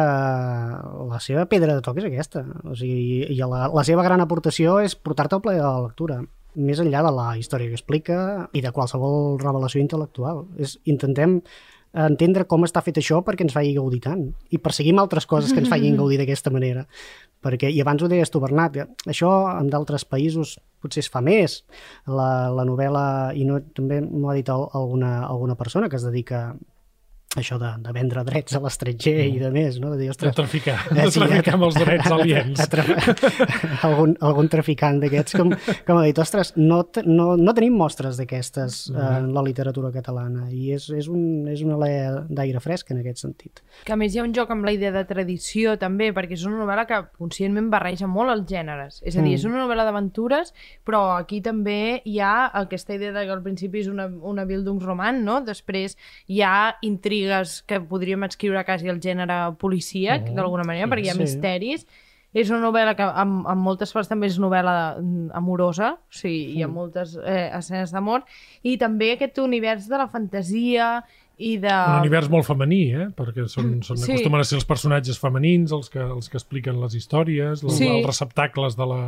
la 1.10 1.18
seva 1.24 1.48
pedra 1.50 1.74
de 1.74 1.82
toc 1.82 1.98
és 1.98 2.06
aquesta 2.06 2.44
o 2.62 2.78
sigui, 2.78 3.24
i 3.34 3.40
la, 3.42 3.66
la 3.74 3.86
seva 3.88 4.06
gran 4.06 4.22
aportació 4.22 4.78
és 4.86 4.94
portar-te 4.94 5.34
al 5.34 5.42
plaer 5.42 5.64
de 5.64 5.66
la 5.66 5.88
lectura 5.88 6.20
més 6.58 6.78
enllà 6.82 7.02
de 7.06 7.10
la 7.14 7.26
història 7.38 7.70
que 7.72 7.78
explica 7.78 8.20
i 8.56 8.62
de 8.62 8.72
qualsevol 8.74 9.36
revelació 9.42 9.82
intel·lectual. 9.82 10.46
És, 10.58 10.78
intentem 10.90 11.38
entendre 11.94 12.44
com 12.46 12.64
està 12.66 12.82
fet 12.84 12.98
això 13.00 13.22
perquè 13.24 13.46
ens 13.46 13.54
faci 13.56 13.74
gaudir 13.76 14.00
tant. 14.04 14.26
I 14.50 14.58
perseguim 14.62 14.98
altres 15.00 15.26
coses 15.26 15.52
que 15.52 15.60
ens 15.62 15.70
facin 15.72 15.96
gaudir 16.00 16.18
d'aquesta 16.20 16.50
manera. 16.54 16.86
Perquè, 17.42 17.70
i 17.70 17.80
abans 17.80 18.02
ho 18.02 18.08
deies 18.10 18.30
tu 18.34 18.40
Bernat 18.42 18.76
això 19.06 19.30
en 19.60 19.68
d'altres 19.70 20.04
països 20.04 20.56
potser 20.82 21.04
es 21.04 21.10
fa 21.10 21.20
més. 21.22 21.62
La, 22.06 22.48
la 22.54 22.64
novel·la 22.66 23.04
i 23.38 23.44
no, 23.46 23.60
també 23.74 24.00
m'ho 24.02 24.30
ha 24.30 24.34
dit 24.36 24.48
al- 24.50 24.68
alguna, 24.74 25.24
alguna 25.26 25.54
persona 25.58 25.88
que 25.88 25.96
es 25.96 26.04
dedica 26.06 26.52
això 27.36 27.58
de, 27.60 27.68
de 27.84 27.92
vendre 27.92 28.22
drets 28.24 28.54
a 28.56 28.60
l'estranger 28.64 29.26
i 29.28 29.38
de 29.38 29.50
més, 29.52 29.76
no? 29.78 29.90
De 29.92 29.98
dir, 29.98 30.06
De 30.08 30.14
ostres, 30.14 30.34
traficar, 30.34 30.78
Eh, 30.90 30.94
de 31.04 31.10
sí, 31.12 31.20
traficar 31.20 31.54
amb 31.58 31.64
els 31.66 31.76
a- 31.76 31.84
drets 31.84 32.06
a- 32.10 32.14
aliens. 32.14 32.60
a 32.60 32.66
tra- 32.72 32.86
algun, 33.88 34.14
algun 34.24 34.48
traficant 34.48 34.98
d'aquests 35.02 35.36
com, 35.36 35.52
com 35.86 35.98
ha 36.00 36.04
dit, 36.06 36.18
ostres, 36.18 36.54
no, 36.56 36.80
no, 37.04 37.26
no 37.36 37.54
tenim 37.54 37.76
mostres 37.76 38.16
d'aquestes 38.16 38.78
eh, 38.94 38.96
en 39.18 39.28
la 39.36 39.42
literatura 39.44 39.90
catalana 39.92 40.46
i 40.50 40.72
és, 40.72 40.88
és, 40.96 41.08
un, 41.12 41.46
és 41.52 41.60
una 41.66 41.76
alea 41.76 42.24
d'aire 42.30 42.62
fresc 42.64 42.90
en 42.94 43.02
aquest 43.02 43.20
sentit. 43.26 43.60
Que 43.84 43.92
a 43.92 44.00
més 44.00 44.14
hi 44.16 44.22
ha 44.22 44.24
un 44.26 44.32
joc 44.34 44.50
amb 44.54 44.64
la 44.64 44.72
idea 44.72 44.90
de 44.96 45.04
tradició 45.08 45.76
també, 45.78 46.10
perquè 46.16 46.32
és 46.38 46.46
una 46.48 46.62
novel·la 46.64 46.86
que 46.88 47.02
conscientment 47.20 47.68
barreja 47.70 48.08
molt 48.08 48.32
els 48.32 48.46
gèneres. 48.48 49.02
És 49.04 49.16
a 49.16 49.20
dir, 49.22 49.28
Mm. 49.28 49.34
és 49.38 49.44
una 49.44 49.60
novel·la 49.66 49.84
d'aventures, 49.84 50.54
però 50.88 51.18
aquí 51.18 51.42
també 51.44 52.00
hi 52.08 52.18
ha 52.24 52.48
aquesta 52.62 52.94
idea 52.96 53.12
de 53.12 53.26
que 53.26 53.32
al 53.36 53.42
principi 53.42 53.80
és 53.84 53.88
una, 53.92 54.06
una 54.08 54.44
Bildungsroman, 54.48 55.22
no? 55.24 55.42
Després 55.44 55.96
hi 56.26 56.40
ha 56.42 56.76
intrigues 57.18 57.62
que 57.66 57.80
podríem 57.80 58.24
escriure 58.24 58.64
quasi 58.64 58.88
al 58.88 59.00
gènere 59.00 59.56
policíac, 59.58 60.30
d'alguna 60.34 60.64
manera, 60.66 60.88
perquè 60.88 61.06
hi 61.06 61.10
ha 61.10 61.16
sí. 61.16 61.24
misteris. 61.24 61.86
És 62.36 62.50
una 62.50 62.60
novel·la 62.60 62.92
que 62.94 63.02
en, 63.02 63.38
en 63.48 63.58
moltes 63.58 63.90
parts 63.92 64.08
també 64.10 64.28
és 64.28 64.36
novel·la 64.38 64.98
mm, 65.00 65.30
amorosa, 65.34 65.94
o 65.96 66.12
sigui, 66.12 66.58
hi 66.58 66.62
ha 66.62 66.68
moltes 66.68 67.16
eh, 67.24 67.48
escenes 67.56 67.90
d'amor, 67.94 68.26
i 68.62 68.76
també 68.76 69.14
aquest 69.14 69.38
univers 69.40 69.88
de 69.88 69.96
la 69.96 70.08
fantasia 70.12 70.90
i 71.38 71.56
de... 71.56 71.72
Un 71.72 72.02
univers 72.04 72.28
molt 72.28 72.44
femení, 72.44 72.82
eh? 72.92 73.08
perquè 73.16 73.46
són, 73.48 73.78
són 73.82 73.96
Sí. 73.96 74.12
acostumen 74.12 74.42
a 74.42 74.44
ser 74.44 74.58
els 74.58 74.68
personatges 74.68 75.18
femenins 75.18 75.72
els 75.72 75.88
que, 75.88 76.02
els 76.04 76.28
que 76.28 76.36
expliquen 76.36 76.80
les 76.82 76.98
històries, 76.98 77.64
els, 77.64 77.78
Sí. 77.78 77.88
els 77.88 78.06
receptacles 78.06 78.76
de 78.76 78.86
la, 78.92 79.00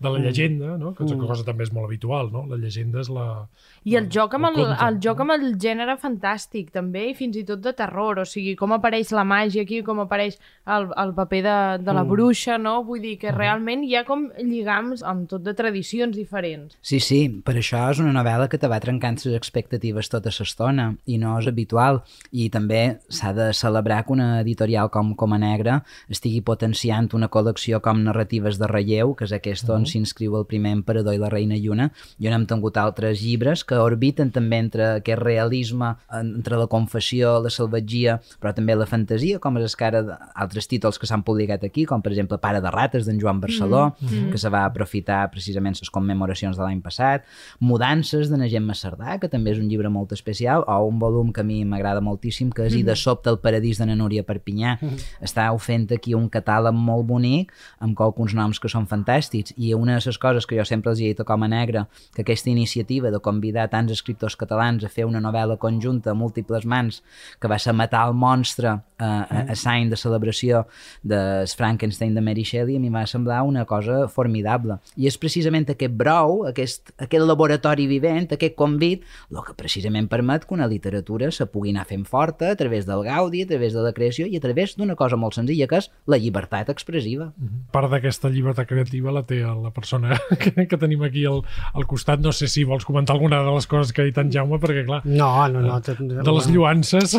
de 0.00 0.08
la 0.08 0.18
llegenda, 0.18 0.78
no? 0.78 0.94
que 0.94 1.04
és 1.04 1.12
Mm. 1.12 1.18
una 1.18 1.28
cosa 1.28 1.44
també 1.44 1.64
és 1.64 1.72
molt 1.72 1.84
habitual, 1.86 2.30
no? 2.32 2.46
la 2.48 2.56
llegenda 2.56 3.00
és 3.00 3.10
la... 3.12 3.46
I 3.84 3.96
el 3.96 4.08
joc 4.08 4.34
amb 4.34 4.46
el, 4.48 4.54
conte, 4.54 4.76
el 4.86 4.96
joc 5.04 5.20
amb 5.20 5.32
el 5.34 5.44
gènere 5.60 5.96
fantàstic, 6.00 6.70
també, 6.72 7.10
i 7.10 7.14
fins 7.14 7.36
i 7.36 7.44
tot 7.44 7.60
de 7.60 7.72
terror, 7.76 8.18
o 8.18 8.24
sigui, 8.24 8.54
com 8.56 8.72
apareix 8.72 9.12
la 9.12 9.24
màgia 9.28 9.62
aquí, 9.62 9.82
com 9.84 10.00
apareix 10.00 10.38
el, 10.66 10.88
el 10.96 11.12
paper 11.14 11.42
de, 11.44 11.56
de 11.84 11.92
la 11.96 12.04
bruixa, 12.08 12.56
no? 12.58 12.78
Vull 12.84 13.00
dir 13.04 13.18
que 13.20 13.32
realment 13.32 13.84
hi 13.84 13.94
ha 13.96 14.04
com 14.08 14.30
lligams 14.40 15.02
amb 15.04 15.28
tot 15.28 15.44
de 15.44 15.54
tradicions 15.54 16.16
diferents. 16.16 16.78
Sí, 16.80 17.00
sí, 17.00 17.20
per 17.44 17.54
això 17.60 17.82
és 17.90 18.00
una 18.00 18.14
novel·la 18.16 18.48
que 18.48 18.58
te 18.58 18.68
va 18.72 18.80
trencant 18.80 19.20
les 19.24 19.36
expectatives 19.36 20.08
tota 20.08 20.32
l'estona 20.32 20.94
i 21.06 21.18
no 21.20 21.36
és 21.40 21.48
habitual 21.50 22.00
i 22.32 22.48
també 22.48 23.00
s'ha 23.08 23.34
de 23.36 23.50
celebrar 23.52 24.04
que 24.06 24.12
una 24.16 24.40
editorial 24.40 24.88
com 24.90 25.14
Coma 25.14 25.36
Negra 25.38 25.82
estigui 26.08 26.40
potenciant 26.40 27.10
una 27.12 27.28
col·lecció 27.28 27.80
com 27.84 28.00
narratives 28.04 28.58
de 28.58 28.66
relleu, 28.70 29.14
que 29.14 29.24
és 29.28 29.32
aquesta 29.36 29.74
on 29.74 29.89
s'inscriu 29.90 30.36
el 30.38 30.46
primer 30.46 30.72
emperador 30.78 31.14
i 31.14 31.18
la 31.20 31.28
reina 31.32 31.58
Lluna 31.58 31.90
i 32.18 32.28
on 32.30 32.36
hem 32.38 32.46
tingut 32.46 32.76
altres 32.80 33.20
llibres 33.22 33.64
que 33.64 33.76
orbiten 33.80 34.30
també 34.30 34.58
entre 34.62 34.86
aquest 35.00 35.20
realisme, 35.22 35.96
en- 36.10 36.34
entre 36.40 36.56
la 36.56 36.66
confessió, 36.70 37.40
la 37.42 37.50
salvatgia, 37.50 38.20
però 38.40 38.54
també 38.54 38.74
la 38.76 38.86
fantasia, 38.86 39.38
com 39.40 39.58
és 39.58 39.64
el 39.72 39.76
cara 39.76 40.02
d'altres 40.02 40.68
títols 40.70 40.98
que 40.98 41.06
s'han 41.10 41.22
publicat 41.26 41.64
aquí, 41.64 41.84
com 41.84 42.00
per 42.02 42.12
exemple 42.12 42.38
Pare 42.40 42.60
de 42.62 42.70
rates 42.70 43.04
d'en 43.06 43.18
Joan 43.20 43.40
Barceló, 43.40 43.94
que 44.30 44.38
se 44.38 44.48
va 44.48 44.64
aprofitar 44.64 45.30
precisament 45.30 45.76
les 45.80 45.90
commemoracions 45.90 46.56
de 46.56 46.62
l'any 46.62 46.80
passat, 46.80 47.24
Mudances 47.60 48.30
de 48.30 48.48
Gemma 48.48 48.74
Cerdà, 48.74 49.18
que 49.20 49.28
també 49.28 49.50
és 49.52 49.58
un 49.60 49.68
llibre 49.68 49.90
molt 49.90 50.12
especial, 50.12 50.64
o 50.66 50.76
un 50.86 50.98
volum 50.98 51.32
que 51.32 51.42
a 51.42 51.44
mi 51.44 51.64
m'agrada 51.64 52.00
moltíssim, 52.00 52.50
que 52.50 52.66
és 52.66 52.74
I 52.74 52.82
de 52.82 52.94
sobte 52.96 53.28
el 53.30 53.38
paradís 53.38 53.78
de 53.78 53.86
na 53.86 53.96
Núria 53.96 54.22
Perpinyà. 54.24 54.78
Estàu 55.20 55.58
fent 55.58 55.88
aquí 55.92 56.14
un 56.14 56.28
catàleg 56.30 56.72
molt 56.72 57.06
bonic, 57.06 57.52
amb 57.80 57.98
alguns 58.00 58.34
noms 58.34 58.58
que 58.60 58.68
són 58.68 58.86
fantàstics, 58.86 59.52
i 59.56 59.72
una 59.80 59.96
de 59.96 60.04
les 60.04 60.18
coses 60.18 60.46
que 60.46 60.58
jo 60.58 60.64
sempre 60.68 60.92
els 60.92 61.00
he 61.00 61.10
dit 61.10 61.20
a 61.20 61.26
Coma 61.26 61.48
Negra, 61.48 61.86
que 62.14 62.22
aquesta 62.22 62.50
iniciativa 62.50 63.10
de 63.10 63.20
convidar 63.24 63.68
tants 63.72 63.92
escriptors 63.96 64.36
catalans 64.36 64.84
a 64.84 64.92
fer 64.92 65.06
una 65.08 65.22
novel·la 65.24 65.58
conjunta 65.58 66.12
a 66.12 66.18
múltiples 66.18 66.66
mans, 66.68 67.00
que 67.40 67.48
va 67.48 67.58
ser 67.58 67.74
matar 67.76 68.06
el 68.08 68.14
monstre 68.14 68.70
eh, 68.70 69.04
a, 69.04 69.44
a 69.50 69.56
Saint 69.56 69.90
de 69.90 69.98
celebració 69.98 70.64
de 71.02 71.20
Frankenstein 71.56 72.14
de 72.14 72.24
Mary 72.24 72.44
Shelley, 72.44 72.76
a 72.76 72.82
mi 72.82 72.92
va 72.92 73.06
semblar 73.06 73.42
una 73.48 73.64
cosa 73.64 74.06
formidable. 74.08 74.78
I 74.96 75.08
és 75.10 75.18
precisament 75.20 75.68
aquest 75.70 75.94
brou, 75.96 76.44
aquest, 76.48 76.92
aquest 76.98 77.26
laboratori 77.26 77.86
vivent, 77.90 78.30
aquest 78.30 78.56
convit, 78.58 79.06
el 79.30 79.42
que 79.46 79.56
precisament 79.58 80.08
permet 80.10 80.46
que 80.46 80.56
una 80.56 80.68
literatura 80.70 81.30
se 81.34 81.46
pugui 81.50 81.74
anar 81.74 81.86
fent 81.88 82.06
forta 82.08 82.50
a 82.50 82.58
través 82.58 82.86
del 82.88 83.04
gaudi, 83.06 83.44
a 83.44 83.50
través 83.50 83.74
de 83.76 83.84
la 83.84 83.94
creació 83.96 84.26
i 84.26 84.36
a 84.36 84.44
través 84.44 84.76
d'una 84.76 84.96
cosa 84.98 85.18
molt 85.20 85.38
senzilla, 85.38 85.68
que 85.70 85.80
és 85.80 85.90
la 86.10 86.18
llibertat 86.20 86.70
expressiva. 86.72 87.30
Part 87.72 87.90
d'aquesta 87.92 88.30
llibertat 88.32 88.68
creativa 88.70 89.14
la 89.14 89.24
té 89.26 89.40
la 89.44 89.69
persona 89.74 90.18
que, 90.42 90.66
que 90.68 90.78
tenim 90.80 91.02
aquí 91.06 91.24
al, 91.28 91.42
al 91.74 91.86
costat. 91.90 92.20
No 92.24 92.32
sé 92.36 92.48
si 92.50 92.64
vols 92.64 92.84
comentar 92.88 93.16
alguna 93.16 93.42
de 93.46 93.54
les 93.54 93.66
coses 93.70 93.92
que 93.92 94.02
ha 94.02 94.08
dit 94.08 94.18
en 94.20 94.30
Jaume, 94.32 94.58
perquè 94.62 94.84
clar, 94.86 95.00
No, 95.04 95.32
no, 95.48 95.62
no. 95.64 95.80
de 95.80 96.32
les 96.36 96.50
lluances... 96.52 97.16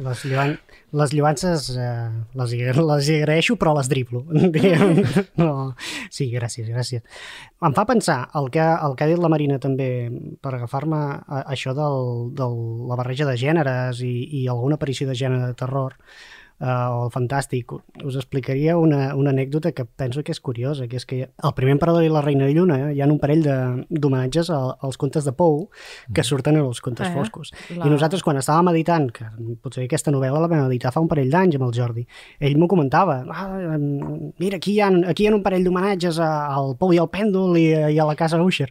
Les, 0.00 0.24
lluan... 0.24 0.56
les 0.96 1.12
lluances 1.14 1.68
eh, 1.76 2.08
les, 2.34 2.54
les 2.80 3.10
agraeixo, 3.20 3.56
però 3.60 3.74
les 3.76 3.88
driblo. 3.90 4.24
diguem. 4.56 5.02
no. 5.38 5.74
Sí, 6.10 6.30
gràcies, 6.32 6.68
gràcies. 6.70 7.04
Em 7.62 7.74
fa 7.76 7.84
pensar 7.88 8.22
el 8.38 8.50
que, 8.54 8.62
el 8.64 8.96
que 8.96 9.04
ha 9.06 9.10
dit 9.10 9.20
la 9.20 9.30
Marina 9.32 9.58
també, 9.62 10.08
per 10.42 10.54
agafar-me 10.56 11.00
això 11.44 11.74
del, 11.76 12.30
del, 12.38 12.56
la 12.90 12.96
barreja 12.98 13.28
de 13.28 13.36
gèneres 13.40 14.00
i, 14.06 14.14
i 14.40 14.46
alguna 14.48 14.78
aparició 14.80 15.08
de 15.10 15.16
gènere 15.18 15.50
de 15.50 15.58
terror, 15.58 15.96
o 16.60 17.04
el 17.06 17.10
Fantàstic, 17.14 17.72
us 18.04 18.16
explicaria 18.16 18.76
una, 18.76 19.14
una 19.16 19.30
anècdota 19.30 19.72
que 19.72 19.84
penso 19.86 20.22
que 20.22 20.32
és 20.32 20.40
curiosa, 20.40 20.86
que 20.88 20.96
és 21.00 21.06
que 21.08 21.20
el 21.32 21.54
primer 21.56 21.72
emperador 21.78 22.04
i 22.04 22.10
la 22.12 22.20
reina 22.20 22.44
de 22.44 22.52
Lluna 22.54 22.76
eh, 22.90 22.94
hi 22.94 23.00
ha 23.00 23.06
un 23.08 23.18
parell 23.18 23.42
de- 23.42 23.86
d'homenatges 23.88 24.50
al- 24.52 24.74
als 24.80 24.98
contes 25.00 25.24
de 25.24 25.32
Pou 25.32 25.70
que 26.14 26.22
surten 26.24 26.56
en 26.60 26.66
els 26.66 26.80
contes 26.84 27.08
Eh, 27.08 27.12
foscos. 27.14 27.52
la- 27.76 27.86
I 27.86 27.90
nosaltres, 27.90 28.22
quan 28.22 28.36
estàvem 28.36 28.68
editant, 28.74 29.08
que 29.10 29.24
potser 29.62 29.84
aquesta 29.86 30.12
novel·la 30.12 30.40
la 30.40 30.48
vam 30.52 30.66
editar 30.68 30.92
fa 30.92 31.00
un 31.00 31.08
parell 31.08 31.30
d'anys 31.30 31.56
amb 31.56 31.64
el 31.70 31.72
Jordi, 31.72 32.06
ell 32.38 32.58
m'ho 32.58 32.68
comentava, 32.68 33.24
ah, 33.30 33.78
mira, 34.38 34.56
aquí 34.58 34.72
hi 34.76 34.80
ha, 34.80 34.90
aquí 35.08 35.24
hi 35.24 35.28
ha 35.28 35.34
un 35.34 35.42
parell 35.42 35.64
d'homenatges 35.64 36.18
al 36.20 36.76
Pou 36.76 36.92
i 36.92 36.98
al 36.98 37.08
Pèndol 37.08 37.56
i, 37.58 37.72
a- 37.74 37.90
i 37.90 37.98
a 37.98 38.04
la 38.04 38.14
Casa 38.16 38.36
Usher. 38.42 38.68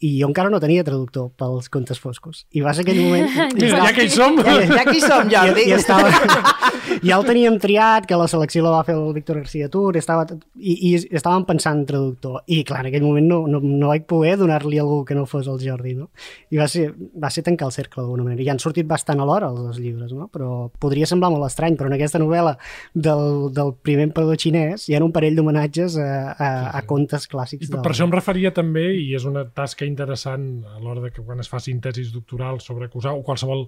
I 0.00 0.18
jo 0.20 0.28
encara 0.28 0.50
no 0.50 0.58
tenia 0.60 0.84
traductor 0.84 1.30
pels 1.36 1.68
contes 1.72 1.98
foscos. 2.00 2.46
I 2.52 2.60
va 2.60 2.72
ser 2.76 2.82
aquell 2.84 3.00
moment... 3.00 3.28
Mira, 3.60 3.84
ja 3.86 3.92
que 3.96 4.04
hi 4.04 4.10
som... 4.12 4.36
Ja 4.42 4.84
que 4.84 4.96
hi 4.96 5.00
som, 5.00 5.28
Jordi. 5.32 5.62
I, 5.66 5.70
i 5.70 5.76
estava... 5.76 6.10
ja 7.08 7.16
el 7.16 7.25
teníem 7.26 7.56
triat, 7.60 8.06
que 8.08 8.16
la 8.18 8.26
selecció 8.30 8.62
la 8.64 8.70
va 8.76 8.84
fer 8.86 8.94
el 8.96 9.12
Víctor 9.16 9.40
García 9.42 9.68
Tur, 9.72 9.96
estava... 9.98 10.24
i, 10.56 10.74
i 10.88 10.90
estàvem 11.18 11.44
pensant 11.48 11.80
en 11.82 11.86
traductor. 11.88 12.40
I, 12.46 12.62
clar, 12.68 12.80
en 12.84 12.90
aquell 12.90 13.04
moment 13.04 13.26
no, 13.28 13.38
no, 13.50 13.60
no 13.60 13.90
vaig 13.90 14.06
poder 14.08 14.36
donar-li 14.40 14.78
algú 14.82 15.02
que 15.08 15.14
no 15.18 15.26
fos 15.26 15.48
el 15.50 15.58
Jordi, 15.62 15.94
no? 15.98 16.08
I 16.54 16.60
va 16.60 16.68
ser, 16.70 16.86
va 16.94 17.30
ser 17.34 17.44
tancar 17.46 17.68
el 17.68 17.74
cercle 17.76 18.02
d'alguna 18.04 18.24
manera. 18.28 18.42
I 18.46 18.50
han 18.54 18.62
sortit 18.62 18.86
bastant 18.88 19.20
alhora 19.20 19.50
els 19.52 19.60
dos 19.60 19.80
llibres, 19.82 20.12
no? 20.16 20.28
Però 20.32 20.70
podria 20.82 21.06
semblar 21.10 21.32
molt 21.34 21.48
estrany, 21.50 21.76
però 21.76 21.90
en 21.90 21.96
aquesta 21.98 22.20
novel·la 22.22 22.56
del, 22.94 23.50
del 23.56 23.74
primer 23.82 24.08
emperador 24.10 24.38
xinès 24.40 24.86
hi 24.88 24.94
ha 24.96 25.02
un 25.04 25.12
parell 25.14 25.36
d'homenatges 25.38 25.98
a, 26.02 26.08
a, 26.36 26.50
a 26.78 26.84
contes 26.88 27.28
clàssics. 27.30 27.66
I 27.68 27.74
del- 27.74 27.82
per 27.84 27.92
això 27.94 28.06
em 28.08 28.14
referia 28.14 28.54
també, 28.54 28.86
i 29.02 29.10
és 29.18 29.26
una 29.28 29.44
tasca 29.50 29.84
interessant 29.88 30.48
a 30.72 30.78
l'hora 30.80 31.02
de 31.04 31.10
que 31.12 31.22
quan 31.26 31.40
es 31.42 31.50
facin 31.50 31.80
tesis 31.84 32.12
doctorals 32.14 32.64
sobre 32.66 32.86
acusar 32.86 33.12
o 33.16 33.22
qualsevol 33.26 33.66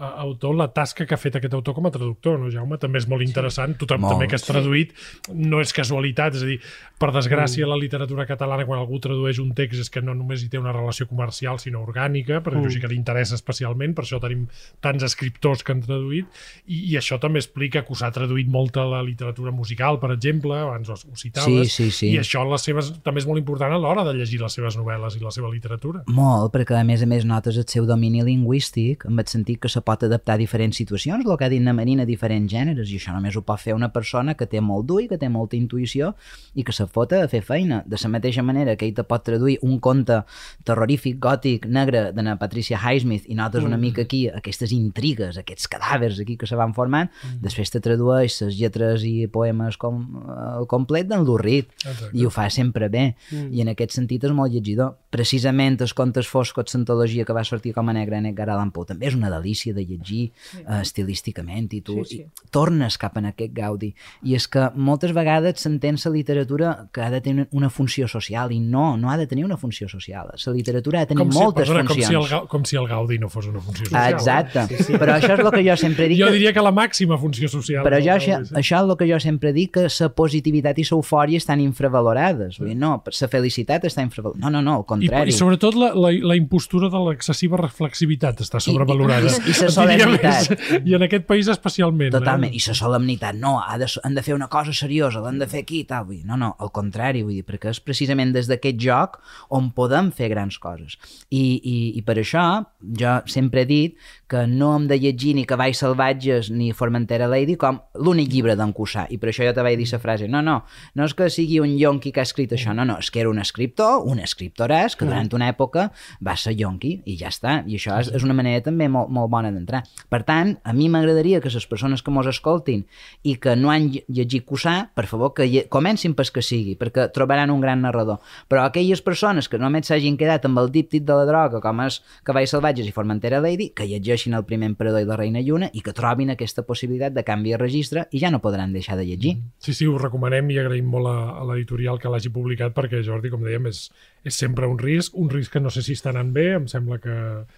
autor, 0.00 0.54
la 0.56 0.68
tasca 0.72 1.04
que 1.06 1.14
ha 1.14 1.18
fet 1.20 1.36
aquest 1.36 1.54
autor 1.54 1.74
com 1.76 1.86
a 1.86 1.90
traductor, 1.90 2.38
no, 2.40 2.50
Jaume? 2.50 2.78
També 2.80 2.98
és 2.98 3.06
molt 3.08 3.22
interessant. 3.22 3.76
Tothom 3.78 4.00
Molt, 4.00 4.14
també 4.14 4.28
que 4.28 4.36
has 4.38 4.46
traduït 4.46 4.92
no 5.34 5.60
és 5.60 5.72
casualitat, 5.76 6.34
és 6.34 6.42
a 6.42 6.46
dir, 6.46 6.58
per 6.98 7.10
desgràcia 7.12 7.66
Mm. 7.66 7.68
la 7.70 7.76
literatura 7.76 8.26
catalana 8.26 8.64
quan 8.66 8.80
algú 8.80 8.98
tradueix 9.00 9.38
un 9.38 9.52
text 9.54 9.80
és 9.80 9.90
que 9.90 10.00
no 10.02 10.14
només 10.14 10.42
hi 10.42 10.48
té 10.48 10.58
una 10.58 10.72
relació 10.72 11.06
comercial 11.06 11.58
sinó 11.58 11.84
orgànica, 11.84 12.42
perquè 12.42 12.60
Mm. 12.66 12.70
sí 12.70 12.80
que 12.80 12.88
li 12.88 12.96
interessa 12.96 13.34
especialment, 13.34 13.94
per 13.94 14.04
això 14.04 14.20
tenim 14.20 14.46
tants 14.80 15.02
escriptors 15.04 15.62
que 15.62 15.72
han 15.72 15.82
traduït, 15.82 16.26
i, 16.66 16.92
i 16.92 16.96
això 16.96 17.18
també 17.20 17.38
explica 17.38 17.84
que 17.84 17.92
us 17.92 18.02
ha 18.02 18.10
traduït 18.10 18.48
molta 18.48 18.84
la 18.84 19.02
literatura 19.02 19.50
musical, 19.50 19.98
per 20.00 20.12
exemple, 20.12 20.54
abans 20.58 20.88
ho, 20.88 20.94
ho 20.94 21.16
citaves, 21.16 21.72
Sí, 21.72 21.90
sí, 21.90 21.90
sí. 21.90 22.10
i 22.14 22.18
això 22.18 22.48
les 22.50 22.62
seves, 22.62 22.92
també 23.02 23.20
és 23.20 23.26
molt 23.26 23.38
important 23.38 23.72
a 23.72 23.78
l'hora 23.78 24.04
de 24.04 24.14
llegir 24.14 24.40
les 24.40 24.52
seves 24.52 24.76
novel·les 24.78 25.16
i 25.16 25.20
la 25.24 25.30
seva 25.30 25.50
literatura. 25.50 26.02
Molt, 26.06 26.52
perquè 26.52 26.78
a 26.80 26.84
més 26.84 27.02
a 27.02 27.06
més 27.06 27.24
notes 27.24 27.56
el 27.56 27.66
seu 27.66 27.86
domini 27.86 28.22
lingüístic 28.22 29.04
en 29.06 29.18
el 29.18 29.26
sentit 29.26 29.60
que 29.60 29.68
se 29.68 29.80
pot 29.90 30.06
adaptar 30.06 30.38
a 30.38 30.40
diferents 30.40 30.78
situacions, 30.78 31.26
el 31.26 31.36
que 31.36 31.46
ha 31.46 31.50
dit 31.52 31.62
na 31.62 31.74
Marina, 31.74 32.06
a 32.06 32.08
diferents 32.08 32.50
gèneres, 32.50 32.90
i 32.90 32.98
això 33.00 33.14
només 33.16 33.36
ho 33.36 33.42
pot 33.46 33.60
fer 33.60 33.74
una 33.74 33.90
persona 33.92 34.36
que 34.38 34.46
té 34.46 34.62
molt 34.62 34.86
d'ull, 34.86 35.08
que 35.10 35.18
té 35.18 35.28
molta 35.28 35.58
intuïció 35.58 36.14
i 36.54 36.64
que 36.66 36.74
se 36.76 36.86
fota 36.86 37.24
a 37.24 37.28
fer 37.30 37.42
feina. 37.46 37.82
De 37.86 37.98
la 38.00 38.12
mateixa 38.14 38.44
manera 38.46 38.76
que 38.76 38.86
ell 38.86 38.94
te 38.96 39.04
pot 39.06 39.24
traduir 39.26 39.58
un 39.66 39.78
conte 39.82 40.20
terrorífic, 40.68 41.18
gòtic, 41.22 41.66
negre 41.66 42.10
de 42.14 42.24
na 42.24 42.36
Patricia 42.40 42.78
Highsmith 42.78 43.26
i 43.28 43.36
notes 43.38 43.66
una 43.66 43.78
mica 43.80 44.04
aquí 44.06 44.22
aquestes 44.28 44.72
intrigues, 44.76 45.38
aquests 45.40 45.68
cadàvers 45.70 46.20
aquí 46.22 46.36
que 46.40 46.48
se 46.48 46.58
van 46.58 46.74
formant, 46.76 47.10
després 47.42 47.72
te 47.72 47.82
tradueix 47.82 48.38
les 48.44 48.58
lletres 48.58 49.04
i 49.06 49.26
poemes 49.32 49.76
com, 49.80 50.00
uh, 50.20 50.64
complet 50.70 51.08
d'en 51.08 51.24
Lurrit 51.26 51.72
i 52.12 52.26
ho 52.26 52.30
fa 52.30 52.48
sempre 52.50 52.88
bé. 52.88 53.14
I 53.30 53.64
en 53.64 53.72
aquest 53.74 53.96
sentit 53.96 54.24
és 54.24 54.34
molt 54.36 54.52
llegidor. 54.54 54.94
Precisament 55.10 55.80
els 55.80 55.94
contes 55.96 56.28
foscos 56.30 56.74
l'antologia 56.74 57.26
que 57.26 57.34
va 57.36 57.44
sortir 57.44 57.72
com 57.74 57.88
a 57.88 57.94
negra 57.96 58.18
en 58.18 58.30
Edgar 58.30 58.48
Allan 58.50 58.70
Poe 58.74 58.88
també 58.88 59.08
és 59.10 59.16
una 59.18 59.30
delícia 59.32 59.74
de 59.74 59.79
llegir 59.84 60.32
uh, 60.66 60.80
estilísticament 60.80 61.72
i 61.74 61.80
tu 61.80 61.98
Sí, 62.04 62.04
sí. 62.04 62.20
i 62.22 62.50
tornes 62.50 62.96
cap 62.98 63.16
en 63.18 63.26
aquest 63.30 63.52
gaudi 63.54 63.92
i 64.22 64.34
és 64.34 64.46
que 64.48 64.68
moltes 64.74 65.12
vegades 65.16 65.60
s'entén 65.60 65.98
la 66.04 66.10
literatura 66.14 66.88
que 66.92 67.02
ha 67.02 67.10
de 67.10 67.20
tenir 67.20 67.46
una 67.52 67.68
funció 67.70 68.08
social 68.08 68.52
i 68.52 68.60
no, 68.60 68.96
no 68.96 69.10
ha 69.10 69.16
de 69.18 69.26
tenir 69.26 69.44
una 69.44 69.56
funció 69.56 69.88
social 69.88 70.30
la 70.34 70.52
literatura 70.52 71.00
ha 71.00 71.04
de 71.04 71.10
tenir 71.14 71.24
Com 71.24 71.32
si, 71.32 71.38
moltes 71.38 71.68
perdona, 71.68 71.84
com, 71.86 71.96
si 71.96 72.02
el, 72.02 72.16
funcions 72.16 72.48
com 72.48 72.64
si 72.64 72.76
el 72.76 72.86
Gaudi 72.88 73.18
no 73.18 73.28
fos 73.28 73.46
una 73.46 73.60
funció 73.60 73.84
social. 73.86 74.02
Ah, 74.02 74.10
Exacte, 74.10 74.76
sí, 74.76 74.84
sí. 74.84 74.92
però 74.94 75.14
això 75.18 75.34
és 75.34 75.40
el 75.44 75.50
que 75.50 75.62
jo 75.68 75.76
sempre 75.76 76.08
dic 76.08 76.20
Jo 76.20 76.26
que- 76.26 76.32
diria 76.38 76.52
que 76.52 76.62
la 76.62 76.72
màxima 76.72 77.18
funció 77.18 77.48
social. 77.48 77.84
però 77.84 77.98
jo, 78.00 78.10
això, 78.16 78.32
Gaudi, 78.38 78.48
sí. 78.48 78.54
això 78.54 78.80
és 78.84 78.90
el 78.90 78.96
que 78.96 79.08
jo 79.12 79.20
sempre 79.20 79.52
dic, 79.52 79.70
que 79.74 79.86
la 80.00 80.08
positivitat 80.14 80.78
i 80.78 80.84
l'eufòria 80.90 81.36
estan 81.38 81.60
infravalorades. 81.60 82.58
Vull 82.58 82.68
dir, 82.72 82.76
no, 82.76 83.02
la 83.20 83.28
felicitat 83.28 83.84
està 83.84 84.02
infravalorada. 84.02 84.40
No, 84.42 84.50
no, 84.50 84.62
no, 84.62 84.76
al 84.78 84.84
I, 84.84 84.86
contrari. 84.86 85.30
I 85.30 85.36
sobretot 85.36 85.74
la, 85.74 85.92
la, 85.94 86.10
la 86.32 86.36
impostura 86.36 86.88
de 86.90 86.98
l'excessiva 87.08 87.56
reflexivitat 87.60 88.40
està 88.40 88.60
sobrevalorada. 88.60 89.26
i- 89.30 89.40
i- 89.46 89.50
i 89.50 89.54
la 89.66 89.74
solemnitat. 89.74 90.50
més, 90.50 90.82
I 90.86 90.94
en 90.96 91.04
aquest 91.06 91.26
país 91.28 91.48
especialment. 91.48 92.12
Totalment, 92.14 92.52
Eh? 92.52 92.56
i 92.56 92.62
la 92.66 92.74
solemnitat, 92.78 93.36
no, 93.36 93.58
ha 93.60 93.78
de, 93.78 93.86
han 94.04 94.14
de 94.14 94.22
fer 94.22 94.34
una 94.34 94.48
cosa 94.48 94.72
seriosa, 94.76 95.20
l'han 95.20 95.38
de 95.38 95.46
fer 95.50 95.64
aquí 95.64 95.80
i 95.80 95.88
tal, 95.88 96.06
vull 96.08 96.20
dir, 96.20 96.26
no, 96.28 96.36
no, 96.40 96.54
al 96.58 96.70
contrari, 96.74 97.22
vull 97.26 97.34
dir, 97.38 97.44
perquè 97.46 97.70
és 97.74 97.80
precisament 97.80 98.32
des 98.32 98.48
d'aquest 98.50 98.78
joc 98.80 99.18
on 99.50 99.70
podem 99.76 100.10
fer 100.12 100.30
grans 100.32 100.58
coses. 100.58 100.96
I, 101.30 101.60
i, 101.60 101.76
i 101.98 102.02
per 102.06 102.18
això 102.20 102.46
jo 102.80 103.16
sempre 103.30 103.62
he 103.62 103.68
dit 103.68 103.96
que 104.30 104.46
no 104.46 104.76
hem 104.76 104.86
de 104.86 104.98
llegir 104.98 105.34
ni 105.34 105.44
Cavalls 105.44 105.80
salvatges 105.82 106.50
ni 106.54 106.70
Formentera 106.76 107.26
Lady 107.26 107.56
com 107.58 107.80
l'únic 107.98 108.30
llibre 108.30 108.54
d'en 108.56 108.72
Cussà, 108.72 109.06
i 109.10 109.18
per 109.18 109.30
això 109.32 109.46
jo 109.46 109.54
te 109.56 109.64
vaig 109.66 109.78
dir 109.80 109.88
la 109.90 109.98
frase, 109.98 110.28
no, 110.30 110.42
no, 110.42 110.60
no 110.94 111.04
és 111.08 111.14
que 111.18 111.26
sigui 111.32 111.58
un 111.60 111.72
yonqui 111.78 112.12
que 112.14 112.22
ha 112.22 112.28
escrit 112.28 112.52
això, 112.54 112.74
no, 112.76 112.84
no, 112.86 112.98
és 113.02 113.10
que 113.10 113.20
era 113.20 113.30
un 113.30 113.40
escriptor, 113.42 114.04
un 114.06 114.20
escriptoràs 114.22 114.96
que 114.96 115.08
durant 115.08 115.28
una 115.34 115.48
època 115.50 115.88
va 116.22 116.36
ser 116.38 116.54
yonqui 116.58 117.00
i 117.10 117.16
ja 117.18 117.28
està, 117.32 117.60
i 117.66 117.74
això 117.80 117.98
és, 118.00 118.12
és 118.14 118.22
una 118.26 118.36
manera 118.38 118.62
també 118.62 118.86
molt, 118.88 119.10
molt 119.10 119.30
bona 119.32 119.49
d'entrar. 119.54 119.82
Per 120.08 120.22
tant, 120.24 120.56
a 120.64 120.72
mi 120.72 120.88
m'agradaria 120.88 121.40
que 121.40 121.50
les 121.50 121.66
persones 121.66 122.02
que 122.02 122.10
mos 122.10 122.26
escoltin 122.26 122.86
i 123.22 123.36
que 123.36 123.56
no 123.56 123.70
han 123.70 123.90
lle- 123.90 124.04
llegit 124.08 124.44
Cussà, 124.46 124.90
per 124.94 125.06
favor, 125.06 125.32
que 125.34 125.66
comencin 125.68 126.14
pas 126.14 126.30
que 126.30 126.42
sigui, 126.42 126.76
perquè 126.76 127.08
trobaran 127.12 127.50
un 127.50 127.60
gran 127.60 127.82
narrador. 127.82 128.20
Però 128.48 128.64
aquelles 128.64 129.02
persones 129.02 129.48
que 129.48 129.58
només 129.58 129.86
s'hagin 129.86 130.16
quedat 130.16 130.44
amb 130.46 130.58
el 130.58 130.70
díptic 130.70 131.04
de 131.04 131.14
la 131.14 131.24
droga, 131.26 131.60
com 131.60 131.80
és 131.86 132.00
Cavalls 132.24 132.50
salvatges 132.50 132.86
i 132.86 132.92
Formentera 132.92 133.40
Lady, 133.40 133.70
que 133.74 133.86
llegeixin 133.86 134.34
el 134.34 134.44
primer 134.44 134.68
emperador 134.70 135.00
i 135.02 135.08
la 135.08 135.16
reina 135.16 135.40
Lluna 135.40 135.70
i 135.72 135.80
que 135.82 135.92
trobin 135.92 136.30
aquesta 136.30 136.62
possibilitat 136.62 137.12
de 137.12 137.24
canvi 137.24 137.50
de 137.50 137.58
registre 137.58 138.06
i 138.12 138.18
ja 138.20 138.30
no 138.30 138.40
podran 138.40 138.72
deixar 138.72 138.96
de 138.96 139.04
llegir. 139.06 139.36
Sí, 139.58 139.74
sí, 139.74 139.86
ho 139.86 139.98
recomanem 139.98 140.50
i 140.50 140.58
agraïm 140.58 140.86
molt 140.86 141.06
a, 141.10 141.16
a 141.40 141.44
l'editorial 141.50 141.98
que 141.98 142.08
l'hagi 142.08 142.30
publicat 142.30 142.74
perquè, 142.76 143.02
Jordi, 143.04 143.30
com 143.30 143.42
dèiem, 143.44 143.66
és, 143.70 143.90
és 144.24 144.36
sempre 144.36 144.66
un 144.68 144.76
risc, 144.78 145.14
un 145.16 145.30
risc 145.32 145.54
que 145.54 145.60
no 145.64 145.70
sé 145.72 145.80
si 145.82 145.94
està 145.96 146.10
anant 146.12 146.28
bé, 146.34 146.50
em 146.58 146.66
sembla 146.68 146.98
que... 147.00 147.14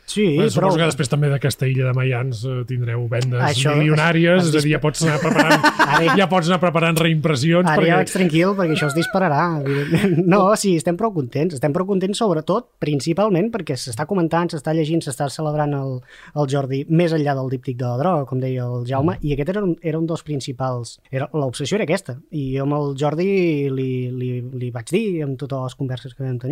Sí, 0.07 0.27
Bé, 0.39 0.45
però... 0.55 0.69
Suposo 0.71 0.79
que 0.79 0.87
després 0.93 1.11
també 1.11 1.31
d'aquesta 1.33 1.67
illa 1.67 1.89
de 1.89 1.95
Maians 1.97 2.45
eh, 2.47 2.59
tindreu 2.69 3.07
vendes 3.11 3.43
Això- 3.49 3.75
milionàries, 3.79 4.45
es 4.47 4.53
és 4.53 4.61
a 4.61 4.63
dir, 4.67 4.75
ja 4.77 4.81
pots 4.83 5.03
anar 5.03 5.17
preparant, 5.23 5.67
Ara- 5.97 6.17
ja 6.21 6.29
pots 6.31 6.51
anar 6.51 6.61
preparant 6.63 7.01
reimpressions. 7.03 7.67
Ara 7.67 7.75
ja 7.75 7.83
perquè... 7.83 7.97
vaig 8.05 8.13
tranquil, 8.15 8.55
perquè 8.61 8.77
això 8.79 8.91
es 8.93 8.97
dispararà. 8.99 9.43
No, 10.33 10.45
sí, 10.61 10.77
estem 10.79 10.97
prou 10.99 11.11
contents. 11.15 11.55
Estem 11.57 11.73
prou 11.75 11.87
contents 11.89 12.19
sobretot, 12.23 12.69
principalment, 12.83 13.51
perquè 13.53 13.75
s'està 13.79 14.07
comentant, 14.09 14.51
s'està 14.53 14.73
llegint, 14.77 15.03
s'està 15.05 15.27
celebrant 15.33 15.75
el, 15.77 15.97
el 16.39 16.49
Jordi 16.53 16.83
més 16.91 17.13
enllà 17.17 17.35
del 17.39 17.51
díptic 17.53 17.79
de 17.81 17.89
la 17.89 17.99
droga, 18.01 18.27
com 18.31 18.41
deia 18.43 18.65
el 18.69 18.87
Jaume, 18.89 19.17
i 19.25 19.35
aquest 19.35 19.51
era 19.55 19.63
un, 19.67 19.75
era 19.83 19.99
un 19.99 20.07
dels 20.09 20.23
principals. 20.27 20.97
Era, 21.11 21.29
L'obsessió 21.35 21.79
era 21.81 21.87
aquesta. 21.89 22.17
I 22.31 22.47
jo 22.57 22.67
amb 22.69 22.77
el 22.79 22.95
Jordi 23.01 23.29
li, 23.73 23.91
li, 24.15 24.31
li 24.63 24.71
vaig 24.75 24.93
dir, 24.95 25.05
amb 25.27 25.39
totes 25.41 25.67
les 25.67 25.77
converses 25.81 26.15
que 26.15 26.25
vam 26.25 26.39
tenir, 26.43 26.52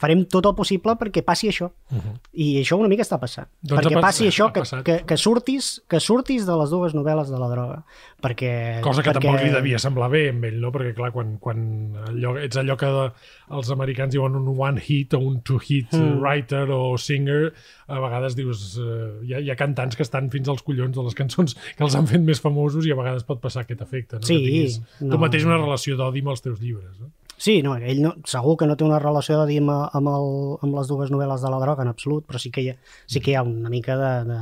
farem 0.00 0.22
tot 0.32 0.46
el 0.48 0.54
possible 0.56 0.94
perquè 0.98 1.22
passi 1.26 1.50
això. 1.50 1.68
Uh 1.90 1.98
-huh. 1.98 2.14
I 2.32 2.46
això 2.62 2.78
una 2.78 2.88
mica 2.88 3.02
està 3.02 3.18
passant. 3.20 3.48
Doncs 3.60 3.82
perquè 3.82 4.00
passi 4.00 4.26
això, 4.26 4.50
que, 4.52 4.60
passat. 4.60 4.84
que, 4.84 5.04
que, 5.04 5.16
surtis, 5.16 5.82
que 5.88 6.00
surtis 6.00 6.46
de 6.46 6.56
les 6.56 6.70
dues 6.70 6.94
novel·les 6.94 7.28
de 7.28 7.38
la 7.38 7.48
droga. 7.48 7.84
Perquè, 8.22 8.80
Cosa 8.80 9.02
que 9.02 9.10
perquè... 9.10 9.20
tampoc 9.20 9.42
li 9.42 9.50
devia 9.50 9.78
semblar 9.78 10.10
bé 10.10 10.30
amb 10.30 10.44
ell, 10.44 10.60
no? 10.60 10.72
Perquè, 10.72 10.94
clar, 10.94 11.12
quan, 11.12 11.36
quan 11.38 11.96
allò, 12.08 12.36
ets 12.38 12.56
allò 12.56 12.76
que 12.76 13.12
els 13.50 13.70
americans 13.70 14.12
diuen 14.12 14.36
un 14.36 14.48
one 14.48 14.80
hit 14.80 15.14
o 15.14 15.18
un 15.18 15.42
two 15.42 15.58
hit 15.58 15.92
mm. 15.92 16.20
writer 16.20 16.70
o 16.70 16.96
singer, 16.96 17.52
a 17.86 18.00
vegades 18.00 18.36
dius... 18.36 18.78
Eh, 18.78 19.26
hi, 19.26 19.34
ha, 19.34 19.40
hi 19.40 19.50
ha 19.50 19.56
cantants 19.56 19.96
que 19.96 20.02
estan 20.02 20.30
fins 20.30 20.48
als 20.48 20.62
collons 20.62 20.96
de 20.96 21.02
les 21.02 21.14
cançons 21.14 21.54
que 21.76 21.84
els 21.84 21.94
han 21.94 22.06
fet 22.06 22.20
més 22.20 22.40
famosos 22.40 22.86
i 22.86 22.92
a 22.92 22.96
vegades 22.96 23.24
pot 23.24 23.40
passar 23.40 23.62
aquest 23.62 23.82
efecte, 23.82 24.16
no? 24.16 24.22
Sí, 24.22 24.36
que 24.38 24.44
tinguis 24.44 24.80
no. 25.00 25.10
tu 25.10 25.18
mateix 25.18 25.44
una 25.44 25.58
relació 25.58 25.96
d'odi 25.96 26.20
amb 26.20 26.28
els 26.30 26.40
teus 26.40 26.60
llibres, 26.60 26.98
no? 27.00 27.10
Sí, 27.40 27.62
no, 27.64 27.72
ell 27.80 28.02
no, 28.04 28.10
segur 28.28 28.58
que 28.60 28.66
no 28.68 28.74
té 28.76 28.84
una 28.84 28.98
relació 29.00 29.38
de 29.40 29.46
dir 29.48 29.62
amb, 29.62 29.70
amb, 29.72 30.10
el, 30.12 30.26
amb 30.66 30.74
les 30.76 30.90
dues 30.90 31.08
novel·les 31.14 31.40
de 31.40 31.52
la 31.54 31.60
droga 31.62 31.86
en 31.86 31.88
absolut, 31.88 32.26
però 32.28 32.36
sí 32.42 32.50
que 32.52 32.60
hi 32.66 32.68
ha, 32.74 32.76
sí 33.08 33.22
que 33.24 33.32
hi 33.32 33.38
ha 33.40 33.42
una 33.46 33.72
mica 33.72 33.96
de... 33.96 34.10
de, 34.28 34.40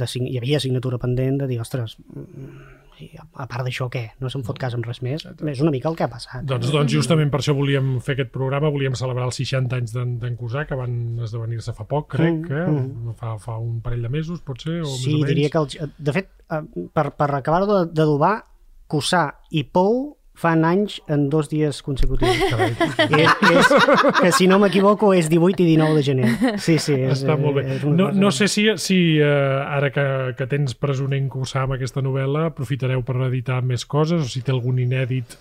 de, 0.00 0.06
sign- 0.06 0.28
hi 0.28 0.36
havia 0.38 0.58
assignatura 0.60 0.98
pendent 1.02 1.40
de 1.40 1.48
dir, 1.50 1.56
ostres, 1.64 1.96
mm, 2.12 2.76
a 3.40 3.46
part 3.48 3.64
d'això, 3.64 3.86
què? 3.88 4.02
No 4.20 4.28
se'n 4.28 4.44
fot 4.44 4.58
cas 4.60 4.74
amb 4.76 4.84
res 4.84 5.00
més? 5.02 5.24
És 5.24 5.62
una 5.64 5.72
mica 5.72 5.88
el 5.88 5.96
que 5.96 6.04
ha 6.04 6.10
passat. 6.12 6.44
Doncs, 6.44 6.68
doncs 6.74 6.92
justament 6.92 7.30
per 7.32 7.40
això 7.40 7.54
volíem 7.56 7.94
fer 8.04 8.12
aquest 8.18 8.30
programa, 8.34 8.68
volíem 8.70 8.92
celebrar 9.00 9.24
els 9.30 9.40
60 9.40 9.78
anys 9.80 9.94
d'en 9.96 10.36
Cusà, 10.36 10.66
que 10.68 10.76
van 10.76 10.94
esdevenir-se 11.24 11.72
fa 11.72 11.88
poc, 11.88 12.10
crec, 12.18 12.44
Mm, 12.44 12.52
eh? 12.52 12.68
mm. 12.68 13.16
Fa, 13.16 13.32
fa 13.40 13.56
un 13.58 13.80
parell 13.80 14.04
de 14.04 14.12
mesos, 14.12 14.44
potser, 14.44 14.82
o 14.84 14.92
Sí, 14.92 15.14
més 15.14 15.14
o 15.14 15.24
menys. 15.24 15.28
diria 15.32 15.50
que... 15.56 15.64
El, 15.64 15.92
de 15.96 16.12
fet, 16.20 16.28
eh, 16.52 16.62
per, 16.92 17.06
per 17.16 17.30
acabar-ho 17.40 17.66
de- 17.72 17.92
d'adobar, 17.96 18.34
Cussà 18.90 19.24
i 19.56 19.64
Pou 19.64 20.18
fan 20.40 20.64
anys 20.64 20.98
en 21.12 21.28
dos 21.32 21.50
dies 21.52 21.82
consecutius. 21.84 22.40
és, 23.20 23.32
és, 23.52 23.72
que 24.20 24.32
si 24.36 24.48
no 24.50 24.58
m'equivoco 24.62 25.12
és 25.16 25.28
18 25.32 25.62
i 25.64 25.68
19 25.74 25.98
de 26.00 26.04
gener. 26.06 26.30
Sí, 26.58 26.78
sí. 26.80 26.96
És, 26.96 27.20
Està 27.22 27.36
molt 27.40 27.60
bé. 27.60 27.66
és 27.76 27.84
una 27.84 27.96
No, 28.00 28.10
no 28.26 28.30
sé 28.34 28.48
si, 28.48 28.66
si 28.80 29.00
uh, 29.20 29.60
ara 29.68 29.92
que, 29.94 30.06
que 30.38 30.48
tens 30.50 30.74
presoner 30.78 31.20
en 31.20 31.28
cursar 31.32 31.66
amb 31.66 31.76
aquesta 31.76 32.02
novel·la 32.04 32.48
aprofitareu 32.54 33.04
per 33.04 33.20
editar 33.28 33.60
més 33.62 33.84
coses 33.84 34.24
o 34.24 34.30
si 34.30 34.42
té 34.46 34.56
algun 34.56 34.80
inèdit 34.82 35.36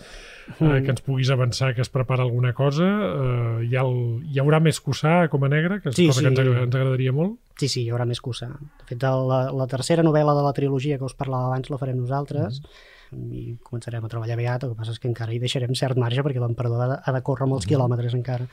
Mm. 0.49 0.65
uh, 0.65 0.79
que 0.81 0.89
ens 0.89 1.01
puguis 1.05 1.29
avançar 1.29 1.75
que 1.77 1.83
es 1.85 1.91
prepara 1.93 2.23
alguna 2.25 2.55
cosa. 2.57 2.87
Uh, 2.89 3.59
hi, 3.61 3.75
ha 3.77 3.83
el, 3.85 4.23
hi 4.33 4.39
haurà 4.41 4.57
més 4.63 4.79
cursar 4.81 5.27
com 5.29 5.43
a 5.45 5.49
negre, 5.51 5.77
que 5.83 5.91
és 5.91 5.95
Sí, 5.99 6.07
cosa 6.09 6.23
que 6.23 6.31
ens, 6.31 6.39
sí. 6.41 6.55
ens 6.63 6.73
agradaria 6.79 7.13
molt. 7.13 7.35
Sí, 7.61 7.67
sí, 7.69 7.83
hi 7.85 7.91
haurà 7.93 8.07
més 8.09 8.17
que 8.17 8.31
usar. 8.33 8.49
De 8.57 8.87
fet, 8.89 9.03
la, 9.05 9.43
la 9.53 9.67
tercera 9.69 10.01
novel·la 10.01 10.33
de 10.33 10.45
la 10.47 10.53
trilogia 10.57 10.97
que 10.97 11.05
us 11.05 11.13
parlava 11.13 11.51
abans 11.51 11.69
la 11.69 11.77
farem 11.77 11.99
nosaltres 12.01 12.63
i 13.13 13.55
començarem 13.65 14.03
a 14.05 14.09
treballar 14.11 14.35
aviat, 14.37 14.63
el 14.63 14.73
que 14.73 14.79
passa 14.79 14.93
és 14.93 14.99
que 15.01 15.07
encara 15.09 15.33
hi 15.33 15.39
deixarem 15.41 15.73
cert 15.75 15.97
marge 15.97 16.23
perquè 16.25 16.41
l'emperador 16.41 16.99
ha, 16.99 17.11
de- 17.13 17.21
córrer 17.25 17.47
molts 17.49 17.65
quilòmetres 17.69 18.13
encara. 18.17 18.47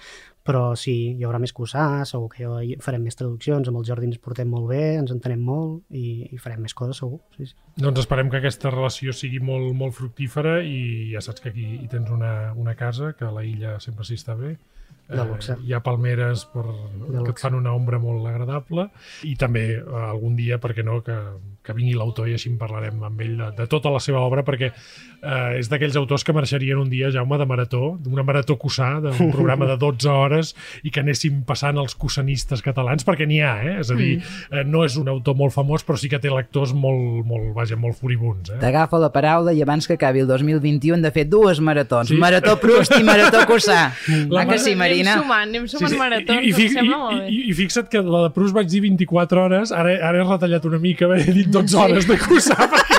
Però 0.47 0.77
sí, 0.79 0.95
hi 1.19 1.25
haurà 1.27 1.41
més 1.43 1.53
usar, 1.59 2.05
segur 2.07 2.29
que 2.31 2.47
farem 2.81 3.03
més 3.03 3.17
traduccions, 3.19 3.69
amb 3.69 3.81
el 3.81 3.85
Jordi 3.89 4.07
ens 4.07 4.19
portem 4.23 4.49
molt 4.49 4.69
bé, 4.71 4.95
ens 5.01 5.11
entenem 5.11 5.43
molt 5.43 5.83
i, 5.91 6.29
i 6.31 6.39
farem 6.39 6.63
més 6.63 6.75
coses 6.75 6.97
segur. 7.03 7.21
Sí, 7.37 7.47
sí. 7.51 7.55
Doncs 7.77 8.01
esperem 8.05 8.31
que 8.31 8.39
aquesta 8.39 8.71
relació 8.71 9.13
sigui 9.13 9.41
molt, 9.41 9.75
molt 9.75 9.95
fructífera 9.95 10.61
i 10.63 11.13
ja 11.13 11.21
saps 11.21 11.43
que 11.43 11.51
aquí 11.51 11.67
hi 11.83 11.89
tens 11.91 12.11
una, 12.11 12.53
una 12.55 12.75
casa, 12.79 13.13
que 13.19 13.27
a 13.27 13.33
la 13.35 13.45
illa 13.45 13.81
sempre 13.81 14.05
s'hi 14.07 14.15
està 14.21 14.39
bé. 14.39 14.57
De 15.07 15.23
luxe. 15.23 15.55
hi 15.63 15.71
ha 15.71 15.79
palmeres 15.87 16.49
per, 16.51 16.65
que 16.67 17.31
et 17.31 17.39
fan 17.39 17.55
una 17.55 17.71
ombra 17.79 18.01
molt 18.03 18.27
agradable 18.27 18.89
i 19.23 19.37
també 19.39 19.77
eh, 19.77 19.85
algun 20.03 20.35
dia, 20.35 20.59
per 20.59 20.73
què 20.75 20.83
no, 20.83 20.97
que, 21.07 21.15
que 21.67 21.75
vingui 21.77 21.97
l'autor 21.99 22.29
i 22.31 22.37
així 22.39 22.49
en 22.53 22.59
parlarem 22.61 23.03
amb 23.05 23.21
ell 23.25 23.35
de, 23.41 23.51
de 23.59 23.67
tota 23.71 23.91
la 23.93 24.01
seva 24.03 24.23
obra 24.25 24.45
perquè 24.47 24.71
eh, 24.71 25.59
és 25.59 25.69
d'aquells 25.71 25.97
autors 26.01 26.25
que 26.25 26.35
marxarien 26.37 26.79
un 26.79 26.89
dia, 26.93 27.11
Jaume, 27.15 27.39
de 27.41 27.47
marató, 27.49 27.97
d'una 28.03 28.25
marató 28.27 28.57
cussà, 28.61 28.97
d'un 29.03 29.31
programa 29.35 29.67
de 29.69 29.77
12 29.81 30.09
hores 30.13 30.55
i 30.87 30.91
que 30.95 31.03
anéssim 31.03 31.43
passant 31.49 31.79
els 31.83 31.95
cussanistes 31.99 32.63
catalans, 32.65 33.05
perquè 33.07 33.27
n'hi 33.29 33.41
ha, 33.45 33.55
eh? 33.65 33.75
És 33.83 33.91
a 33.91 33.97
dir, 33.99 34.17
eh, 34.53 34.63
no 34.65 34.85
és 34.87 34.97
un 35.01 35.09
autor 35.13 35.37
molt 35.37 35.55
famós, 35.55 35.85
però 35.87 35.99
sí 36.01 36.09
que 36.13 36.21
té 36.23 36.31
lectors 36.33 36.73
molt, 36.77 37.25
molt, 37.27 37.51
vaja, 37.57 37.77
molt 37.81 37.99
furibuns, 37.99 38.51
eh? 38.55 38.59
T'agafo 38.63 39.01
la 39.03 39.11
paraula 39.15 39.53
i 39.57 39.63
abans 39.65 39.87
que 39.89 39.97
acabi 39.99 40.23
el 40.25 40.29
2021 40.31 40.97
hem 40.99 41.03
de 41.05 41.11
fer 41.15 41.27
dues 41.29 41.61
maratons. 41.61 42.09
Sí. 42.13 42.17
Marató 42.21 42.57
Proust 42.63 42.95
i 42.99 43.03
Marató 43.07 43.43
Cussà. 43.49 43.91
La 44.31 44.43
Ah, 44.47 44.47
que 44.47 44.59
sí, 44.61 44.73
Anem 44.77 44.79
Marina? 44.79 45.15
sumant, 45.19 45.43
anem 45.49 45.65
sumant 45.69 45.97
maratons, 45.99 46.45
I, 46.45 46.51
i, 46.53 46.67
i, 46.69 47.33
i, 47.35 47.39
i 47.51 47.55
fixa't 47.57 47.89
que 47.91 48.03
la 48.05 48.27
de 48.27 48.31
Proust 48.35 48.55
vaig 48.55 48.69
dir 48.71 48.83
24 48.85 49.43
hores, 49.43 49.73
ara, 49.75 49.97
ara 50.07 50.21
he 50.23 50.27
retallat 50.29 50.65
una 50.69 50.79
mica, 50.83 51.09
he 51.17 51.33
dit 51.35 51.49
12 51.57 51.77
hores 51.83 52.09
de 52.09 52.19
cursar, 52.21 52.69
perquè, 52.75 52.99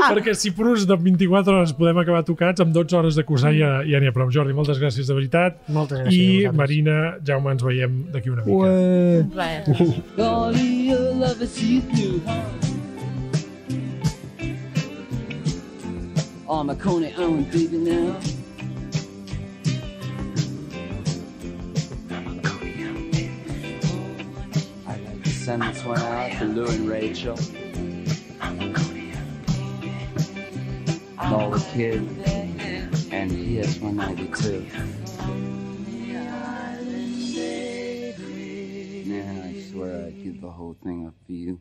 perquè 0.00 0.34
si 0.38 0.52
Proust 0.56 0.88
de 0.88 0.96
24 0.96 1.56
hores 1.58 1.74
podem 1.76 2.00
acabar 2.02 2.22
tocats, 2.28 2.64
amb 2.64 2.72
12 2.76 2.96
hores 2.98 3.18
de 3.18 3.24
cursar 3.28 3.52
ja 3.56 3.80
ja 3.86 4.00
n'hi 4.00 4.10
ha 4.10 4.14
prou. 4.16 4.30
Jordi, 4.32 4.56
moltes 4.56 4.80
gràcies 4.82 5.10
de 5.10 5.16
veritat. 5.16 5.60
Moltes 5.68 6.02
gràcies 6.04 6.16
I 6.16 6.24
vosaltres. 6.26 6.58
Marina, 6.62 6.96
Jaume, 7.26 7.54
ens 7.56 7.66
veiem 7.66 8.00
d'aquí 8.14 8.32
una 8.32 8.46
mica. 8.46 8.72
Un 9.20 9.30
plaer. 9.36 9.60
Your 10.90 11.14
lover, 11.14 11.46
see 11.46 11.80
through. 11.80 12.20
On 16.48 16.66
my 16.66 16.74
Coney 16.74 17.14
Island, 17.14 17.48
baby, 17.52 17.78
now. 17.78 18.18
I'd 24.88 25.00
like 25.06 25.22
to 25.22 25.30
send 25.30 25.62
this 25.62 25.84
one 25.84 25.98
out 25.98 26.32
to 26.38 26.44
Lou 26.44 26.66
and 26.66 26.88
Rachel. 26.88 27.36
bald 31.30 31.62
kid, 31.72 32.02
and 33.12 33.30
he 33.30 33.56
has 33.56 33.78
one 33.78 34.00
eye. 34.00 34.14
Man, 39.06 39.42
I 39.42 39.70
swear 39.70 40.06
i 40.06 40.10
give 40.10 40.40
the 40.40 40.50
whole 40.50 40.76
thing 40.82 41.06
up 41.06 41.14
for 41.26 41.32
you. 41.32 41.60